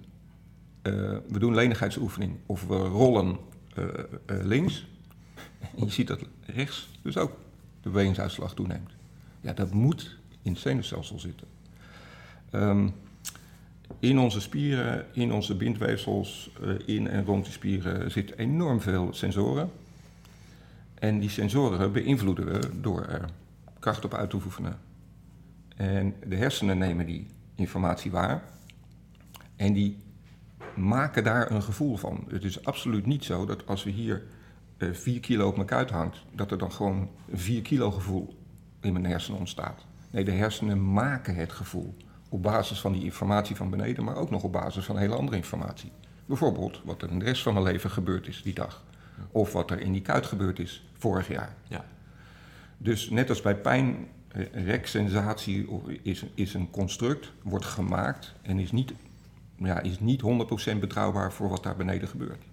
we 1.28 1.38
doen 1.38 1.54
lenigheidsoefening 1.54 2.36
of 2.46 2.66
we 2.66 2.76
rollen 2.76 3.38
links 4.26 4.86
en 5.76 5.84
je 5.84 5.90
ziet 5.90 6.06
dat 6.06 6.20
rechts 6.46 6.88
dus 7.02 7.16
ook 7.16 7.36
de 7.82 7.88
bewegingsuitslag 7.88 8.54
toeneemt. 8.54 8.90
Ja, 9.40 9.52
dat 9.52 9.72
moet 9.72 10.16
in 10.42 10.52
het 10.52 10.60
zenuwstelsel 10.60 11.18
zitten. 11.18 11.46
Um, 12.52 12.94
in 13.98 14.18
onze 14.18 14.40
spieren, 14.40 15.06
in 15.12 15.32
onze 15.32 15.54
bindweefsels, 15.54 16.50
uh, 16.64 16.74
in 16.84 17.08
en 17.08 17.24
rond 17.24 17.44
die 17.44 17.52
spieren 17.52 18.10
zitten 18.10 18.38
enorm 18.38 18.80
veel 18.80 19.08
sensoren. 19.12 19.70
En 20.94 21.18
die 21.18 21.30
sensoren 21.30 21.92
beïnvloeden 21.92 22.44
we 22.44 22.80
door 22.80 23.04
er 23.04 23.28
kracht 23.78 24.04
op 24.04 24.14
uit 24.14 24.30
te 24.30 24.36
oefenen. 24.36 24.78
En 25.76 26.14
de 26.26 26.36
hersenen 26.36 26.78
nemen 26.78 27.06
die 27.06 27.26
informatie 27.54 28.10
waar. 28.10 28.42
En 29.56 29.72
die 29.72 29.98
maken 30.74 31.24
daar 31.24 31.50
een 31.50 31.62
gevoel 31.62 31.96
van. 31.96 32.24
Het 32.28 32.44
is 32.44 32.64
absoluut 32.64 33.06
niet 33.06 33.24
zo 33.24 33.46
dat 33.46 33.66
als 33.66 33.84
we 33.84 33.90
hier 33.90 34.22
4 34.92 35.20
kilo 35.20 35.48
op 35.48 35.54
mijn 35.54 35.68
kuit 35.68 35.90
hangt, 35.90 36.24
dat 36.34 36.50
er 36.50 36.58
dan 36.58 36.72
gewoon 36.72 37.08
een 37.30 37.38
4 37.38 37.62
kilo 37.62 37.90
gevoel 37.90 38.36
in 38.80 38.92
mijn 38.92 39.06
hersenen 39.06 39.38
ontstaat. 39.38 39.84
Nee, 40.10 40.24
de 40.24 40.30
hersenen 40.30 40.92
maken 40.92 41.34
het 41.34 41.52
gevoel 41.52 41.94
op 42.28 42.42
basis 42.42 42.80
van 42.80 42.92
die 42.92 43.04
informatie 43.04 43.56
van 43.56 43.70
beneden, 43.70 44.04
maar 44.04 44.16
ook 44.16 44.30
nog 44.30 44.42
op 44.42 44.52
basis 44.52 44.84
van 44.84 44.96
hele 44.96 45.14
andere 45.14 45.36
informatie. 45.36 45.92
Bijvoorbeeld 46.26 46.80
wat 46.84 47.02
er 47.02 47.10
in 47.10 47.18
de 47.18 47.24
rest 47.24 47.42
van 47.42 47.52
mijn 47.52 47.64
leven 47.64 47.90
gebeurd 47.90 48.26
is 48.26 48.42
die 48.42 48.54
dag. 48.54 48.84
Of 49.30 49.52
wat 49.52 49.70
er 49.70 49.80
in 49.80 49.92
die 49.92 50.02
kuit 50.02 50.26
gebeurd 50.26 50.58
is 50.58 50.86
vorig 50.92 51.28
jaar. 51.28 51.54
Ja. 51.68 51.84
Dus 52.78 53.10
net 53.10 53.28
als 53.28 53.40
bij 53.40 53.56
pijn 53.56 54.06
reksensatie 54.52 55.68
is, 56.02 56.24
is 56.34 56.54
een 56.54 56.70
construct, 56.70 57.32
wordt 57.42 57.64
gemaakt 57.64 58.34
en 58.42 58.58
is 58.58 58.72
niet, 58.72 58.92
ja, 59.56 59.80
is 59.80 60.00
niet 60.00 60.22
100% 60.74 60.78
betrouwbaar 60.78 61.32
voor 61.32 61.48
wat 61.48 61.62
daar 61.62 61.76
beneden 61.76 62.08
gebeurt. 62.08 62.44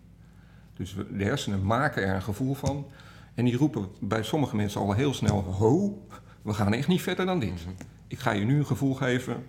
Dus 0.79 0.95
de 1.12 1.24
hersenen 1.24 1.65
maken 1.65 2.03
er 2.03 2.15
een 2.15 2.21
gevoel 2.21 2.53
van 2.53 2.88
en 3.33 3.45
die 3.45 3.57
roepen 3.57 3.88
bij 4.00 4.24
sommige 4.24 4.55
mensen 4.55 4.81
al 4.81 4.93
heel 4.93 5.13
snel: 5.13 5.41
Ho, 5.43 6.01
we 6.41 6.53
gaan 6.53 6.74
echt 6.74 6.88
niet 6.88 7.01
verder 7.01 7.25
dan 7.25 7.39
dit. 7.39 7.50
Mhm. 7.50 7.69
Ik 8.07 8.19
ga 8.19 8.31
je 8.31 8.45
nu 8.45 8.57
een 8.57 8.65
gevoel 8.65 8.93
geven 8.93 9.45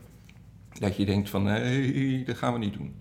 dat 0.78 0.96
je 0.96 1.04
denkt: 1.04 1.28
van 1.28 1.42
nee, 1.42 2.24
dat 2.24 2.36
gaan 2.36 2.52
we 2.52 2.58
niet 2.58 2.72
doen. 2.72 2.94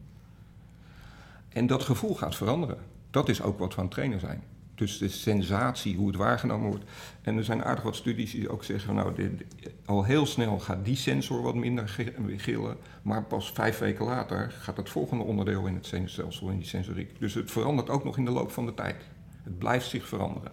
En 1.50 1.68
dat 1.68 1.84
gevoel 1.84 2.16
gaat 2.16 2.36
veranderen. 2.36 2.78
Dat 3.12 3.30
is 3.30 3.42
ook 3.42 3.60
wat 3.60 3.74
we 3.74 3.78
aan 3.78 3.86
het 3.86 3.94
trainen 3.94 4.20
zijn. 4.20 4.44
Dus 4.80 4.98
de 4.98 5.10
sensatie, 5.10 5.96
hoe 5.96 6.08
het 6.08 6.16
waargenomen 6.16 6.70
wordt. 6.70 6.84
En 7.22 7.38
er 7.38 7.44
zijn 7.44 7.64
aardig 7.64 7.84
wat 7.84 7.96
studies 7.96 8.32
die 8.32 8.50
ook 8.50 8.64
zeggen: 8.64 8.96
nou, 8.96 9.38
al 9.86 10.04
heel 10.04 10.26
snel 10.26 10.60
gaat 10.60 10.86
die 10.86 10.96
sensor 10.96 11.42
wat 11.42 11.56
minder 11.56 12.14
gillen. 12.38 12.78
Maar 13.02 13.24
pas 13.24 13.52
vijf 13.52 13.78
weken 13.78 14.06
later 14.06 14.52
gaat 14.52 14.78
het 14.78 14.90
volgende 14.90 15.24
onderdeel 15.24 15.66
in 15.66 15.76
het 15.76 15.86
zenuwstelsel, 15.86 16.50
in 16.50 16.58
die 16.58 16.68
sensoriek. 16.68 17.20
Dus 17.20 17.34
het 17.34 17.52
verandert 17.52 17.90
ook 17.90 18.04
nog 18.04 18.18
in 18.18 18.26
de 18.26 18.32
loop 18.32 18.52
van 18.52 18.66
de 18.66 18.74
tijd. 18.74 18.96
Het 19.44 19.58
blijft 19.58 19.90
zich 19.90 20.08
veranderen. 20.08 20.52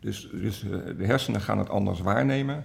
Dus, 0.00 0.28
dus 0.32 0.62
eh, 0.62 0.70
de 0.70 1.04
hersenen 1.04 1.40
gaan 1.40 1.58
het 1.58 1.68
anders 1.68 2.00
waarnemen 2.00 2.64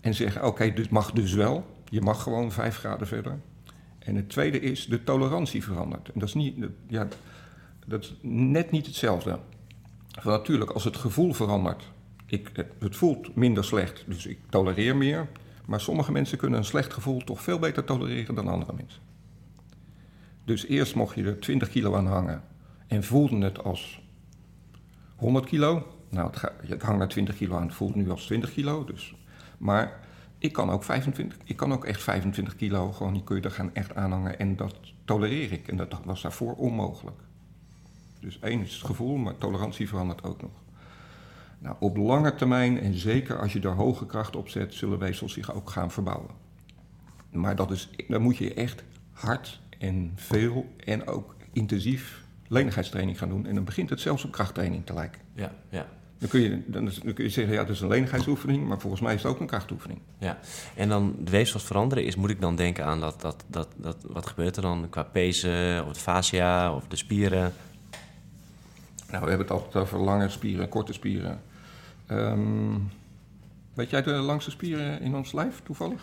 en 0.00 0.14
zeggen: 0.14 0.46
oké, 0.46 0.72
dit 0.72 0.90
mag 0.90 1.10
dus 1.10 1.32
wel. 1.32 1.66
Je 1.88 2.00
mag 2.00 2.22
gewoon 2.22 2.52
vijf 2.52 2.76
graden 2.76 3.06
verder. 3.06 3.38
En 3.98 4.16
het 4.16 4.28
tweede 4.28 4.60
is, 4.60 4.86
de 4.86 5.04
tolerantie 5.04 5.64
verandert. 5.64 6.08
En 6.12 6.20
dat 6.20 6.28
is, 6.28 6.34
niet, 6.34 6.56
ja, 6.86 7.08
dat 7.86 8.02
is 8.02 8.14
net 8.22 8.70
niet 8.70 8.86
hetzelfde. 8.86 9.38
Van 10.20 10.32
natuurlijk, 10.32 10.70
als 10.70 10.84
het 10.84 10.96
gevoel 10.96 11.32
verandert, 11.32 11.92
ik, 12.26 12.50
het 12.78 12.96
voelt 12.96 13.36
minder 13.36 13.64
slecht, 13.64 14.04
dus 14.06 14.26
ik 14.26 14.38
tolereer 14.48 14.96
meer. 14.96 15.28
Maar 15.66 15.80
sommige 15.80 16.12
mensen 16.12 16.38
kunnen 16.38 16.58
een 16.58 16.64
slecht 16.64 16.92
gevoel 16.92 17.24
toch 17.24 17.42
veel 17.42 17.58
beter 17.58 17.84
tolereren 17.84 18.34
dan 18.34 18.48
andere 18.48 18.72
mensen. 18.72 19.00
Dus 20.44 20.66
eerst 20.66 20.94
mocht 20.94 21.14
je 21.14 21.24
er 21.24 21.40
20 21.40 21.68
kilo 21.68 21.94
aan 21.94 22.06
hangen 22.06 22.42
en 22.86 23.04
voelde 23.04 23.44
het 23.44 23.64
als 23.64 24.02
100 25.16 25.46
kilo. 25.46 25.86
Nou, 26.08 26.30
het, 26.30 26.52
het 26.68 26.82
hangt 26.82 26.98
naar 26.98 27.08
20 27.08 27.36
kilo 27.36 27.56
aan, 27.56 27.66
het 27.66 27.74
voelt 27.74 27.94
nu 27.94 28.10
als 28.10 28.24
20 28.26 28.52
kilo. 28.52 28.84
Dus. 28.84 29.14
Maar 29.58 30.00
ik 30.38 30.52
kan 30.52 30.70
ook 30.70 30.84
25, 30.84 31.38
ik 31.44 31.56
kan 31.56 31.72
ook 31.72 31.84
echt 31.84 32.02
25 32.02 32.56
kilo, 32.56 32.92
gewoon 32.92 33.12
die 33.12 33.24
kun 33.24 33.36
je 33.36 33.42
er 33.42 33.50
gaan 33.50 33.74
echt 33.74 33.94
aanhangen. 33.94 34.38
En 34.38 34.56
dat 34.56 34.76
tolereer 35.04 35.52
ik. 35.52 35.68
En 35.68 35.76
dat 35.76 36.00
was 36.04 36.22
daarvoor 36.22 36.54
onmogelijk. 36.54 37.20
Dus 38.22 38.38
één 38.38 38.60
is 38.60 38.74
het 38.74 38.84
gevoel, 38.84 39.16
maar 39.16 39.38
tolerantie 39.38 39.88
verandert 39.88 40.24
ook 40.24 40.42
nog. 40.42 40.50
Nou, 41.58 41.76
op 41.78 41.96
lange 41.96 42.34
termijn, 42.34 42.80
en 42.80 42.94
zeker 42.94 43.40
als 43.40 43.52
je 43.52 43.60
daar 43.60 43.74
hoge 43.74 44.06
kracht 44.06 44.36
op 44.36 44.48
zet, 44.48 44.74
zullen 44.74 44.98
weefsels 44.98 45.32
zich 45.32 45.54
ook 45.54 45.70
gaan 45.70 45.90
verbouwen. 45.90 46.30
Maar 47.30 47.56
dat 47.56 47.70
is, 47.70 47.90
dan 48.08 48.22
moet 48.22 48.36
je 48.36 48.54
echt 48.54 48.84
hard 49.12 49.60
en 49.78 50.12
veel 50.14 50.74
en 50.84 51.06
ook 51.06 51.36
intensief 51.52 52.24
lenigheidstraining 52.48 53.18
gaan 53.18 53.28
doen. 53.28 53.46
En 53.46 53.54
dan 53.54 53.64
begint 53.64 53.90
het 53.90 54.00
zelfs 54.00 54.24
op 54.24 54.32
krachttraining 54.32 54.86
te 54.86 54.94
lijken. 54.94 55.20
Ja, 55.34 55.52
ja. 55.68 55.86
Dan 56.18 56.28
kun, 56.28 56.40
je, 56.40 56.62
dan, 56.66 56.84
dan 57.04 57.14
kun 57.14 57.24
je 57.24 57.30
zeggen, 57.30 57.54
ja, 57.54 57.60
het 57.60 57.68
is 57.68 57.80
een 57.80 57.88
lenigheidsoefening, 57.88 58.66
maar 58.68 58.80
volgens 58.80 59.02
mij 59.02 59.14
is 59.14 59.22
het 59.22 59.32
ook 59.32 59.40
een 59.40 59.46
krachtoefening. 59.46 60.00
Ja, 60.18 60.38
en 60.76 60.88
dan 60.88 61.14
de 61.18 61.30
weefsels 61.30 61.64
veranderen 61.64 62.04
is, 62.04 62.16
moet 62.16 62.30
ik 62.30 62.40
dan 62.40 62.56
denken 62.56 62.84
aan 62.84 63.00
dat, 63.00 63.20
dat, 63.20 63.44
dat, 63.48 63.68
dat 63.76 63.96
wat 64.06 64.26
gebeurt 64.26 64.56
er 64.56 64.62
dan 64.62 64.86
qua 64.90 65.02
pezen, 65.02 65.86
of 65.86 65.92
de 65.92 66.00
fascia, 66.00 66.74
of 66.74 66.86
de 66.88 66.96
spieren? 66.96 67.52
Nou, 69.12 69.24
we 69.24 69.30
hebben 69.30 69.46
het 69.48 69.50
altijd 69.50 69.84
over 69.84 69.98
lange 69.98 70.28
spieren, 70.28 70.68
korte 70.68 70.92
spieren. 70.92 71.40
Um, 72.08 72.90
weet 73.74 73.90
jij 73.90 74.02
de 74.02 74.10
langste 74.10 74.50
spieren 74.50 75.00
in 75.00 75.14
ons 75.14 75.32
lijf 75.32 75.60
toevallig? 75.62 76.02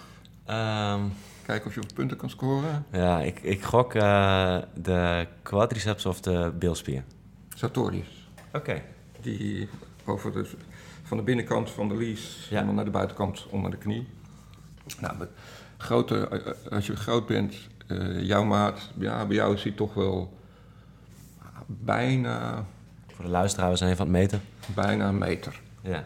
Um, 0.49 1.13
Kijken 1.45 1.67
of 1.67 1.73
je 1.73 1.81
op 1.81 1.87
punten 1.93 2.17
kan 2.17 2.29
scoren. 2.29 2.85
Ja, 2.91 3.21
ik, 3.21 3.39
ik 3.39 3.63
gok 3.63 3.93
uh, 3.93 4.57
de 4.73 5.27
quadriceps 5.41 6.05
of 6.05 6.21
de 6.21 6.51
bilspier. 6.59 7.03
Sartorius. 7.55 8.29
Oké. 8.53 8.81
Die 9.21 9.69
over 10.05 10.31
de, 10.31 10.49
van 11.03 11.17
de 11.17 11.23
binnenkant 11.23 11.69
van 11.69 11.87
de 11.87 11.95
lies 11.95 12.47
ja. 12.49 12.61
naar 12.61 12.85
de 12.85 12.91
buitenkant 12.91 13.47
onder 13.49 13.71
de 13.71 13.77
knie. 13.77 14.07
Nou, 14.99 15.15
grote, 15.77 16.27
eh, 16.27 16.47
eh, 16.47 16.71
als 16.71 16.87
je 16.87 16.95
groot 16.95 17.25
bent, 17.25 17.55
uh, 17.87 18.23
jouw 18.23 18.43
maat, 18.43 18.91
ja, 18.97 19.25
bij 19.25 19.35
jou 19.35 19.53
is 19.53 19.63
hij 19.63 19.71
toch 19.71 19.93
wel 19.93 20.37
bijna 21.65 22.65
voor 23.19 23.27
de 23.27 23.33
luisteraar, 23.33 23.69
we 23.69 23.75
zijn 23.75 23.91
even 23.91 24.05
aan 24.05 24.13
het 24.13 24.21
meten. 24.21 24.41
Bijna 24.75 25.07
een 25.07 25.17
meter. 25.17 25.61
Ja. 25.81 26.05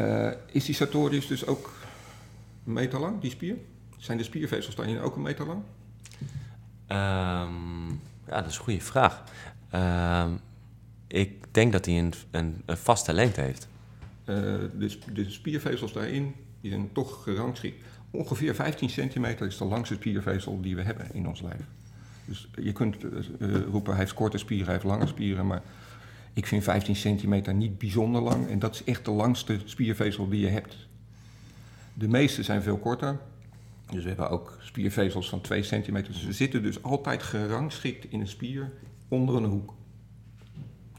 Uh, 0.00 0.32
is 0.46 0.64
die 0.64 0.74
sartorius 0.74 1.26
dus 1.26 1.46
ook 1.46 1.72
een 2.66 2.72
meter 2.72 3.00
lang, 3.00 3.20
die 3.20 3.30
spier? 3.30 3.56
Zijn 3.96 4.18
de 4.18 4.24
spiervezels 4.24 4.74
daarin 4.74 5.00
ook 5.00 5.16
een 5.16 5.22
meter 5.22 5.46
lang? 5.46 5.62
Um, 6.88 7.88
ja, 8.26 8.40
dat 8.40 8.46
is 8.46 8.56
een 8.56 8.62
goede 8.62 8.80
vraag. 8.80 9.22
Um, 9.74 10.40
ik 11.06 11.54
denk 11.54 11.72
dat 11.72 11.84
hij 11.84 11.98
een, 11.98 12.14
een, 12.30 12.62
een 12.66 12.76
vaste 12.76 13.12
lengte 13.12 13.40
heeft. 13.40 13.68
Uh, 14.24 14.36
de, 14.78 14.98
de, 15.12 15.30
spiervezels 15.30 15.92
daarin 15.92 16.34
die 16.60 16.70
zijn 16.70 16.92
toch 16.92 17.22
gerangschikt. 17.22 17.86
Ongeveer 18.10 18.54
15 18.54 18.90
centimeter 18.90 19.46
is 19.46 19.56
de 19.56 19.64
langste 19.64 19.94
spiervezel 19.94 20.60
die 20.60 20.76
we 20.76 20.82
hebben 20.82 21.06
in 21.12 21.28
ons 21.28 21.40
lijf. 21.40 21.62
Dus 22.24 22.48
je 22.62 22.72
kunt 22.72 22.96
uh, 23.38 23.62
roepen, 23.70 23.92
hij 23.92 24.00
heeft 24.00 24.14
korte 24.14 24.38
spieren, 24.38 24.64
hij 24.64 24.74
heeft 24.74 24.86
lange 24.86 25.06
spieren, 25.06 25.46
maar 25.46 25.62
ik 26.32 26.46
vind 26.46 26.62
15 26.62 26.96
centimeter 26.96 27.54
niet 27.54 27.78
bijzonder 27.78 28.22
lang. 28.22 28.48
En 28.48 28.58
dat 28.58 28.74
is 28.74 28.84
echt 28.84 29.04
de 29.04 29.10
langste 29.10 29.58
spiervezel 29.64 30.28
die 30.28 30.40
je 30.40 30.48
hebt. 30.48 30.76
De 31.94 32.08
meeste 32.08 32.42
zijn 32.42 32.62
veel 32.62 32.78
korter. 32.78 33.18
Dus 33.90 34.02
we 34.02 34.08
hebben 34.08 34.30
ook 34.30 34.58
spiervezels 34.60 35.28
van 35.28 35.40
2 35.40 35.62
centimeter. 35.62 36.12
Dus 36.12 36.22
ze 36.22 36.32
zitten 36.32 36.62
dus 36.62 36.82
altijd 36.82 37.22
gerangschikt 37.22 38.04
in 38.10 38.20
een 38.20 38.28
spier 38.28 38.72
onder 39.08 39.36
een 39.36 39.44
hoek. 39.44 39.74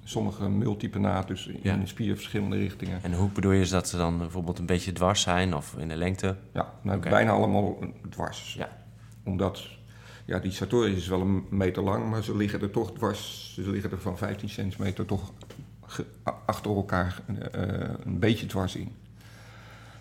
Sommige 0.03 0.49
multipenaat, 0.49 1.27
dus 1.27 1.47
in 1.47 1.71
een 1.71 1.87
spier 1.87 2.15
verschillende 2.15 2.57
richtingen. 2.57 3.03
En 3.03 3.13
hoe 3.13 3.29
bedoel 3.29 3.51
je 3.51 3.61
is 3.61 3.69
dat 3.69 3.87
ze 3.87 3.97
dan 3.97 4.17
bijvoorbeeld 4.17 4.59
een 4.59 4.65
beetje 4.65 4.91
dwars 4.91 5.21
zijn 5.21 5.53
of 5.55 5.75
in 5.77 5.87
de 5.87 5.95
lengte? 5.95 6.35
Ja, 6.53 6.73
nou, 6.81 6.99
bijna 6.99 7.31
allemaal 7.31 7.77
dwars. 8.09 8.53
Ja. 8.57 8.69
Omdat 9.23 9.67
ja, 10.25 10.39
die 10.39 10.51
Sartorius 10.51 10.97
is 10.97 11.07
wel 11.07 11.21
een 11.21 11.45
meter 11.49 11.83
lang, 11.83 12.09
maar 12.09 12.23
ze 12.23 12.35
liggen 12.35 12.61
er 12.61 12.71
toch 12.71 12.93
dwars. 12.93 13.53
Ze 13.53 13.69
liggen 13.69 13.91
er 13.91 13.99
van 13.99 14.17
15 14.17 14.49
centimeter 14.49 15.05
toch 15.05 15.31
achter 16.45 16.75
elkaar 16.75 17.21
uh, 17.29 17.37
een 18.05 18.19
beetje 18.19 18.45
dwars 18.45 18.75
in. 18.75 18.91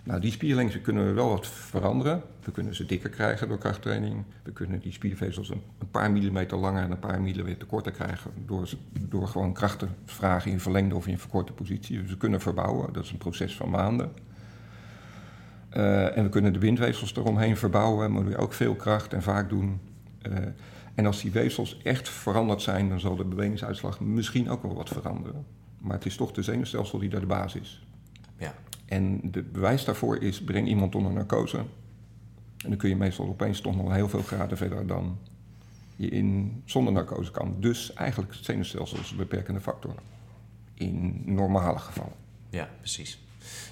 Nou, 0.03 0.19
die 0.19 0.31
spierlengte 0.31 0.79
kunnen 0.79 1.05
we 1.05 1.11
wel 1.11 1.29
wat 1.29 1.47
veranderen. 1.47 2.21
We 2.43 2.51
kunnen 2.51 2.75
ze 2.75 2.85
dikker 2.85 3.09
krijgen 3.09 3.47
door 3.47 3.57
krachttraining. 3.57 4.23
We 4.43 4.51
kunnen 4.51 4.79
die 4.79 4.91
spiervezels 4.91 5.49
een, 5.49 5.61
paar 5.91 6.11
millimeter 6.11 6.57
langer 6.57 6.83
en 6.83 6.91
een 6.91 6.99
paar 6.99 7.21
millimeter 7.21 7.67
korter 7.67 7.91
krijgen. 7.91 8.31
Door, 8.45 8.69
door 8.99 9.27
gewoon 9.27 9.53
krachten 9.53 9.95
te 10.05 10.13
vragen 10.13 10.51
in 10.51 10.59
verlengde 10.59 10.95
of 10.95 11.07
in 11.07 11.19
verkorte 11.19 11.53
positie. 11.53 12.01
Dus 12.01 12.09
we 12.09 12.17
kunnen 12.17 12.41
verbouwen. 12.41 12.93
Dat 12.93 13.03
is 13.03 13.11
een 13.11 13.17
proces 13.17 13.55
van 13.55 13.69
maanden. 13.69 14.11
Uh, 15.77 16.17
en 16.17 16.23
we 16.23 16.29
kunnen 16.29 16.53
de 16.53 16.59
bindweefsels 16.59 17.15
eromheen 17.15 17.57
verbouwen. 17.57 18.11
Maar 18.11 18.25
we 18.25 18.37
ook 18.37 18.53
veel 18.53 18.75
kracht 18.75 19.13
en 19.13 19.21
vaak 19.21 19.49
doen. 19.49 19.79
Uh, 20.29 20.37
en 20.95 21.05
als 21.05 21.21
die 21.21 21.31
weefsels 21.31 21.81
echt 21.83 22.09
veranderd 22.09 22.61
zijn, 22.61 22.89
dan 22.89 22.99
zal 22.99 23.15
de 23.15 23.25
bewegingsuitslag 23.25 23.99
misschien 23.99 24.49
ook 24.49 24.61
wel 24.61 24.73
wat 24.73 24.89
veranderen. 24.89 25.45
Maar 25.77 25.95
het 25.95 26.05
is 26.05 26.15
toch 26.15 26.31
de 26.31 26.41
zenuwstelsel 26.41 26.99
die 26.99 27.09
daar 27.09 27.19
de 27.19 27.25
basis 27.25 27.61
is. 27.61 27.85
Ja. 28.37 28.55
En 28.85 29.31
de 29.31 29.43
bewijs 29.43 29.85
daarvoor 29.85 30.17
is, 30.17 30.43
breng 30.43 30.67
iemand 30.67 30.95
onder 30.95 31.11
narcose. 31.11 31.57
En 31.57 32.69
dan 32.69 32.77
kun 32.77 32.89
je 32.89 32.95
meestal 32.95 33.27
opeens 33.27 33.61
toch 33.61 33.75
nog 33.75 33.93
heel 33.93 34.09
veel 34.09 34.21
graden 34.21 34.57
verder 34.57 34.87
dan 34.87 35.17
je 35.95 36.09
in, 36.09 36.61
zonder 36.65 36.93
narcose 36.93 37.31
kan. 37.31 37.55
Dus 37.59 37.93
eigenlijk 37.93 38.33
het 38.33 38.45
zenuwstelsel 38.45 38.97
is 38.97 39.11
een 39.11 39.17
beperkende 39.17 39.61
factor. 39.61 39.93
In 40.73 41.21
normale 41.25 41.79
gevallen. 41.79 42.13
Ja, 42.49 42.69
precies. 42.79 43.19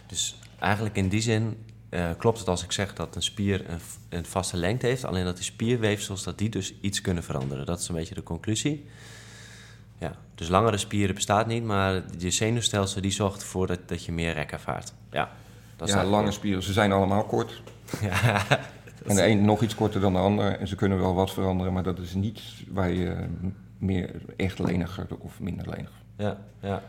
Dus 0.07 0.39
eigenlijk 0.59 0.95
in 0.95 1.07
die 1.07 1.21
zin 1.21 1.57
uh, 1.93 2.09
klopt 2.17 2.39
het 2.39 2.47
als 2.47 2.63
ik 2.63 2.71
zeg 2.71 2.93
dat 2.93 3.15
een 3.15 3.21
spier 3.21 3.69
een, 3.69 3.79
een, 4.09 4.25
vaste 4.25 4.57
lengte 4.57 4.87
heeft, 4.87 5.05
alleen 5.05 5.25
dat 5.25 5.35
die 5.35 5.45
spierweefsels 5.45 6.23
dat 6.23 6.37
die 6.37 6.49
dus 6.49 6.73
iets 6.81 7.01
kunnen 7.01 7.23
veranderen. 7.23 7.65
Dat 7.65 7.79
is 7.79 7.87
een 7.87 7.95
beetje 7.95 8.15
de 8.15 8.23
conclusie. 8.23 8.85
Ja, 9.97 10.15
dus 10.35 10.47
langere 10.47 10.77
spieren 10.77 11.15
bestaat 11.15 11.47
niet, 11.47 11.63
maar 11.63 12.03
je 12.17 12.31
zenuwstelsel 12.31 13.01
die 13.01 13.11
zorgt 13.11 13.41
ervoor 13.41 13.67
dat, 13.67 13.79
dat 13.85 14.05
je 14.05 14.11
meer 14.11 14.33
rek 14.33 14.51
ervaart. 14.51 14.93
Ja, 15.11 15.31
dat 15.75 15.89
ja 15.89 16.05
lange 16.05 16.31
spieren, 16.31 16.63
ze 16.63 16.73
zijn 16.73 16.91
allemaal 16.91 17.23
kort. 17.23 17.61
ja, 18.01 18.45
en 19.05 19.15
de 19.15 19.25
een 19.25 19.45
nog 19.45 19.61
iets 19.61 19.75
korter 19.75 20.01
dan 20.01 20.13
de 20.13 20.19
ander 20.19 20.59
en 20.59 20.67
ze 20.67 20.75
kunnen 20.75 20.99
wel 20.99 21.13
wat 21.13 21.31
veranderen, 21.31 21.73
maar 21.73 21.83
dat 21.83 21.99
is 21.99 22.13
niet 22.13 22.41
waar 22.67 22.91
je 22.91 23.27
meer 23.77 24.21
echt 24.35 24.59
leniger 24.59 25.07
of 25.19 25.39
minder 25.39 25.69
lenig. 25.69 25.91
Ja, 26.17 26.37
ja 26.59 26.83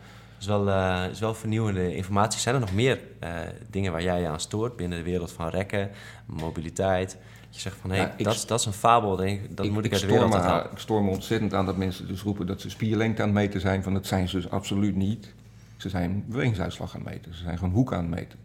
is 0.45 0.51
wel, 0.51 0.67
uh, 0.67 1.09
is 1.11 1.19
wel 1.19 1.33
vernieuwende 1.33 1.95
informatie. 1.95 2.39
Zijn 2.39 2.55
er 2.55 2.61
nog 2.61 2.73
meer 2.73 2.99
uh, 3.23 3.29
dingen 3.69 3.91
waar 3.91 4.03
jij 4.03 4.21
je 4.21 4.27
aan 4.27 4.39
stoort 4.39 4.75
binnen 4.75 4.97
de 4.97 5.03
wereld 5.03 5.31
van 5.31 5.49
rekken, 5.49 5.89
mobiliteit? 6.25 7.17
Dat 7.45 7.55
je 7.55 7.59
zegt 7.59 7.77
van 7.81 7.89
hé, 7.89 7.97
hey, 7.97 8.13
dat, 8.17 8.43
dat 8.47 8.59
is 8.59 8.65
een 8.65 8.73
fabel, 8.73 9.15
denk, 9.15 9.57
dat 9.57 9.65
ik, 9.65 9.71
moet 9.71 9.85
ik, 9.85 9.91
uit 9.91 10.01
de 10.01 10.07
wereld. 10.07 10.71
Ik 10.71 10.77
stoor 10.77 11.03
me 11.03 11.09
ontzettend 11.09 11.53
aan 11.53 11.65
dat 11.65 11.77
mensen 11.77 12.07
dus 12.07 12.21
roepen 12.21 12.47
dat 12.47 12.61
ze 12.61 12.69
spierlengte 12.69 13.21
aan 13.21 13.27
het 13.27 13.37
meten 13.37 13.61
zijn. 13.61 13.83
Van 13.83 13.93
dat 13.93 14.05
zijn 14.05 14.27
ze 14.29 14.35
dus 14.35 14.49
absoluut 14.49 14.95
niet. 14.95 15.33
Ze 15.77 15.89
zijn 15.89 16.23
bewegingsuitslag 16.27 16.95
aan 16.95 17.01
het 17.01 17.09
meten. 17.09 17.35
Ze 17.35 17.43
zijn 17.43 17.57
gewoon 17.57 17.73
hoek 17.73 17.93
aan 17.93 17.99
het 17.99 18.09
meten. 18.09 18.39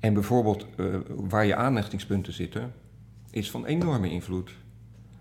En 0.00 0.14
bijvoorbeeld 0.14 0.66
eh, 0.76 0.86
waar 1.08 1.46
je 1.46 1.56
aanhechtingspunten 1.56 2.32
zitten, 2.32 2.72
is 3.30 3.50
van 3.50 3.64
enorme 3.66 4.10
invloed 4.10 4.50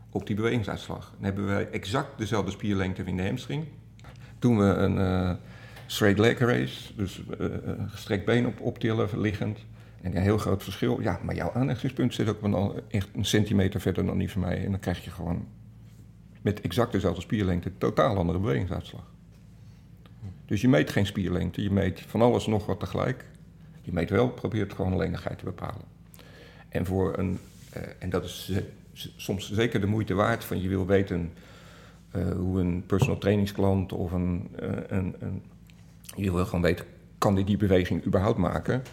op 0.09 0.27
die 0.27 0.35
bewegingsuitslag. 0.35 1.11
Dan 1.15 1.23
hebben 1.23 1.45
wij 1.45 1.69
exact 1.69 2.17
dezelfde 2.17 2.51
spierlengte 2.51 3.03
in 3.03 3.17
de 3.17 3.25
hamstring. 3.25 3.65
Doen 4.39 4.57
we 4.57 4.65
een 4.65 4.97
uh, 4.97 5.31
straight 5.87 6.19
leg 6.19 6.39
race, 6.39 6.95
dus 6.95 7.21
uh, 7.39 7.47
gestrekt 7.87 8.25
been 8.25 8.47
op, 8.47 8.61
optillen 8.61 9.19
liggend. 9.19 9.59
En 10.01 10.15
een 10.15 10.21
heel 10.21 10.37
groot 10.37 10.63
verschil. 10.63 11.01
Ja, 11.01 11.19
maar 11.23 11.35
jouw 11.35 11.51
aanhechtingspunt 11.53 12.13
zit 12.13 12.29
ook 12.29 12.41
wel 12.41 12.79
echt 12.87 13.09
een 13.13 13.25
centimeter 13.25 13.81
verder 13.81 14.05
dan 14.05 14.17
die 14.17 14.31
van 14.31 14.41
mij. 14.41 14.63
En 14.65 14.71
dan 14.71 14.79
krijg 14.79 15.03
je 15.03 15.11
gewoon 15.11 15.47
met 16.41 16.61
exact 16.61 16.91
dezelfde 16.91 17.21
spierlengte 17.21 17.71
totaal 17.77 18.17
andere 18.17 18.39
bewegingsuitslag. 18.39 19.11
Dus 20.45 20.61
je 20.61 20.67
meet 20.67 20.89
geen 20.89 21.05
spierlengte, 21.05 21.63
je 21.63 21.71
meet 21.71 22.01
van 22.01 22.21
alles 22.21 22.47
nog 22.47 22.65
wat 22.65 22.79
tegelijk. 22.79 23.25
Je 23.81 23.93
meet 23.93 24.09
wel, 24.09 24.29
probeert 24.29 24.73
gewoon 24.73 24.97
lenigheid 24.97 25.37
te 25.37 25.45
bepalen. 25.45 25.85
En, 26.69 26.85
voor 26.85 27.17
een, 27.17 27.39
uh, 27.77 27.83
en 27.99 28.09
dat 28.09 28.23
is 28.23 28.51
soms 29.15 29.51
zeker 29.51 29.81
de 29.81 29.87
moeite 29.87 30.13
waard 30.13 30.43
van 30.43 30.61
je 30.61 30.69
wil 30.69 30.85
weten 30.85 31.31
hoe 32.37 32.59
een 32.59 32.83
personal 32.85 33.17
trainingsklant 33.17 33.93
of 33.93 34.11
een, 34.11 34.49
een, 34.87 35.15
een, 35.19 35.43
je 36.17 36.31
wil 36.31 36.45
gewoon 36.45 36.61
weten, 36.61 36.85
kan 37.17 37.35
die 37.35 37.45
die 37.45 37.57
beweging 37.57 38.05
überhaupt 38.05 38.37
maken? 38.37 38.83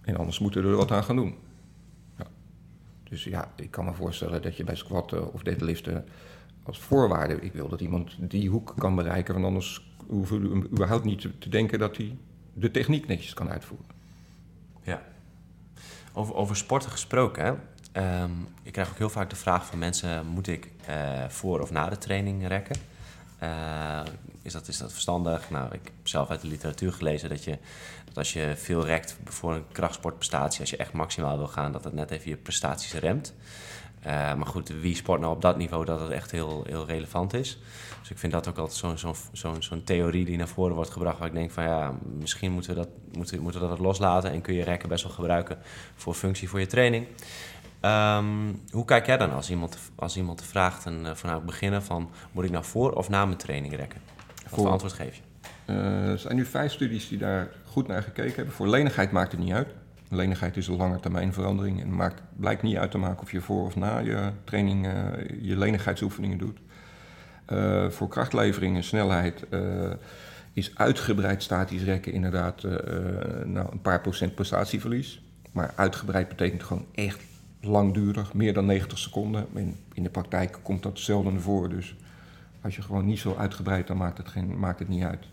En 0.00 0.16
anders 0.16 0.38
moeten 0.38 0.62
we 0.62 0.68
er 0.68 0.76
wat 0.76 0.90
aan 0.90 1.04
gaan 1.04 1.16
doen. 1.16 1.34
Ja. 2.18 2.26
Dus 3.02 3.24
ja, 3.24 3.52
ik 3.56 3.70
kan 3.70 3.84
me 3.84 3.94
voorstellen 3.94 4.42
dat 4.42 4.56
je 4.56 4.64
bij 4.64 4.76
squatten 4.76 5.32
of 5.32 5.42
deadliften 5.42 6.04
als 6.62 6.78
voorwaarde, 6.78 7.40
ik 7.40 7.52
wil 7.52 7.68
dat 7.68 7.80
iemand 7.80 8.16
die 8.18 8.48
hoek 8.48 8.74
kan 8.76 8.94
bereiken, 8.94 9.34
want 9.34 9.46
anders 9.46 9.92
hoeven 10.06 10.60
we 10.60 10.68
überhaupt 10.68 11.04
niet 11.04 11.28
te 11.38 11.48
denken 11.48 11.78
dat 11.78 11.96
hij 11.96 12.16
de 12.52 12.70
techniek 12.70 13.06
netjes 13.06 13.34
kan 13.34 13.50
uitvoeren. 13.50 13.86
Ja. 14.82 15.02
Over, 16.12 16.34
over 16.34 16.56
sporten 16.56 16.90
gesproken, 16.90 17.44
hè? 17.44 17.54
Um, 18.22 18.46
ik 18.62 18.72
krijg 18.72 18.90
ook 18.90 18.98
heel 18.98 19.08
vaak 19.08 19.30
de 19.30 19.36
vraag 19.36 19.66
van 19.66 19.78
mensen: 19.78 20.26
moet 20.26 20.46
ik 20.46 20.70
uh, 20.88 21.28
voor 21.28 21.60
of 21.60 21.70
na 21.70 21.88
de 21.88 21.98
training 21.98 22.46
rekken? 22.46 22.76
Uh, 23.42 24.00
is, 24.48 24.54
dat, 24.54 24.68
is 24.68 24.78
dat 24.78 24.92
verstandig? 24.92 25.50
Nou, 25.50 25.66
ik 25.66 25.80
heb 25.84 26.08
zelf 26.08 26.30
uit 26.30 26.40
de 26.40 26.48
literatuur 26.48 26.92
gelezen 26.92 27.28
dat, 27.28 27.44
je, 27.44 27.58
dat 28.04 28.16
als 28.16 28.32
je 28.32 28.52
veel 28.56 28.84
rekt 28.84 29.16
voor 29.24 29.54
een 29.54 29.64
krachtsportprestatie, 29.72 30.60
als 30.60 30.70
je 30.70 30.76
echt 30.76 30.92
maximaal 30.92 31.36
wil 31.36 31.46
gaan, 31.46 31.72
dat 31.72 31.84
het 31.84 31.92
net 31.92 32.10
even 32.10 32.30
je 32.30 32.36
prestaties 32.36 32.92
remt. 32.94 33.34
Uh, 34.06 34.34
maar 34.34 34.46
goed, 34.46 34.68
wie 34.68 34.94
sport 34.94 35.20
nou 35.20 35.34
op 35.34 35.42
dat 35.42 35.56
niveau 35.56 35.84
dat 35.84 36.00
het 36.00 36.10
echt 36.10 36.30
heel, 36.30 36.64
heel 36.66 36.86
relevant 36.86 37.34
is. 37.34 37.58
Dus 38.00 38.10
ik 38.10 38.18
vind 38.18 38.32
dat 38.32 38.48
ook 38.48 38.58
altijd 38.58 38.96
zo'n 38.96 39.14
zo'n 39.32 39.62
zo'n 39.62 39.84
theorie 39.84 40.24
die 40.24 40.36
naar 40.36 40.48
voren 40.48 40.74
wordt 40.74 40.90
gebracht... 40.90 41.18
waar 41.18 41.28
ik 41.28 41.34
denk 41.34 41.50
van 41.50 41.64
ja, 41.64 41.94
misschien 42.18 42.52
moeten 42.52 42.74
we, 42.74 42.76
dat, 42.76 42.88
moeten, 43.12 43.40
moeten 43.40 43.60
dat 43.60 43.78
loslaten... 43.78 44.30
en 44.30 44.40
kun 44.40 44.54
je 44.54 44.64
rekken 44.64 44.88
best 44.88 45.02
wel 45.02 45.12
gebruiken 45.12 45.58
voor 45.94 46.14
functie 46.14 46.48
voor 46.48 46.60
je 46.60 46.66
training. 46.66 47.06
Um, 47.82 48.62
hoe 48.70 48.84
kijk 48.84 49.06
jij 49.06 49.16
dan 49.16 49.32
als 49.32 49.50
iemand, 49.50 49.78
als 49.94 50.16
iemand 50.16 50.42
vraagt 50.42 50.86
en, 50.86 51.00
uh, 51.04 51.32
het 51.32 51.46
beginnen 51.46 51.82
van... 51.82 52.10
moet 52.32 52.44
ik 52.44 52.50
nou 52.50 52.64
voor 52.64 52.92
of 52.92 53.08
na 53.08 53.24
mijn 53.24 53.38
training 53.38 53.76
rekken? 53.76 54.00
Wat 54.50 54.60
voor 54.60 54.68
antwoord 54.68 54.92
geef 54.92 55.16
je? 55.16 55.22
Uh, 55.72 56.10
er 56.10 56.18
zijn 56.18 56.36
nu 56.36 56.44
vijf 56.44 56.72
studies 56.72 57.08
die 57.08 57.18
daar 57.18 57.48
goed 57.64 57.86
naar 57.86 58.02
gekeken 58.02 58.34
hebben. 58.34 58.54
Voor 58.54 58.68
lenigheid 58.68 59.10
maakt 59.10 59.32
het 59.32 59.40
niet 59.40 59.52
uit. 59.52 59.68
Lenigheid 60.08 60.56
is 60.56 60.66
een 60.66 60.76
lange 60.76 61.00
termijn 61.00 61.32
verandering 61.32 61.80
en 61.80 61.94
maakt, 61.94 62.22
blijkt 62.36 62.62
niet 62.62 62.76
uit 62.76 62.90
te 62.90 62.98
maken 62.98 63.22
of 63.22 63.32
je 63.32 63.40
voor 63.40 63.64
of 63.64 63.76
na 63.76 63.98
je 63.98 64.30
training 64.44 64.86
uh, 64.86 64.92
je 65.40 65.56
lenigheidsoefeningen 65.56 66.38
doet. 66.38 66.58
Uh, 67.52 67.88
voor 67.88 68.08
krachtlevering 68.08 68.76
en 68.76 68.84
snelheid 68.84 69.44
uh, 69.50 69.90
is 70.52 70.72
uitgebreid 70.74 71.42
statisch 71.42 71.82
rekken 71.82 72.12
inderdaad 72.12 72.62
nou, 73.44 73.66
een 73.70 73.80
paar 73.82 74.00
procent 74.00 74.34
prestatieverlies. 74.34 75.22
Maar 75.52 75.72
uitgebreid 75.76 76.28
betekent 76.28 76.62
gewoon 76.62 76.86
echt 76.94 77.20
langdurig, 77.60 78.34
meer 78.34 78.54
dan 78.54 78.66
90 78.66 78.98
seconden. 78.98 79.46
In, 79.54 79.76
in 79.92 80.02
de 80.02 80.10
praktijk 80.10 80.58
komt 80.62 80.82
dat 80.82 80.98
zelden 80.98 81.40
voor, 81.40 81.68
dus 81.68 81.96
als 82.62 82.76
je 82.76 82.82
gewoon 82.82 83.04
niet 83.04 83.18
zo 83.18 83.34
uitgebreid, 83.38 83.86
dan 83.86 83.96
maakt 83.96 84.18
het, 84.18 84.28
geen, 84.28 84.58
maakt 84.58 84.78
het 84.78 84.88
niet 84.88 85.04
uit. 85.04 85.26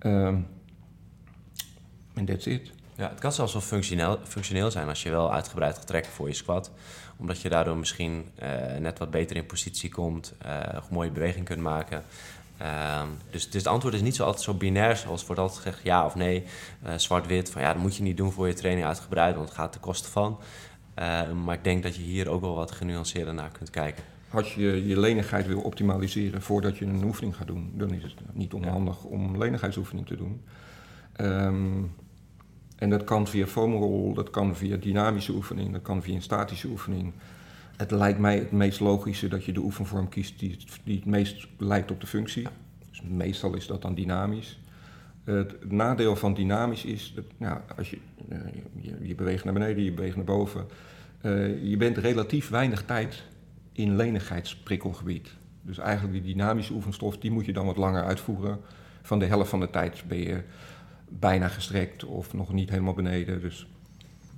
Um, 0.00 0.46
en 2.14 2.24
that's 2.24 2.46
it. 2.46 2.70
Ja, 2.96 3.08
het 3.08 3.18
kan 3.18 3.32
zelfs 3.32 3.52
wel 3.52 3.62
functioneel, 3.62 4.18
functioneel 4.24 4.70
zijn 4.70 4.88
als 4.88 5.02
je 5.02 5.10
wel 5.10 5.32
uitgebreid 5.32 5.76
gaat 5.76 5.86
trekken 5.86 6.12
voor 6.12 6.28
je 6.28 6.34
squat. 6.34 6.70
Omdat 7.16 7.40
je 7.40 7.48
daardoor 7.48 7.76
misschien 7.76 8.24
uh, 8.42 8.76
net 8.78 8.98
wat 8.98 9.10
beter 9.10 9.36
in 9.36 9.46
positie 9.46 9.90
komt, 9.90 10.34
een 10.38 10.82
mooie 10.90 11.10
beweging 11.10 11.44
kunt 11.44 11.60
maken. 11.60 12.04
Uh, 12.62 13.02
dus, 13.30 13.50
dus 13.50 13.62
het 13.62 13.66
antwoord 13.66 13.94
is 13.94 14.00
niet 14.00 14.16
zo 14.16 14.24
altijd 14.24 14.44
zo 14.44 14.54
binair 14.54 14.96
zoals 14.96 15.26
wordt 15.26 15.40
altijd 15.40 15.60
gezegd 15.60 15.82
ja 15.82 16.04
of 16.04 16.14
nee, 16.14 16.44
uh, 16.86 16.92
zwart-wit. 16.96 17.50
Van 17.50 17.62
ja, 17.62 17.72
dat 17.72 17.82
moet 17.82 17.96
je 17.96 18.02
niet 18.02 18.16
doen 18.16 18.32
voor 18.32 18.46
je 18.46 18.54
training 18.54 18.86
uitgebreid, 18.86 19.34
want 19.34 19.48
het 19.48 19.58
gaat 19.58 19.72
ten 19.72 19.80
koste 19.80 20.10
van. 20.10 20.38
maar 21.44 21.54
ik 21.54 21.64
denk 21.64 21.82
dat 21.82 21.96
je 21.96 22.02
hier 22.02 22.28
ook 22.28 22.40
wel 22.40 22.54
wat 22.54 22.70
genuanceerder 22.70 23.34
naar 23.34 23.50
kunt 23.50 23.70
kijken. 23.70 24.04
Als 24.30 24.54
je 24.54 24.86
je 24.86 25.00
lenigheid 25.00 25.46
wil 25.46 25.60
optimaliseren 25.60 26.42
voordat 26.42 26.78
je 26.78 26.84
een 26.84 27.04
oefening 27.04 27.36
gaat 27.36 27.46
doen, 27.46 27.70
dan 27.74 27.92
is 27.92 28.02
het 28.02 28.14
niet 28.32 28.52
onhandig 28.52 29.04
om 29.04 29.38
lenigheidsoefening 29.38 30.06
te 30.06 30.16
doen. 30.16 30.40
Um, 31.20 31.90
en 32.76 32.90
dat 32.90 33.04
kan 33.04 33.26
via 33.26 33.46
foamroll, 33.46 34.14
dat 34.14 34.30
kan 34.30 34.56
via 34.56 34.76
dynamische 34.76 35.32
oefening, 35.32 35.72
dat 35.72 35.82
kan 35.82 36.02
via 36.02 36.14
een 36.14 36.22
statische 36.22 36.68
oefening. 36.68 37.12
Het 37.76 37.90
lijkt 37.90 38.18
mij 38.18 38.38
het 38.38 38.52
meest 38.52 38.80
logische 38.80 39.28
dat 39.28 39.44
je 39.44 39.52
de 39.52 39.60
oefenvorm 39.60 40.08
kiest 40.08 40.38
die, 40.38 40.56
die 40.84 40.96
het 40.96 41.04
meest 41.04 41.46
lijkt 41.58 41.90
op 41.90 42.00
de 42.00 42.06
functie. 42.06 42.48
Dus 42.90 43.02
meestal 43.02 43.54
is 43.54 43.66
dat 43.66 43.82
dan 43.82 43.94
dynamisch. 43.94 44.58
Het 45.24 45.70
nadeel 45.70 46.16
van 46.16 46.34
dynamisch 46.34 46.84
is, 46.84 47.12
dat, 47.14 47.24
nou, 47.36 47.60
als 47.76 47.90
je, 47.90 47.98
je, 48.80 48.96
je, 49.02 49.14
beweegt 49.14 49.44
naar 49.44 49.52
beneden, 49.52 49.82
je 49.82 49.92
beweegt 49.92 50.16
naar 50.16 50.24
boven. 50.24 50.66
Uh, 51.22 51.64
je 51.70 51.76
bent 51.76 51.96
relatief 51.96 52.48
weinig 52.48 52.84
tijd 52.84 53.22
in 53.76 53.96
lenigheidsprikkelgebied. 53.96 55.34
Dus 55.62 55.78
eigenlijk 55.78 56.24
die 56.24 56.34
dynamische 56.34 56.72
oefenstof, 56.72 57.18
die 57.18 57.30
moet 57.30 57.46
je 57.46 57.52
dan 57.52 57.66
wat 57.66 57.76
langer 57.76 58.04
uitvoeren. 58.04 58.60
Van 59.02 59.18
de 59.18 59.26
helft 59.26 59.50
van 59.50 59.60
de 59.60 59.70
tijd 59.70 60.04
ben 60.08 60.18
je 60.18 60.42
bijna 61.08 61.48
gestrekt 61.48 62.04
of 62.04 62.32
nog 62.32 62.52
niet 62.52 62.70
helemaal 62.70 62.94
beneden. 62.94 63.40
Dus 63.40 63.66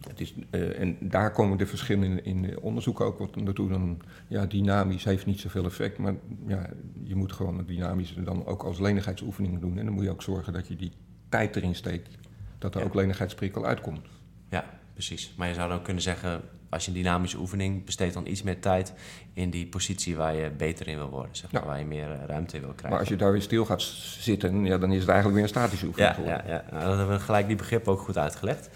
het 0.09 0.21
is, 0.21 0.35
uh, 0.51 0.81
en 0.81 0.97
daar 1.01 1.33
komen 1.33 1.59
de 1.59 1.67
verschillen 1.67 2.25
in, 2.25 2.25
in 2.25 2.61
onderzoek 2.61 3.01
ook 3.01 3.19
wat 3.19 3.37
naartoe. 3.37 3.69
Dan, 3.69 4.01
ja, 4.29 4.47
dynamisch 4.47 5.05
heeft 5.05 5.27
niet 5.27 5.41
zoveel 5.41 5.65
effect, 5.65 5.99
maar 5.99 6.15
ja, 6.47 6.71
je 7.03 7.15
moet 7.15 7.33
gewoon 7.33 7.59
het 7.59 7.67
dynamische 7.67 8.23
dan 8.23 8.47
ook 8.47 8.63
als 8.63 8.79
lenigheidsoefening 8.79 9.61
doen. 9.61 9.79
En 9.79 9.85
dan 9.85 9.95
moet 9.95 10.05
je 10.05 10.11
ook 10.11 10.23
zorgen 10.23 10.53
dat 10.53 10.69
je 10.69 10.77
die 10.77 10.93
tijd 11.29 11.57
erin 11.57 11.75
steekt, 11.75 12.17
dat 12.59 12.75
er 12.75 12.81
ja. 12.81 12.87
ook 12.87 12.95
lenigheidsprikkel 12.95 13.67
uitkomt. 13.67 14.07
Ja, 14.51 14.65
precies. 14.93 15.35
Maar 15.37 15.49
je 15.49 15.55
zou 15.55 15.69
dan 15.69 15.83
kunnen 15.83 16.03
zeggen, 16.03 16.43
als 16.69 16.85
je 16.85 16.91
een 16.91 16.97
dynamische 16.97 17.39
oefening 17.39 17.85
besteedt 17.85 18.15
dan 18.15 18.27
iets 18.27 18.43
meer 18.43 18.61
tijd 18.61 18.93
in 19.33 19.51
die 19.51 19.67
positie 19.67 20.17
waar 20.17 20.35
je 20.35 20.51
beter 20.51 20.89
in 20.89 20.97
wil 20.97 21.09
worden, 21.09 21.37
zeg 21.37 21.53
maar, 21.53 21.63
ja. 21.63 21.69
waar 21.69 21.79
je 21.79 21.85
meer 21.85 22.09
ruimte 22.27 22.57
in 22.57 22.63
wil 22.63 22.71
krijgen. 22.71 22.91
Maar 22.91 22.99
als 22.99 23.09
je 23.09 23.17
daar 23.17 23.33
weer 23.33 23.43
stil 23.43 23.65
gaat 23.65 23.83
zitten, 24.19 24.65
ja, 24.65 24.79
dan 24.79 24.93
is 24.93 25.01
het 25.01 25.09
eigenlijk 25.09 25.35
weer 25.35 25.43
een 25.43 25.61
statische 25.61 25.87
oefening. 25.87 26.17
Ja, 26.17 26.27
ja, 26.27 26.43
ja. 26.47 26.65
Nou, 26.71 26.85
dan 26.85 26.99
hebben 26.99 27.17
we 27.17 27.23
gelijk 27.23 27.47
die 27.47 27.57
begrip 27.57 27.89
ook 27.89 28.01
goed 28.01 28.19
uitgelegd. 28.19 28.67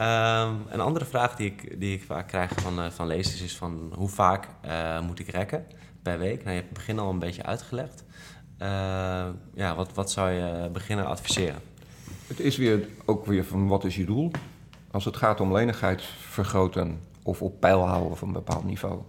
Um, 0.00 0.62
een 0.68 0.80
andere 0.80 1.04
vraag 1.04 1.36
die 1.36 1.46
ik, 1.46 1.80
die 1.80 1.94
ik 1.94 2.02
vaak 2.02 2.28
krijg 2.28 2.52
van, 2.56 2.78
uh, 2.78 2.90
van 2.90 3.06
lezers 3.06 3.40
is 3.40 3.56
van 3.56 3.92
hoe 3.94 4.08
vaak 4.08 4.48
uh, 4.66 5.00
moet 5.00 5.18
ik 5.18 5.28
rekken 5.28 5.66
per 6.02 6.18
week? 6.18 6.36
Nou, 6.36 6.48
je 6.48 6.54
hebt 6.54 6.68
het 6.68 6.78
begin 6.78 6.98
al 6.98 7.10
een 7.10 7.18
beetje 7.18 7.42
uitgelegd. 7.42 8.04
Uh, 8.62 8.68
ja, 9.54 9.74
wat, 9.74 9.94
wat 9.94 10.10
zou 10.10 10.30
je 10.30 10.68
beginner 10.72 11.04
adviseren? 11.04 11.60
Het 12.26 12.40
is 12.40 12.56
weer 12.56 12.88
ook 13.04 13.26
weer 13.26 13.44
van 13.44 13.68
wat 13.68 13.84
is 13.84 13.96
je 13.96 14.04
doel? 14.04 14.30
Als 14.90 15.04
het 15.04 15.16
gaat 15.16 15.40
om 15.40 15.52
lenigheid 15.52 16.02
vergroten 16.30 17.00
of 17.26 17.42
op 17.42 17.60
peil 17.60 17.86
houden 17.86 18.12
op 18.12 18.20
een 18.20 18.32
bepaald 18.32 18.64
niveau, 18.64 19.00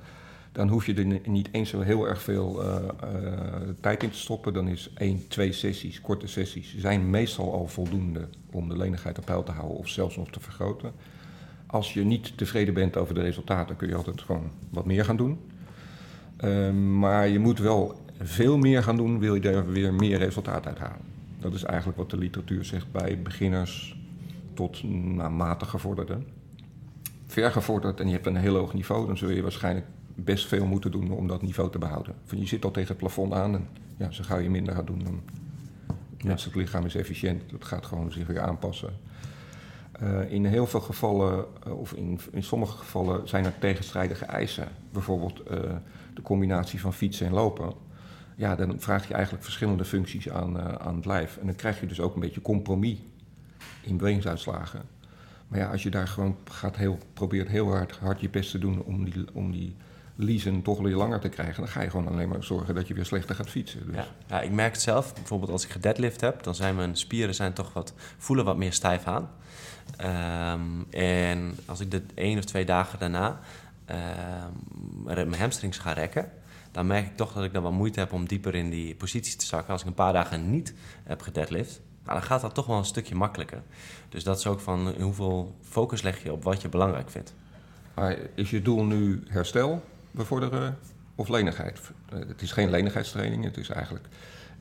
dan 0.51 0.67
hoef 0.67 0.85
je 0.85 0.93
er 0.93 1.29
niet 1.29 1.49
eens 1.51 1.69
zo 1.69 1.79
heel 1.79 2.07
erg 2.07 2.21
veel 2.21 2.63
uh, 2.63 2.75
uh, 3.13 3.41
tijd 3.81 4.03
in 4.03 4.09
te 4.09 4.17
stoppen. 4.17 4.53
Dan 4.53 4.67
is 4.67 4.91
één, 4.97 5.27
twee 5.27 5.51
sessies, 5.51 6.01
korte 6.01 6.27
sessies, 6.27 6.77
zijn 6.77 7.09
meestal 7.09 7.53
al 7.53 7.67
voldoende 7.67 8.27
om 8.51 8.69
de 8.69 8.77
lenigheid 8.77 9.17
op 9.17 9.25
peil 9.25 9.43
te 9.43 9.51
houden 9.51 9.77
of 9.77 9.87
zelfs 9.87 10.17
nog 10.17 10.29
te 10.29 10.39
vergroten. 10.39 10.91
Als 11.65 11.93
je 11.93 12.03
niet 12.03 12.37
tevreden 12.37 12.73
bent 12.73 12.97
over 12.97 13.13
de 13.13 13.21
resultaten, 13.21 13.75
kun 13.75 13.87
je 13.87 13.95
altijd 13.95 14.21
gewoon 14.21 14.49
wat 14.69 14.85
meer 14.85 15.05
gaan 15.05 15.17
doen. 15.17 15.39
Uh, 16.43 16.71
maar 16.71 17.27
je 17.27 17.39
moet 17.39 17.59
wel 17.59 18.01
veel 18.21 18.57
meer 18.57 18.83
gaan 18.83 18.95
doen, 18.95 19.19
wil 19.19 19.35
je 19.35 19.41
daar 19.41 19.71
weer 19.71 19.93
meer 19.93 20.17
resultaat 20.17 20.67
uit 20.67 20.79
halen. 20.79 21.05
Dat 21.39 21.53
is 21.53 21.63
eigenlijk 21.63 21.97
wat 21.97 22.09
de 22.09 22.17
literatuur 22.17 22.65
zegt 22.65 22.91
bij 22.91 23.21
beginners 23.21 23.97
tot 24.53 24.83
nou, 24.83 25.31
matig 25.31 25.69
gevorderden 25.69 26.36
ver 27.27 27.51
gevorderd 27.51 27.99
en 27.99 28.07
je 28.07 28.13
hebt 28.13 28.25
een 28.25 28.35
heel 28.35 28.55
hoog 28.55 28.73
niveau, 28.73 29.07
dan 29.07 29.17
zul 29.17 29.29
je 29.29 29.41
waarschijnlijk 29.41 29.85
best 30.15 30.47
veel 30.47 30.65
moeten 30.65 30.91
doen 30.91 31.11
om 31.11 31.27
dat 31.27 31.41
niveau 31.41 31.71
te 31.71 31.77
behouden. 31.77 32.15
Van 32.25 32.39
je 32.39 32.47
zit 32.47 32.65
al 32.65 32.71
tegen 32.71 32.89
het 32.89 32.97
plafond 32.97 33.33
aan 33.33 33.55
en 33.55 33.67
ja, 33.97 34.11
zo 34.11 34.23
gauw 34.23 34.39
je 34.39 34.49
minder 34.49 34.75
gaat 34.75 34.87
doen, 34.87 35.03
dan 35.03 35.21
het 36.17 36.23
menselijk 36.23 36.57
lichaam 36.57 36.85
is 36.85 36.95
efficiënt. 36.95 37.49
Dat 37.51 37.65
gaat 37.65 37.85
gewoon 37.85 38.11
zich 38.11 38.27
weer 38.27 38.41
aanpassen. 38.41 38.93
Uh, 40.03 40.31
in 40.31 40.45
heel 40.45 40.67
veel 40.67 40.79
gevallen, 40.79 41.45
uh, 41.67 41.79
of 41.79 41.93
in, 41.93 42.19
in 42.31 42.43
sommige 42.43 42.77
gevallen, 42.77 43.27
zijn 43.27 43.45
er 43.45 43.53
tegenstrijdige 43.59 44.25
eisen. 44.25 44.67
Bijvoorbeeld 44.91 45.39
uh, 45.39 45.59
de 46.13 46.21
combinatie 46.21 46.81
van 46.81 46.93
fietsen 46.93 47.25
en 47.25 47.33
lopen. 47.33 47.73
Ja, 48.35 48.55
dan 48.55 48.79
vraag 48.79 49.07
je 49.07 49.13
eigenlijk 49.13 49.43
verschillende 49.43 49.85
functies 49.85 50.29
aan, 50.29 50.79
aan 50.79 50.95
het 50.95 51.05
lijf. 51.05 51.37
En 51.37 51.45
dan 51.45 51.55
krijg 51.55 51.79
je 51.79 51.87
dus 51.87 51.99
ook 51.99 52.13
een 52.13 52.19
beetje 52.19 52.41
compromis 52.41 52.97
in 53.81 53.97
bewegingsuitslagen. 53.97 54.81
Maar 55.47 55.59
ja, 55.59 55.71
als 55.71 55.83
je 55.83 55.89
daar 55.89 56.07
gewoon 56.07 56.37
gaat 56.51 56.75
heel, 56.75 56.97
probeert 57.13 57.47
heel 57.47 57.71
hard, 57.71 57.97
hard 57.97 58.21
je 58.21 58.29
best 58.29 58.51
te 58.51 58.59
doen 58.59 58.83
om 58.83 59.05
die, 59.05 59.25
om 59.33 59.51
die 59.51 59.75
leasen 60.15 60.61
toch 60.61 60.79
weer 60.79 60.95
langer 60.95 61.19
te 61.19 61.29
krijgen, 61.29 61.55
dan 61.55 61.67
ga 61.67 61.81
je 61.81 61.89
gewoon 61.89 62.07
alleen 62.07 62.29
maar 62.29 62.43
zorgen 62.43 62.75
dat 62.75 62.87
je 62.87 62.93
weer 62.93 63.05
slechter 63.05 63.35
gaat 63.35 63.49
fietsen. 63.49 63.91
Dus. 63.91 64.05
Ja, 64.27 64.41
ik 64.41 64.51
merk 64.51 64.71
het 64.71 64.81
zelf. 64.81 65.13
Bijvoorbeeld 65.13 65.51
als 65.51 65.63
ik 65.63 65.69
gedeadlift 65.69 66.21
heb, 66.21 66.43
dan 66.43 66.55
zijn 66.55 66.75
mijn 66.75 66.95
spieren 66.95 67.35
zijn 67.35 67.53
toch 67.53 67.73
wat, 67.73 67.93
voelen 68.17 68.45
wat 68.45 68.57
meer 68.57 68.73
stijf 68.73 69.05
aan. 69.05 69.29
Um, 70.01 70.85
en 70.89 71.57
als 71.65 71.79
ik 71.79 71.91
de 71.91 72.01
één 72.13 72.37
of 72.37 72.43
twee 72.43 72.65
dagen 72.65 72.99
daarna 72.99 73.39
um, 73.89 75.03
mijn 75.03 75.33
hamstrings 75.33 75.77
ga 75.77 75.93
rekken, 75.93 76.31
dan 76.71 76.87
merk 76.87 77.05
ik 77.05 77.15
toch 77.15 77.33
dat 77.33 77.43
ik 77.43 77.53
dan 77.53 77.63
wat 77.63 77.71
moeite 77.71 77.99
heb 77.99 78.13
om 78.13 78.27
dieper 78.27 78.55
in 78.55 78.69
die 78.69 78.95
positie 78.95 79.37
te 79.37 79.45
zakken. 79.45 79.71
Als 79.71 79.81
ik 79.81 79.87
een 79.87 79.93
paar 79.93 80.13
dagen 80.13 80.49
niet 80.49 80.73
heb 81.03 81.21
gedeadlift, 81.21 81.81
nou, 82.07 82.19
dan 82.19 82.27
gaat 82.27 82.41
dat 82.41 82.53
toch 82.53 82.65
wel 82.65 82.77
een 82.77 82.85
stukje 82.85 83.15
makkelijker. 83.15 83.61
Dus 84.09 84.23
dat 84.23 84.37
is 84.37 84.47
ook 84.47 84.59
van 84.59 84.93
hoeveel 85.01 85.55
focus 85.61 86.01
leg 86.01 86.23
je 86.23 86.31
op 86.31 86.43
wat 86.43 86.61
je 86.61 86.69
belangrijk 86.69 87.09
vindt. 87.09 87.33
Maar 87.93 88.17
is 88.35 88.49
je 88.49 88.61
doel 88.61 88.83
nu 88.83 89.23
herstel 89.27 89.83
bevorderen 90.11 90.77
of 91.15 91.27
lenigheid? 91.27 91.79
Eh, 92.09 92.19
het 92.27 92.41
is 92.41 92.51
geen 92.51 92.69
lenigheidstraining, 92.69 93.43
het 93.43 93.57
is 93.57 93.69
eigenlijk 93.69 94.05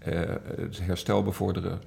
uh, 0.06 0.20
het 0.56 0.78
herstel 0.82 1.22
bevorderen. 1.22 1.80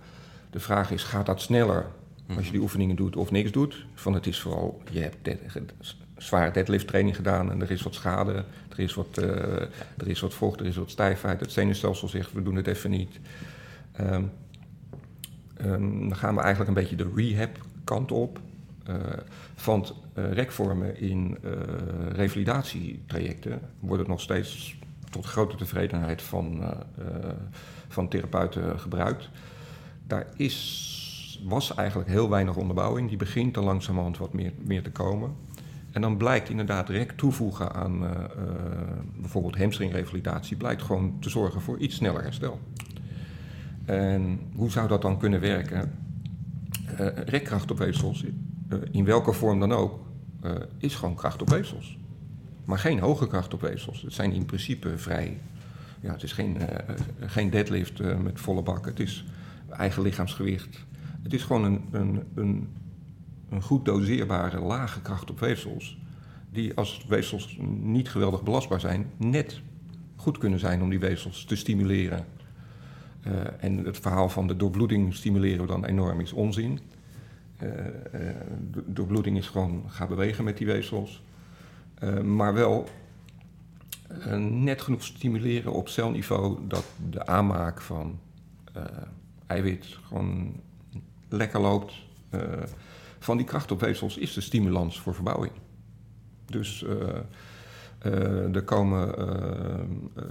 De 0.49 0.59
vraag 0.59 0.91
is, 0.91 1.03
gaat 1.03 1.25
dat 1.25 1.41
sneller 1.41 1.85
als 2.27 2.45
je 2.45 2.51
die 2.51 2.53
mhm. 2.53 2.61
oefeningen 2.61 2.95
doet 2.95 3.15
of 3.15 3.31
niks 3.31 3.51
doet? 3.51 3.85
Van 3.93 4.13
het 4.13 4.27
is 4.27 4.39
vooral, 4.39 4.81
je 4.91 4.99
hebt 4.99 5.17
dead, 5.21 5.37
zware 6.17 6.51
deadlift 6.51 6.87
training 6.87 7.15
gedaan 7.15 7.51
en 7.51 7.61
er 7.61 7.71
is 7.71 7.81
wat 7.81 7.93
schade, 7.93 8.45
er 8.69 8.79
is 8.79 8.93
wat, 8.93 9.17
uh, 9.19 9.27
er 9.97 10.07
is 10.07 10.19
wat 10.19 10.33
vocht, 10.33 10.59
er 10.59 10.65
is 10.65 10.75
wat 10.75 10.89
stijfheid. 10.89 11.39
Het 11.39 11.51
zenuwstelsel 11.51 12.07
zegt, 12.07 12.33
we 12.33 12.43
doen 12.43 12.55
het 12.55 12.67
even 12.67 12.89
niet. 12.89 13.19
Um, 13.99 14.31
um, 15.65 16.09
dan 16.09 16.17
gaan 16.17 16.35
we 16.35 16.41
eigenlijk 16.41 16.69
een 16.69 16.83
beetje 16.83 16.95
de 16.95 17.11
rehab 17.15 17.57
kant 17.83 18.11
op. 18.11 18.39
Uh, 18.89 18.95
van 19.55 19.85
uh, 20.15 20.31
rekvormen 20.31 20.99
in 20.99 21.37
uh, 21.43 21.51
revalidatietrajecten 22.11 23.59
wordt 23.79 23.99
het 23.99 24.07
nog 24.07 24.21
steeds 24.21 24.77
tot 25.09 25.25
grote 25.25 25.55
tevredenheid 25.55 26.21
van, 26.21 26.63
van 27.87 28.07
therapeuten 28.07 28.79
gebruikt. 28.79 29.29
Daar 30.07 30.27
is, 30.35 31.41
was 31.47 31.75
eigenlijk 31.75 32.09
heel 32.09 32.29
weinig 32.29 32.55
onderbouwing. 32.55 33.07
Die 33.07 33.17
begint 33.17 33.55
er 33.55 33.63
langzamerhand 33.63 34.17
wat 34.17 34.33
meer, 34.33 34.53
meer 34.65 34.83
te 34.83 34.91
komen. 34.91 35.35
En 35.91 36.01
dan 36.01 36.17
blijkt 36.17 36.49
inderdaad 36.49 36.89
rek 36.89 37.11
toevoegen 37.11 37.73
aan 37.73 38.05
bijvoorbeeld 39.15 39.57
hamstringrevalidatie... 39.57 40.57
blijkt 40.57 40.81
gewoon 40.81 41.17
te 41.19 41.29
zorgen 41.29 41.61
voor 41.61 41.77
iets 41.77 41.95
sneller 41.95 42.23
herstel. 42.23 42.59
En 43.89 44.39
hoe 44.55 44.71
zou 44.71 44.87
dat 44.87 45.01
dan 45.01 45.17
kunnen 45.17 45.39
werken? 45.39 45.91
Uh, 46.91 47.07
rekkracht 47.25 47.71
op 47.71 47.77
weefsels, 47.77 48.23
uh, 48.23 48.79
in 48.91 49.05
welke 49.05 49.33
vorm 49.33 49.59
dan 49.59 49.71
ook, 49.71 49.99
uh, 50.43 50.51
is 50.77 50.95
gewoon 50.95 51.15
kracht 51.15 51.41
op 51.41 51.49
weefsels. 51.49 51.97
Maar 52.65 52.79
geen 52.79 52.99
hoge 52.99 53.27
kracht 53.27 53.53
op 53.53 53.61
weefsels. 53.61 54.01
Het 54.01 54.13
zijn 54.13 54.31
in 54.31 54.45
principe 54.45 54.97
vrij. 54.97 55.37
Ja, 55.99 56.11
het 56.11 56.23
is 56.23 56.31
geen, 56.31 56.57
geen 57.19 57.49
deadlift 57.49 57.99
met 58.23 58.39
volle 58.39 58.61
bak. 58.61 58.85
Het 58.85 58.99
is 58.99 59.25
eigen 59.69 60.01
lichaamsgewicht. 60.01 60.85
Het 61.23 61.33
is 61.33 61.43
gewoon 61.43 61.63
een, 61.63 61.81
een, 61.91 62.23
een, 62.35 62.67
een 63.49 63.61
goed 63.61 63.85
doseerbare 63.85 64.59
lage 64.59 65.01
kracht 65.01 65.29
op 65.29 65.39
weefsels. 65.39 65.97
Die 66.51 66.73
als 66.73 67.05
weefsels 67.07 67.57
niet 67.81 68.09
geweldig 68.09 68.43
belastbaar 68.43 68.79
zijn, 68.79 69.05
net 69.17 69.61
goed 70.15 70.37
kunnen 70.37 70.59
zijn 70.59 70.81
om 70.81 70.89
die 70.89 70.99
weefsels 70.99 71.45
te 71.45 71.55
stimuleren 71.55 72.25
uh, 73.27 73.33
en 73.59 73.77
het 73.77 73.99
verhaal 73.99 74.29
van 74.29 74.47
de 74.47 74.55
doorbloeding 74.55 75.13
stimuleren 75.13 75.61
we 75.61 75.67
dan 75.67 75.85
enorm 75.85 76.19
is 76.19 76.33
onzin. 76.33 76.79
Uh, 77.63 77.69
uh, 77.69 78.29
doorbloeding 78.85 79.37
is 79.37 79.47
gewoon 79.47 79.83
ga 79.87 80.07
bewegen 80.07 80.43
met 80.43 80.57
die 80.57 80.67
weefsels. 80.67 81.23
maar 82.23 82.53
wel 82.53 82.89
net 84.39 84.81
genoeg 84.81 85.03
stimuleren 85.03 85.73
op 85.73 85.89
celniveau 85.89 86.57
dat 86.67 86.85
de 87.09 87.25
aanmaak 87.25 87.81
van 87.81 88.19
eiwit 89.47 89.85
gewoon 89.85 90.53
lekker 91.29 91.59
loopt. 91.59 91.93
van 93.19 93.37
die 93.37 93.45
kracht 93.45 93.71
op 93.71 93.79
weefsels 93.79 94.17
is 94.17 94.33
de 94.33 94.41
stimulans 94.41 94.99
voor 94.99 95.15
verbouwing. 95.15 95.51
Dus 96.45 96.85
uh, 98.05 98.55
er 98.55 98.63
komen 98.63 99.19
uh, 99.19 99.25
uh, 100.17 100.23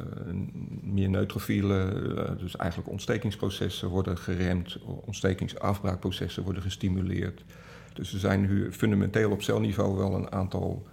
meer 0.83 1.09
neutrofielen, 1.09 2.39
dus 2.39 2.57
eigenlijk 2.57 2.91
ontstekingsprocessen 2.91 3.89
worden 3.89 4.19
geremd, 4.19 4.79
ontstekingsafbraakprocessen 5.05 6.43
worden 6.43 6.63
gestimuleerd. 6.63 7.45
Dus 7.93 8.13
er 8.13 8.19
zijn 8.19 8.41
nu 8.41 8.73
fundamenteel 8.73 9.31
op 9.31 9.43
celniveau 9.43 9.97
wel 9.97 10.15
een 10.15 10.33
aantal 10.33 10.87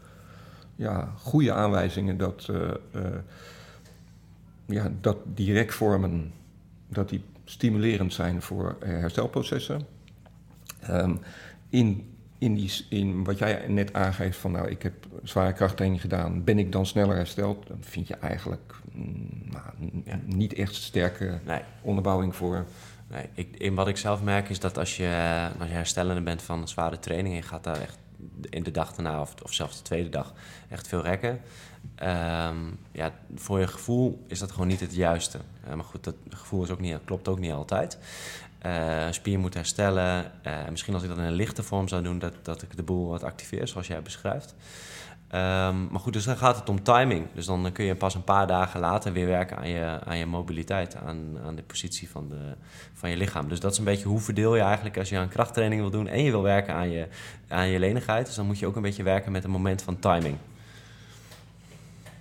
ja, 0.76 1.14
goede 1.18 1.54
aanwijzingen 1.54 2.18
dat, 2.18 2.50
ja, 4.66 4.92
dat 5.02 5.18
die 5.34 5.54
rekvormen 5.54 6.32
dat 6.88 7.10
die 7.10 7.22
stimulerend 7.44 8.14
zijn 8.14 8.42
voor 8.42 8.76
herstelprocessen. 8.80 9.82
Um, 10.90 11.20
in 11.70 12.14
in, 12.46 12.56
die, 12.56 12.86
in 12.90 13.24
wat 13.24 13.38
jij 13.38 13.68
net 13.68 13.94
aangeeft 13.94 14.38
van 14.38 14.52
nou, 14.52 14.70
ik 14.70 14.82
heb 14.84 14.94
zware 15.24 15.54
krachttraining 15.54 16.02
gedaan, 16.02 16.44
ben 16.44 16.60
ik 16.60 16.72
dan 16.72 16.86
sneller 16.86 17.16
hersteld? 17.16 17.68
Dan 17.68 17.78
vind 17.80 18.08
je 18.08 18.16
eigenlijk 18.16 18.76
mm, 18.92 19.42
nou, 19.46 20.20
niet 20.26 20.54
echt 20.54 20.76
sterke 20.76 21.40
nee. 21.46 21.62
onderbouwing 21.82 22.36
voor. 22.36 22.66
Nee, 23.08 23.30
ik, 23.34 23.58
in 23.58 23.76
wat 23.76 23.88
ik 23.88 23.98
zelf 23.98 24.24
merk 24.24 24.50
is 24.50 24.60
dat 24.60 24.78
als 24.78 24.98
je, 24.98 25.48
als 25.60 25.68
je 25.68 25.74
herstellende 25.74 26.22
bent 26.22 26.42
van 26.42 26.68
zware 26.68 27.00
training 27.00 27.30
en 27.30 27.42
je 27.42 27.48
gaat 27.48 27.64
daar 27.64 27.82
echt 27.82 27.98
in 28.50 28.64
de 28.64 28.72
dag 28.72 28.94
daarna 28.94 29.22
of, 29.22 29.34
of 29.44 29.54
zelfs 29.54 29.78
de 29.78 29.84
tweede 29.84 30.10
dag 30.10 30.34
echt 30.70 30.88
veel 30.88 31.02
rekken. 31.02 31.42
Um, 32.04 32.80
ja, 32.92 33.12
voor 33.36 33.60
je 33.60 33.68
gevoel 33.68 34.24
is 34.28 34.40
dat 34.40 34.52
gewoon 34.52 34.68
niet 34.68 34.80
het 34.80 34.96
juiste. 34.96 35.40
Uh, 35.68 35.74
maar 35.74 35.84
goed, 35.84 36.04
dat 36.04 36.16
gevoel 36.30 36.64
is 36.64 36.70
ook 36.70 36.80
niet, 36.80 36.98
klopt 37.06 37.28
ook 37.28 37.40
niet 37.40 37.52
altijd. 37.52 37.98
Uh, 38.65 39.06
spier 39.10 39.39
moet 39.39 39.54
herstellen. 39.54 40.32
Uh, 40.47 40.54
misschien 40.69 40.93
als 40.93 41.04
ik 41.04 41.10
dat 41.10 41.17
in 41.17 41.23
een 41.23 41.34
lichte 41.34 41.63
vorm 41.63 41.88
zou 41.88 42.04
doen, 42.04 42.19
dat, 42.19 42.34
dat 42.41 42.62
ik 42.62 42.75
de 42.75 42.84
boel 42.84 43.08
wat 43.08 43.23
activeer, 43.23 43.67
zoals 43.67 43.88
jij 43.88 44.01
beschrijft. 44.01 44.56
Um, 45.25 45.88
maar 45.91 45.99
goed, 45.99 46.13
dus 46.13 46.23
dan 46.23 46.38
gaat 46.38 46.56
het 46.56 46.69
om 46.69 46.84
timing. 46.84 47.28
Dus 47.34 47.45
dan 47.45 47.71
kun 47.71 47.86
je 47.86 47.95
pas 47.95 48.15
een 48.15 48.23
paar 48.23 48.47
dagen 48.47 48.80
later 48.80 49.13
weer 49.13 49.25
werken 49.25 49.58
aan 49.58 49.69
je, 49.69 49.99
aan 50.06 50.17
je 50.17 50.25
mobiliteit, 50.25 50.95
aan, 50.95 51.38
aan 51.45 51.56
de 51.56 51.62
positie 51.62 52.10
van, 52.10 52.30
de, 52.30 52.56
van 52.93 53.10
je 53.10 53.17
lichaam. 53.17 53.49
Dus 53.49 53.60
dat 53.60 53.71
is 53.71 53.78
een 53.78 53.84
beetje 53.84 54.08
hoe 54.08 54.19
verdeel 54.19 54.56
je 54.56 54.62
eigenlijk 54.62 54.97
als 54.97 55.10
je 55.10 55.17
aan 55.17 55.28
krachttraining 55.28 55.82
wil 55.82 55.89
doen 55.89 56.08
en 56.08 56.23
je 56.23 56.32
wil 56.32 56.41
werken 56.41 56.73
aan 56.73 56.89
je, 56.89 57.08
aan 57.47 57.67
je 57.67 57.80
lenigheid. 57.80 58.25
Dus 58.25 58.36
dan 58.36 58.45
moet 58.45 58.60
je 58.60 58.65
ook 58.65 58.75
een 58.75 58.82
beetje 58.82 59.04
werken 59.04 59.32
met 59.32 59.43
een 59.43 59.49
moment 59.49 59.82
van 59.82 59.99
timing. 59.99 60.38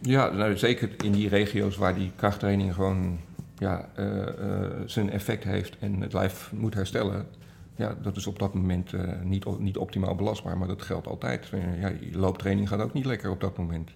Ja, 0.00 0.30
nou, 0.30 0.58
zeker 0.58 0.90
in 1.04 1.12
die 1.12 1.28
regio's 1.28 1.76
waar 1.76 1.94
die 1.94 2.12
krachttraining 2.16 2.74
gewoon 2.74 3.18
ja, 3.58 3.88
uh, 3.98 4.16
uh, 4.16 4.26
zijn 4.86 5.10
effect 5.10 5.44
heeft 5.44 5.78
en 5.78 6.00
het 6.00 6.12
lijf 6.12 6.52
moet 6.52 6.74
herstellen, 6.74 7.26
ja, 7.76 7.96
dat 8.02 8.16
is 8.16 8.26
op 8.26 8.38
dat 8.38 8.54
moment 8.54 8.92
uh, 8.92 9.02
niet, 9.22 9.58
niet 9.58 9.76
optimaal 9.76 10.14
belastbaar. 10.14 10.58
Maar 10.58 10.68
dat 10.68 10.82
geldt 10.82 11.06
altijd. 11.06 11.50
Ja, 11.80 11.88
je 11.88 12.18
looptraining 12.18 12.68
gaat 12.68 12.80
ook 12.80 12.92
niet 12.92 13.04
lekker 13.04 13.30
op 13.30 13.40
dat 13.40 13.56
moment. 13.56 13.90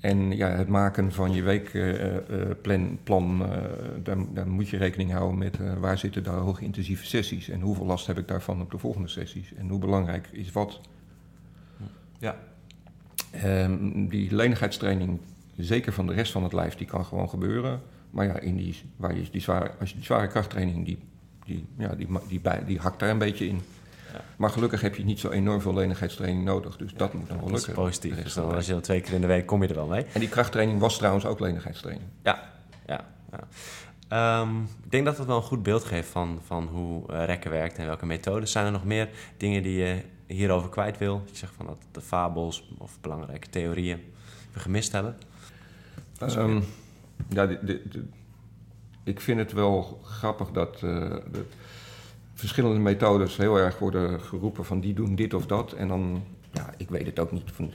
En 0.00 0.36
ja, 0.36 0.48
het 0.48 0.68
maken 0.68 1.12
van 1.12 1.32
je 1.32 1.42
weekplan, 1.42 2.98
plan, 3.02 3.38
daar, 4.02 4.16
daar, 4.32 4.48
moet 4.48 4.68
je 4.68 4.76
rekening 4.76 5.12
houden 5.12 5.38
met 5.38 5.58
waar 5.80 5.98
zitten 5.98 6.22
daar 6.22 6.34
hoge 6.34 6.64
intensieve 6.64 7.06
sessies 7.06 7.48
en 7.48 7.60
hoeveel 7.60 7.86
last 7.86 8.06
heb 8.06 8.18
ik 8.18 8.28
daarvan 8.28 8.60
op 8.60 8.70
de 8.70 8.78
volgende 8.78 9.08
sessies 9.08 9.54
en 9.54 9.68
hoe 9.68 9.78
belangrijk 9.78 10.28
is 10.32 10.52
wat. 10.52 10.80
Ja. 12.18 12.36
Um, 13.44 14.08
die 14.08 14.34
lenigheidstraining, 14.34 15.18
zeker 15.56 15.92
van 15.92 16.06
de 16.06 16.12
rest 16.12 16.32
van 16.32 16.42
het 16.42 16.52
lijf, 16.52 16.74
die 16.74 16.86
kan 16.86 17.04
gewoon 17.04 17.28
gebeuren. 17.28 17.80
Maar 18.10 18.26
ja, 18.26 18.38
in 18.38 18.56
die, 18.56 18.82
waar 18.96 19.16
je 19.16 19.30
die 19.30 19.40
zware, 19.40 19.70
als 19.80 19.90
je 19.90 19.96
die 19.96 20.04
zware 20.04 20.26
krachttraining, 20.26 20.84
die, 20.84 20.98
die, 21.44 21.66
ja, 21.78 21.94
die, 21.94 22.08
die, 22.28 22.40
die, 22.40 22.64
die 22.64 22.78
hakt 22.78 22.98
daar 22.98 23.10
een 23.10 23.18
beetje 23.18 23.46
in. 23.46 23.60
Ja. 24.12 24.20
Maar 24.36 24.50
gelukkig 24.50 24.80
heb 24.80 24.94
je 24.94 25.04
niet 25.04 25.20
zo 25.20 25.30
enorm 25.30 25.60
veel 25.60 25.74
lenigheidstraining 25.74 26.44
nodig. 26.44 26.76
Dus 26.76 26.94
dat 26.94 27.12
moet 27.14 27.28
dan 27.28 27.36
wel 27.36 27.46
lukken. 27.46 27.66
Dat 27.66 27.76
is 27.76 27.82
positief. 27.82 28.22
Dus 28.22 28.34
dan 28.34 28.54
als 28.54 28.66
je 28.66 28.72
dan 28.72 28.80
twee 28.80 29.00
keer 29.00 29.14
in 29.14 29.20
de 29.20 29.26
week 29.26 29.46
kom 29.46 29.62
je 29.62 29.68
er 29.68 29.74
wel 29.74 29.86
mee. 29.86 30.04
En 30.12 30.20
die 30.20 30.28
krachttraining 30.28 30.80
was 30.80 30.96
trouwens 30.96 31.24
ook 31.26 31.40
lenigheidstraining. 31.40 32.06
Ja, 32.22 32.52
ja. 32.86 33.04
ja. 33.30 34.40
Um, 34.40 34.62
ik 34.84 34.90
denk 34.90 35.04
dat 35.04 35.16
dat 35.16 35.26
wel 35.26 35.36
een 35.36 35.42
goed 35.42 35.62
beeld 35.62 35.84
geeft 35.84 36.08
van, 36.08 36.40
van 36.46 36.66
hoe 36.66 37.02
uh, 37.10 37.24
rekken 37.24 37.50
werkt 37.50 37.78
en 37.78 37.86
welke 37.86 38.06
methodes. 38.06 38.52
Zijn 38.52 38.66
er 38.66 38.72
nog 38.72 38.84
meer 38.84 39.08
dingen 39.36 39.62
die 39.62 39.78
je 39.78 40.02
hierover 40.26 40.68
kwijt 40.68 40.98
wil? 40.98 41.22
Je 41.30 41.36
zegt 41.36 41.52
van 41.56 41.66
dat 41.66 41.78
de 41.92 42.00
fabels 42.00 42.72
of 42.78 43.00
belangrijke 43.00 43.48
theorieën 43.48 44.00
we 44.52 44.60
gemist 44.60 44.92
hebben. 44.92 45.16
Um, 46.22 46.64
ja, 47.30 47.46
de, 47.46 47.82
ik 49.04 49.20
vind 49.20 49.38
het 49.38 49.52
wel 49.52 50.00
grappig 50.04 50.50
dat, 50.50 50.80
uh, 50.84 51.16
verschillende 52.34 52.80
methodes 52.80 53.36
heel 53.36 53.56
erg 53.56 53.78
worden 53.78 54.20
geroepen 54.20 54.64
van 54.64 54.80
die 54.80 54.94
doen 54.94 55.14
dit 55.14 55.34
of 55.34 55.46
dat. 55.46 55.72
En 55.72 55.88
dan, 55.88 56.22
ja, 56.52 56.74
ik 56.76 56.90
weet 56.90 57.06
het 57.06 57.18
ook 57.18 57.32
niet 57.32 57.50
van. 57.52 57.72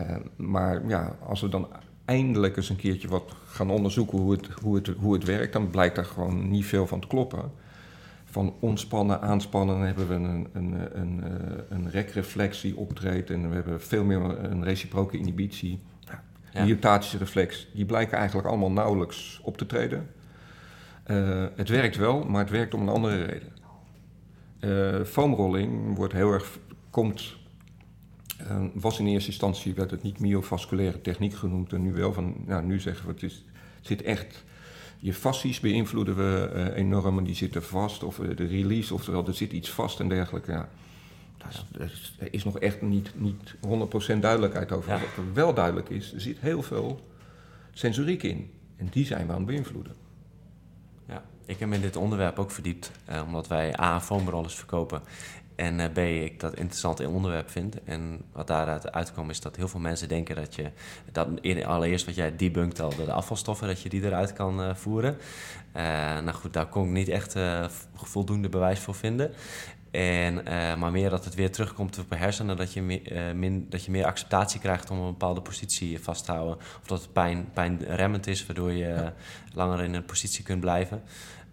Uh, 0.00 0.16
maar 0.36 0.88
ja, 0.88 1.16
als 1.26 1.40
we 1.40 1.48
dan 1.48 1.68
eindelijk 2.04 2.56
eens 2.56 2.68
een 2.68 2.76
keertje 2.76 3.08
wat 3.08 3.34
gaan 3.46 3.70
onderzoeken 3.70 4.18
hoe 4.18 4.32
het, 4.32 4.46
hoe 4.46 4.74
het, 4.74 4.86
hoe 4.86 5.14
het 5.14 5.24
werkt, 5.24 5.52
dan 5.52 5.70
blijkt 5.70 5.96
daar 5.96 6.04
gewoon 6.04 6.50
niet 6.50 6.64
veel 6.64 6.86
van 6.86 7.00
te 7.00 7.06
kloppen. 7.06 7.52
van 8.24 8.54
ontspannen, 8.60 9.20
aanspannen 9.20 9.80
hebben 9.80 10.08
we 10.08 10.14
een, 10.14 10.48
een, 10.52 10.98
een, 11.00 11.24
eh, 11.24 12.02
een 12.64 12.76
optreedt 12.76 13.30
en 13.30 13.48
we 13.48 13.54
hebben 13.54 13.80
veel 13.80 14.04
meer 14.04 14.20
een 14.20 14.64
reciproke 14.64 15.18
inhibitie. 15.18 15.80
Ja. 16.64 17.18
Reflex, 17.18 17.68
die 17.74 17.84
blijken 17.84 18.18
eigenlijk 18.18 18.48
allemaal 18.48 18.70
nauwelijks 18.72 19.40
op 19.42 19.56
te 19.56 19.66
treden. 19.66 20.10
Eh, 21.04 21.44
het 21.56 21.68
werkt 21.68 21.96
wel, 21.96 22.24
maar 22.24 22.40
het 22.40 22.50
werkt 22.50 22.74
om 22.74 22.80
een 22.80 22.88
andere 22.88 23.24
reden. 23.24 23.52
Eh 24.58 25.04
foamrolling 25.04 25.96
wordt 25.96 26.12
heel 26.12 26.32
erg, 26.32 26.58
komt, 26.90 27.36
eh, 28.38 28.64
was 28.74 28.98
in 28.98 29.06
eerste 29.06 29.30
instantie 29.30 29.74
werd 29.74 29.90
het 29.90 30.02
niet 30.02 30.20
myovasculaire 30.20 31.00
techniek 31.00 31.34
genoemd 31.34 31.72
en 31.72 31.82
nu 31.82 31.92
wel 31.92 32.12
van, 32.12 32.34
nou 32.46 32.64
nu 32.64 32.80
zeggen 32.80 33.06
we 33.06 33.12
het, 33.12 33.22
is, 33.22 33.44
zit 33.80 34.02
echt, 34.02 34.44
je 34.98 35.14
fascies 35.14 35.60
beïnvloeden 35.60 36.16
we 36.16 36.72
enorm 36.74 37.18
en 37.18 37.24
die 37.24 37.34
zitten 37.34 37.62
vast 37.62 38.02
of 38.02 38.16
de 38.16 38.46
release, 38.46 38.94
oftewel 38.94 39.26
er 39.26 39.34
zit 39.34 39.52
iets 39.52 39.70
vast 39.70 40.00
en 40.00 40.08
dergelijke. 40.08 40.52
Ja. 40.52 40.56
Dat 40.58 40.68
is, 40.68 40.68
dat 40.68 41.35
is- 41.35 41.35
er 42.18 42.28
is 42.30 42.44
nog 42.44 42.58
echt 42.58 42.82
niet, 42.82 43.10
niet 43.14 43.54
100% 44.14 44.18
duidelijkheid 44.18 44.72
over. 44.72 44.92
Ja. 44.92 45.00
Wat 45.00 45.16
er 45.16 45.34
wel 45.34 45.54
duidelijk 45.54 45.88
is, 45.88 46.12
er 46.12 46.20
zit 46.20 46.38
heel 46.40 46.62
veel 46.62 47.06
sensoriek 47.72 48.22
in 48.22 48.50
en 48.76 48.88
die 48.90 49.06
zijn 49.06 49.26
we 49.26 49.32
aan 49.32 49.38
het 49.38 49.46
beïnvloeden. 49.46 49.94
Ja, 51.08 51.24
ik 51.44 51.58
heb 51.58 51.68
me 51.68 51.74
in 51.74 51.80
dit 51.80 51.96
onderwerp 51.96 52.38
ook 52.38 52.50
verdiept, 52.50 52.90
eh, 53.04 53.22
omdat 53.26 53.48
wij 53.48 53.80
A, 53.80 54.00
foamrollers 54.00 54.54
verkopen 54.54 55.02
en 55.56 55.80
eh, 55.80 55.90
B, 55.92 55.98
ik 55.98 56.40
dat 56.40 56.54
interessant 56.56 57.00
in 57.00 57.08
onderwerp 57.08 57.50
vind. 57.50 57.84
En 57.84 58.20
wat 58.32 58.46
daaruit 58.46 58.92
uitkomt 58.92 59.30
is 59.30 59.40
dat 59.40 59.56
heel 59.56 59.68
veel 59.68 59.80
mensen 59.80 60.08
denken 60.08 60.36
dat 60.36 60.54
je, 60.54 60.70
dat 61.12 61.28
allereerst 61.64 62.06
wat 62.06 62.14
jij 62.14 62.36
debunkt 62.36 62.80
al, 62.80 62.96
de 62.96 63.12
afvalstoffen, 63.12 63.66
dat 63.66 63.82
je 63.82 63.88
die 63.88 64.04
eruit 64.04 64.32
kan 64.32 64.62
eh, 64.62 64.74
voeren. 64.74 65.18
Eh, 65.72 65.82
nou 66.20 66.32
goed, 66.32 66.52
daar 66.52 66.66
kon 66.66 66.84
ik 66.84 66.90
niet 66.90 67.08
echt 67.08 67.36
voldoende 67.94 68.48
bewijs 68.48 68.78
voor 68.78 68.94
vinden. 68.94 69.32
En, 69.90 70.46
eh, 70.46 70.76
maar 70.76 70.92
meer 70.92 71.10
dat 71.10 71.24
het 71.24 71.34
weer 71.34 71.52
terugkomt 71.52 71.98
op 71.98 72.06
je 72.10 72.16
hersenen, 72.16 72.56
dat 72.56 72.72
je, 72.72 72.82
meer, 72.82 73.12
eh, 73.12 73.34
min, 73.34 73.66
dat 73.68 73.84
je 73.84 73.90
meer 73.90 74.04
acceptatie 74.04 74.60
krijgt 74.60 74.90
om 74.90 74.98
een 74.98 75.10
bepaalde 75.10 75.40
positie 75.40 76.00
vast 76.00 76.24
te 76.24 76.32
houden. 76.32 76.56
Of 76.56 76.86
dat 76.86 77.00
het 77.00 77.12
pijn, 77.12 77.48
pijnremmend 77.52 78.26
is, 78.26 78.46
waardoor 78.46 78.72
je 78.72 79.12
langer 79.54 79.82
in 79.82 79.94
een 79.94 80.04
positie 80.04 80.44
kunt 80.44 80.60
blijven. 80.60 81.02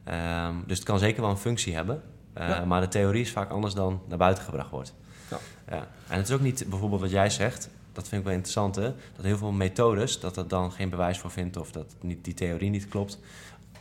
Ehm, 0.04 0.54
dus 0.65 0.78
het 0.78 0.88
kan 0.88 1.00
zeker 1.00 1.22
wel 1.22 1.30
een 1.30 1.38
functie 1.38 1.76
hebben. 1.76 2.02
Eh, 2.34 2.48
Ja. 2.48 2.65
Maar 2.65 2.82
de 2.82 2.88
theorie 2.88 3.22
is 3.22 3.32
vaak 3.32 3.50
anders 3.50 3.74
dan 3.74 4.02
naar 4.08 4.17
buiten 4.17 4.43
gebracht 4.43 4.69
wordt. 4.69 4.93
Ja. 5.30 5.38
Ja. 5.69 5.88
En 6.08 6.17
het 6.17 6.28
is 6.28 6.34
ook 6.36 6.41
niet 6.41 6.65
bijvoorbeeld 6.69 7.02
wat 7.02 7.12
jij 7.12 7.30
zegt, 7.30 7.69
dat 7.93 8.08
vind 8.08 8.22
ik 8.22 8.28
wel 8.28 8.36
interessant, 8.36 8.76
hè? 8.76 8.93
dat 9.15 9.26
heel 9.26 9.38
veel 9.38 9.52
methodes, 9.52 10.19
dat 10.19 10.38
er 10.38 10.48
dan 10.48 10.72
geen 10.72 10.89
bewijs 10.89 11.17
voor 11.17 11.32
vindt 11.32 11.58
of 11.58 11.72
dat 11.72 11.96
niet, 12.02 12.24
die 12.26 12.34
theorie 12.34 12.69
niet 12.69 12.88
klopt, 12.88 13.19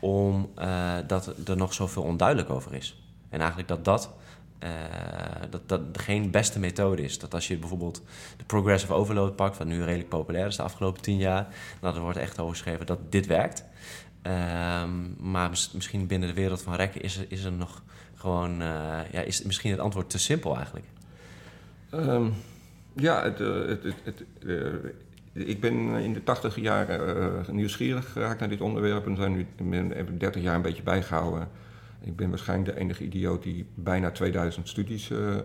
omdat 0.00 1.08
dat 1.08 1.48
er 1.48 1.56
nog 1.56 1.74
zoveel 1.74 2.02
onduidelijk 2.02 2.50
over 2.50 2.74
is. 2.74 3.02
En 3.28 3.38
eigenlijk 3.38 3.68
dat 3.68 3.84
dat, 3.84 4.10
eh, 4.62 4.70
dat, 5.50 5.68
dat 5.68 5.80
geen 5.92 6.30
beste 6.30 6.58
methode 6.58 7.02
is. 7.02 7.18
Dat 7.18 7.34
als 7.34 7.48
je 7.48 7.56
bijvoorbeeld 7.56 8.02
de 8.36 8.44
progressive 8.44 8.92
overload 8.92 9.36
pakt, 9.36 9.58
wat 9.58 9.66
nu 9.66 9.82
redelijk 9.82 10.08
populair 10.08 10.46
is 10.46 10.56
de 10.56 10.62
afgelopen 10.62 11.02
tien 11.02 11.16
jaar, 11.16 11.46
nou, 11.80 11.94
er 11.94 12.00
wordt 12.00 12.18
echt 12.18 12.38
over 12.38 12.54
geschreven 12.54 12.86
dat 12.86 13.12
dit 13.12 13.26
werkt. 13.26 13.64
Ehm, 14.22 15.30
maar 15.30 15.48
mis- 15.50 15.72
misschien 15.74 16.06
binnen 16.06 16.28
de 16.28 16.34
wereld 16.34 16.62
van 16.62 16.74
rekken 16.74 17.02
is 17.02 17.16
er, 17.16 17.24
is 17.28 17.44
er 17.44 17.52
nog 17.52 17.82
gewoon, 18.14 18.60
eh, 18.60 18.98
ja, 19.12 19.20
is 19.20 19.42
misschien 19.42 19.70
het 19.70 19.80
antwoord 19.80 20.10
te 20.10 20.18
simpel 20.18 20.56
eigenlijk. 20.56 20.86
Ehm, 21.90 22.26
ja, 22.92 23.22
eh, 23.24 23.66
het, 23.66 23.82
het, 23.82 23.94
het, 24.04 24.24
ik 25.32 25.60
ben 25.60 25.74
in 25.96 26.12
de 26.12 26.24
tachtig 26.24 26.56
jaren 26.56 27.44
nieuwsgierig 27.50 28.12
geraakt 28.12 28.40
naar 28.40 28.48
dit 28.48 28.60
onderwerp 28.60 29.06
en 29.06 29.16
zijn 29.16 29.32
nu, 29.32 29.40
ik 29.40 29.70
ben, 29.70 29.90
heb 29.90 30.20
30 30.20 30.42
jaar 30.42 30.54
een 30.54 30.62
beetje 30.62 30.82
bijgehouden. 30.82 31.48
Ik 32.04 32.16
ben 32.16 32.28
waarschijnlijk 32.28 32.74
de 32.74 32.80
enige 32.80 33.04
idioot 33.04 33.42
die 33.42 33.66
bijna 33.74 34.10
2000 34.10 34.68
studies 34.68 35.10
eh, 35.10 35.36
eh, 35.36 35.42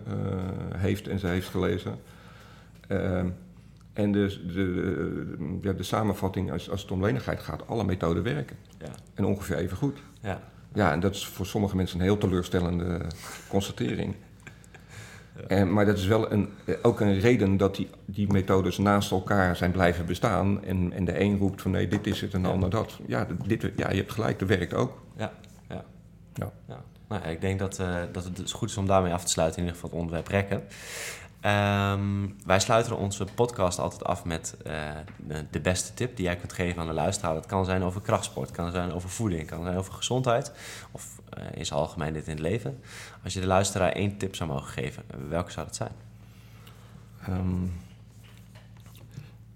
heeft 0.76 1.08
en 1.08 1.18
ze 1.18 1.26
heeft 1.26 1.48
gelezen. 1.48 1.98
Ehm, 2.88 3.28
en 3.92 4.12
dus 4.12 4.42
de, 4.46 4.52
de, 4.52 5.58
ja, 5.62 5.72
de 5.72 5.82
samenvatting 5.82 6.52
als, 6.52 6.70
als 6.70 6.82
het 6.82 6.90
om 6.90 7.02
lenigheid 7.02 7.40
gaat, 7.40 7.66
alle 7.66 7.84
methoden 7.84 8.22
werken. 8.22 8.56
Ja, 8.78 8.90
En 9.14 9.24
ongeveer 9.24 9.56
even 9.56 9.76
goed. 9.76 9.98
ja, 10.20 10.40
Ja, 10.74 10.92
en 10.92 11.00
dat 11.00 11.14
is 11.14 11.26
voor 11.26 11.46
sommige 11.46 11.76
mensen 11.76 11.98
een 11.98 12.04
heel 12.04 12.18
teleurstellende 12.18 13.00
constatering. 13.48 14.14
En, 15.46 15.72
maar 15.72 15.86
dat 15.86 15.98
is 15.98 16.06
wel 16.06 16.32
een, 16.32 16.48
eh, 16.64 16.74
ook 16.82 17.00
een 17.00 17.20
reden 17.20 17.56
dat 17.56 17.76
die, 17.76 17.88
die 18.04 18.32
methodes 18.32 18.78
naast 18.78 19.10
elkaar 19.10 19.56
zijn 19.56 19.70
blijven 19.70 20.06
bestaan. 20.06 20.64
En, 20.64 20.92
en 20.92 21.04
de 21.04 21.20
een 21.20 21.38
roept 21.38 21.62
van 21.62 21.70
nee, 21.70 21.88
dit 21.88 22.06
is 22.06 22.20
het 22.20 22.34
en 22.34 22.42
de 22.42 22.48
ander 22.48 22.70
dat. 22.70 22.98
Ja, 23.06 23.26
dit, 23.46 23.70
ja, 23.76 23.90
je 23.90 23.96
hebt 23.96 24.12
gelijk, 24.12 24.38
dat 24.38 24.48
werkt 24.48 24.74
ook. 24.74 25.02
ja, 25.16 25.32
ja. 26.38 26.52
Ja. 26.68 26.82
Nou, 27.08 27.22
ik 27.22 27.40
denk 27.40 27.58
dat, 27.58 27.78
eh, 27.78 27.96
dat 28.12 28.24
het 28.24 28.36
dus 28.36 28.52
goed 28.52 28.70
is 28.70 28.76
om 28.76 28.86
daarmee 28.86 29.12
af 29.12 29.24
te 29.24 29.30
sluiten, 29.30 29.58
in 29.58 29.64
ieder 29.64 29.80
geval 29.80 29.90
het 29.90 30.00
onderwerp 30.00 30.28
rekken. 30.28 30.62
Ehm, 31.40 32.26
wij 32.46 32.60
sluiten 32.60 32.96
onze 32.96 33.24
podcast 33.34 33.78
altijd 33.78 34.04
af 34.04 34.24
met 34.24 34.56
eh, 34.64 34.90
de, 35.16 35.44
de 35.50 35.60
beste 35.60 35.94
tip 35.94 36.16
die 36.16 36.24
jij 36.24 36.36
kunt 36.36 36.52
geven 36.52 36.80
aan 36.80 36.86
de 36.86 36.92
luisteraar. 36.92 37.34
Dat 37.34 37.46
kan 37.46 37.64
zijn 37.64 37.82
over 37.82 38.00
krachtsport, 38.00 38.50
kan 38.50 38.70
zijn 38.70 38.92
over 38.92 39.08
voeding, 39.08 39.46
kan 39.46 39.64
zijn 39.64 39.76
over 39.76 39.92
gezondheid 39.92 40.52
of 40.90 41.20
eh, 41.28 41.44
in 41.54 41.66
zijn 41.66 41.80
algemeen 41.80 42.12
dit 42.12 42.26
in 42.26 42.32
het 42.32 42.40
leven. 42.40 42.80
Als 43.24 43.32
je 43.32 43.40
de 43.40 43.46
luisteraar 43.46 43.92
één 43.92 44.16
tip 44.16 44.34
zou 44.34 44.50
mogen 44.50 44.68
geven, 44.68 45.02
welke 45.28 45.50
zou 45.50 45.66
dat 45.66 45.76
zijn? 45.76 45.92
Ehm, 47.22 47.64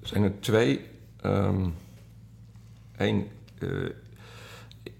er 0.00 0.08
zijn 0.08 0.22
er 0.22 0.40
twee. 0.40 0.90
Eén, 2.96 3.30
eh, 3.58 3.68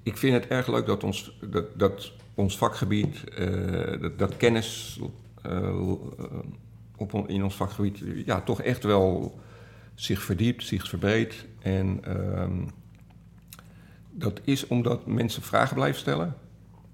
ik 0.02 0.16
vind 0.16 0.34
het 0.34 0.46
erg 0.46 0.66
leuk 0.66 0.86
dat 0.86 1.04
ons, 1.04 1.38
dat, 1.50 1.64
dat 1.78 2.12
ons 2.34 2.58
vakgebied, 2.58 3.24
eh, 3.24 4.10
dat, 4.16 4.36
kennis 4.36 5.00
eh, 5.42 5.88
op, 6.96 7.28
in 7.28 7.44
ons 7.44 7.54
vakgebied 7.54 8.02
ja, 8.26 8.40
toch 8.40 8.62
echt 8.62 8.84
wel 8.84 9.38
zich 9.94 10.22
verdiept, 10.22 10.64
zich 10.64 10.88
verbreedt. 10.88 11.46
En 11.60 11.98
ehm, 12.04 12.64
dat 14.10 14.40
is 14.44 14.66
omdat 14.66 15.06
mensen 15.06 15.42
vragen 15.42 15.74
blijven 15.74 16.00
stellen. 16.00 16.34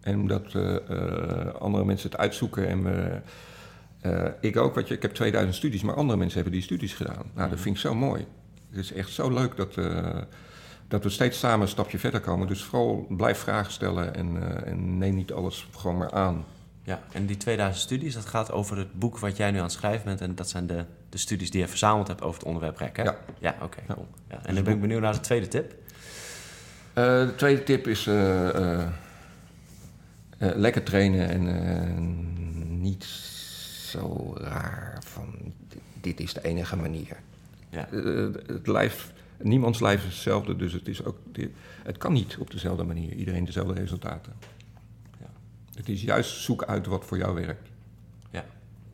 En 0.01 0.21
omdat 0.21 0.55
eh, 0.55 1.55
andere 1.59 1.85
mensen 1.85 2.11
het 2.11 2.19
uitzoeken 2.19 2.69
en 2.69 3.23
ik 4.41 4.57
ook, 4.57 4.75
want 4.75 4.89
je, 4.89 4.95
ik 4.95 5.03
heb 5.03 5.15
2000 5.15 5.57
studies, 5.57 5.83
maar 5.83 5.95
andere 5.95 6.19
mensen 6.19 6.35
hebben 6.35 6.59
die 6.59 6.63
studies 6.63 6.95
gedaan. 6.95 7.31
Nou, 7.35 7.51
dat 7.51 7.61
vind 7.61 7.75
ik 7.75 7.81
zo 7.81 7.95
mooi. 7.95 8.27
Het 8.71 8.79
is 8.79 8.93
echt 8.93 9.11
zo 9.11 9.31
leuk 9.31 9.57
dat, 9.57 9.75
dat 10.89 11.03
we 11.03 11.09
steeds 11.11 11.39
samen 11.39 11.61
een 11.61 11.69
stapje 11.69 11.99
verder 11.99 12.21
komen. 12.21 12.47
Dus 12.47 12.63
vooral 12.63 13.07
blijf 13.09 13.39
vragen 13.39 13.73
stellen 13.73 14.15
en, 14.15 14.57
eh, 14.57 14.71
en 14.73 14.99
neem 14.99 15.15
niet 15.15 15.33
alles 15.33 15.69
gewoon 15.77 15.97
maar 15.97 16.11
aan. 16.13 16.45
Ja, 16.83 17.01
en 17.13 17.27
die 17.27 17.37
2000 17.37 17.85
studies, 17.85 18.15
dat 18.15 18.27
gaat 18.27 18.53
over 18.53 18.77
het 18.77 18.93
boek 18.99 19.19
wat 19.19 19.37
jij 19.37 19.51
nu 19.51 19.57
aan 19.57 19.63
het 19.63 19.73
schrijven 19.73 20.05
bent. 20.05 20.21
En 20.21 20.35
dat 20.35 20.49
zijn 20.49 20.67
de, 20.67 20.85
de 21.09 21.19
studies 21.19 21.51
die 21.51 21.61
je 21.61 21.69
verzameld 21.69 22.09
hebt 22.09 22.23
over 22.23 22.39
het 22.39 22.47
onderwerp 22.49 22.79
hè? 22.79 23.03
Ja. 23.03 23.17
Ja, 23.39 23.57
oké, 23.63 23.79
Ja. 23.89 23.95
cool. 23.95 24.07
Ja, 24.29 24.41
en 24.45 24.55
dan 24.55 24.65
ben 24.65 24.75
ik 24.75 24.81
benieuwd 24.81 25.01
naar 25.01 25.13
de 25.13 25.21
tweede 25.21 25.49
tip. 25.49 25.75
Eh, 26.93 27.05
de 27.05 27.33
tweede 27.37 27.63
tip 27.63 27.87
is 27.87 28.07
eh, 28.07 28.87
lekker 30.39 30.83
trainen 30.83 31.29
en 31.29 32.81
niet 32.81 33.05
zo 33.05 34.35
raar 34.39 35.03
van 35.07 35.35
dit- 36.01 36.21
is 36.21 36.33
de 36.35 36.45
enige 36.45 36.77
manier. 36.77 37.17
Ja. 37.71 37.89
Het 38.47 38.67
lijf, 38.67 39.13
niemands 39.39 39.81
lijf 39.81 39.99
is 40.07 40.13
hetzelfde, 40.13 40.57
dus 40.57 40.73
het, 40.73 40.89
is 40.89 41.05
ook, 41.05 41.17
het 41.83 41.99
kan 41.99 42.13
niet 42.13 42.37
op 42.39 42.51
dezelfde 42.51 42.85
manier. 42.85 43.13
Iedereen 43.13 43.45
dezelfde 43.45 43.73
resultaten. 43.73 44.33
Ja. 45.21 45.31
Het 45.75 45.89
is 45.89 46.03
juist 46.03 46.31
zoek 46.31 46.65
uit 46.65 46.87
wat 46.87 47.05
voor 47.05 47.19
jou 47.19 47.35
werkt. 47.35 47.69
Ja. 48.31 48.45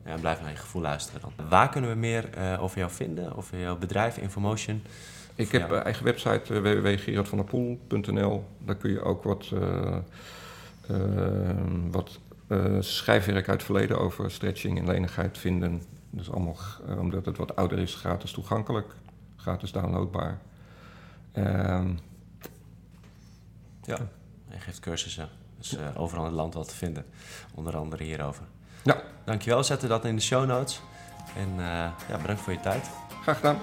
ja, 0.04 0.16
blijf 0.16 0.40
naar 0.40 0.50
je 0.50 0.56
gevoel 0.56 0.82
luisteren 0.82 1.20
dan. 1.20 1.48
Waar 1.48 1.68
kunnen 1.68 1.90
we 1.90 1.96
meer 1.96 2.30
eh, 2.30 2.62
over 2.62 2.78
jou 2.78 2.90
vinden? 2.90 3.36
Over 3.36 3.60
jouw 3.60 3.78
bedrijf, 3.78 4.16
Infomotion? 4.16 4.82
Ik 5.34 5.52
heb 5.52 5.70
een 5.70 5.82
eigen 5.82 6.04
website 6.04 6.54
uh, 6.54 6.60
www.gerardvanderpoel.nl. 6.60 8.44
Daar 8.58 8.76
kun 8.76 8.90
je 8.90 9.02
ook 9.02 9.22
wat, 9.22 9.50
eh, 9.52 9.98
wat 11.90 12.18
schrijfwerk 12.80 13.48
uit 13.48 13.56
het 13.56 13.62
verleden 13.62 14.00
over 14.00 14.30
stretching 14.30 14.78
en 14.78 14.86
lenigheid 14.86 15.38
vinden. 15.38 15.82
Dus 16.10 16.30
allemaal, 16.30 16.56
omdat 16.98 17.24
het 17.24 17.36
wat 17.36 17.56
ouder 17.56 17.78
is, 17.78 17.94
gratis 17.94 18.32
toegankelijk, 18.32 18.94
gratis 19.44 19.72
downloadbaar. 19.72 20.38
Ehm, 21.32 21.92
Ja. 23.82 23.98
Hij 24.48 24.60
geeft 24.60 24.80
cursussen. 24.80 25.28
Dus 25.58 25.76
eh, 25.76 25.86
overal 26.00 26.22
in 26.24 26.30
het 26.30 26.38
land 26.40 26.54
wat 26.54 26.68
te 26.68 26.74
vinden. 26.74 27.04
Onder 27.54 27.76
andere 27.76 28.04
hierover. 28.04 28.44
ja, 28.84 29.02
Dankjewel, 29.24 29.64
zetten 29.64 29.88
dat 29.88 30.04
in 30.04 30.16
de 30.16 30.22
show 30.22 30.46
notes. 30.46 30.80
En 31.36 31.48
eh, 31.50 31.56
ja, 32.08 32.18
bedankt 32.20 32.40
voor 32.42 32.52
je 32.52 32.60
tijd. 32.60 32.90
graag 33.22 33.36
gedaan. 33.36 33.58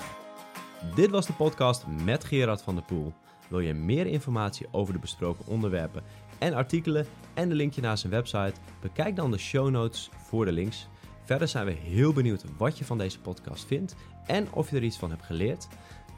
Dit 0.96 1.10
was 1.10 1.26
de 1.26 1.34
podcast 1.34 1.86
met 1.88 2.24
Gerard 2.24 2.62
van 2.62 2.76
der 2.76 2.84
Poel. 2.84 3.14
Wil 3.50 3.60
je 3.60 3.74
meer 3.74 4.06
informatie 4.06 4.68
over 4.72 4.94
de 4.94 5.00
besproken 5.00 5.46
onderwerpen 5.48 6.04
en 6.40 6.54
artikelen 6.54 7.06
en 7.34 7.50
een 7.50 7.56
linkje 7.56 7.82
naar 7.82 7.98
zijn 7.98 8.12
website? 8.12 8.54
Bekijk 8.82 9.16
dan 9.16 9.32
de 9.32 9.38
show 9.38 9.70
notes 9.70 10.10
voor 10.28 10.46
de 10.46 10.52
links. 10.52 10.88
Verder 11.32 11.50
zijn 11.50 11.66
we 11.66 11.72
heel 11.72 12.14
benieuwd 12.14 12.44
wat 12.58 12.78
je 12.78 12.86
van 12.86 12.98
deze 12.98 13.20
podcast 13.20 13.66
vindt 13.66 13.96
en 14.26 14.54
of 14.54 14.70
je 14.70 14.76
er 14.76 14.84
iets 14.84 14.98
van 14.98 15.10
hebt 15.10 15.24
geleerd. 15.24 15.68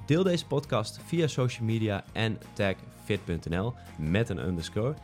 Deel 0.06 0.24
deze 0.24 0.48
podcast 0.48 1.00
via 1.06 1.28
social 1.28 1.66
media 1.66 2.04
en 2.14 2.38
tag 2.54 2.76
fit.nl 3.04 3.74
met 3.98 4.30
een 4.30 4.48
underscore. 4.48 4.96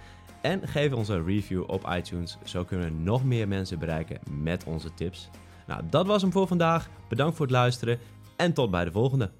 En 0.41 0.67
geef 0.67 0.93
ons 0.93 1.07
een 1.07 1.25
review 1.25 1.63
op 1.69 1.89
iTunes, 1.89 2.37
zo 2.43 2.63
kunnen 2.63 2.87
we 2.87 3.01
nog 3.01 3.23
meer 3.23 3.47
mensen 3.47 3.79
bereiken 3.79 4.19
met 4.29 4.63
onze 4.63 4.93
tips. 4.93 5.29
Nou, 5.67 5.83
dat 5.89 6.05
was 6.05 6.21
hem 6.21 6.31
voor 6.31 6.47
vandaag. 6.47 6.89
Bedankt 7.09 7.35
voor 7.35 7.45
het 7.45 7.55
luisteren 7.55 7.99
en 8.35 8.53
tot 8.53 8.71
bij 8.71 8.83
de 8.83 8.91
volgende. 8.91 9.31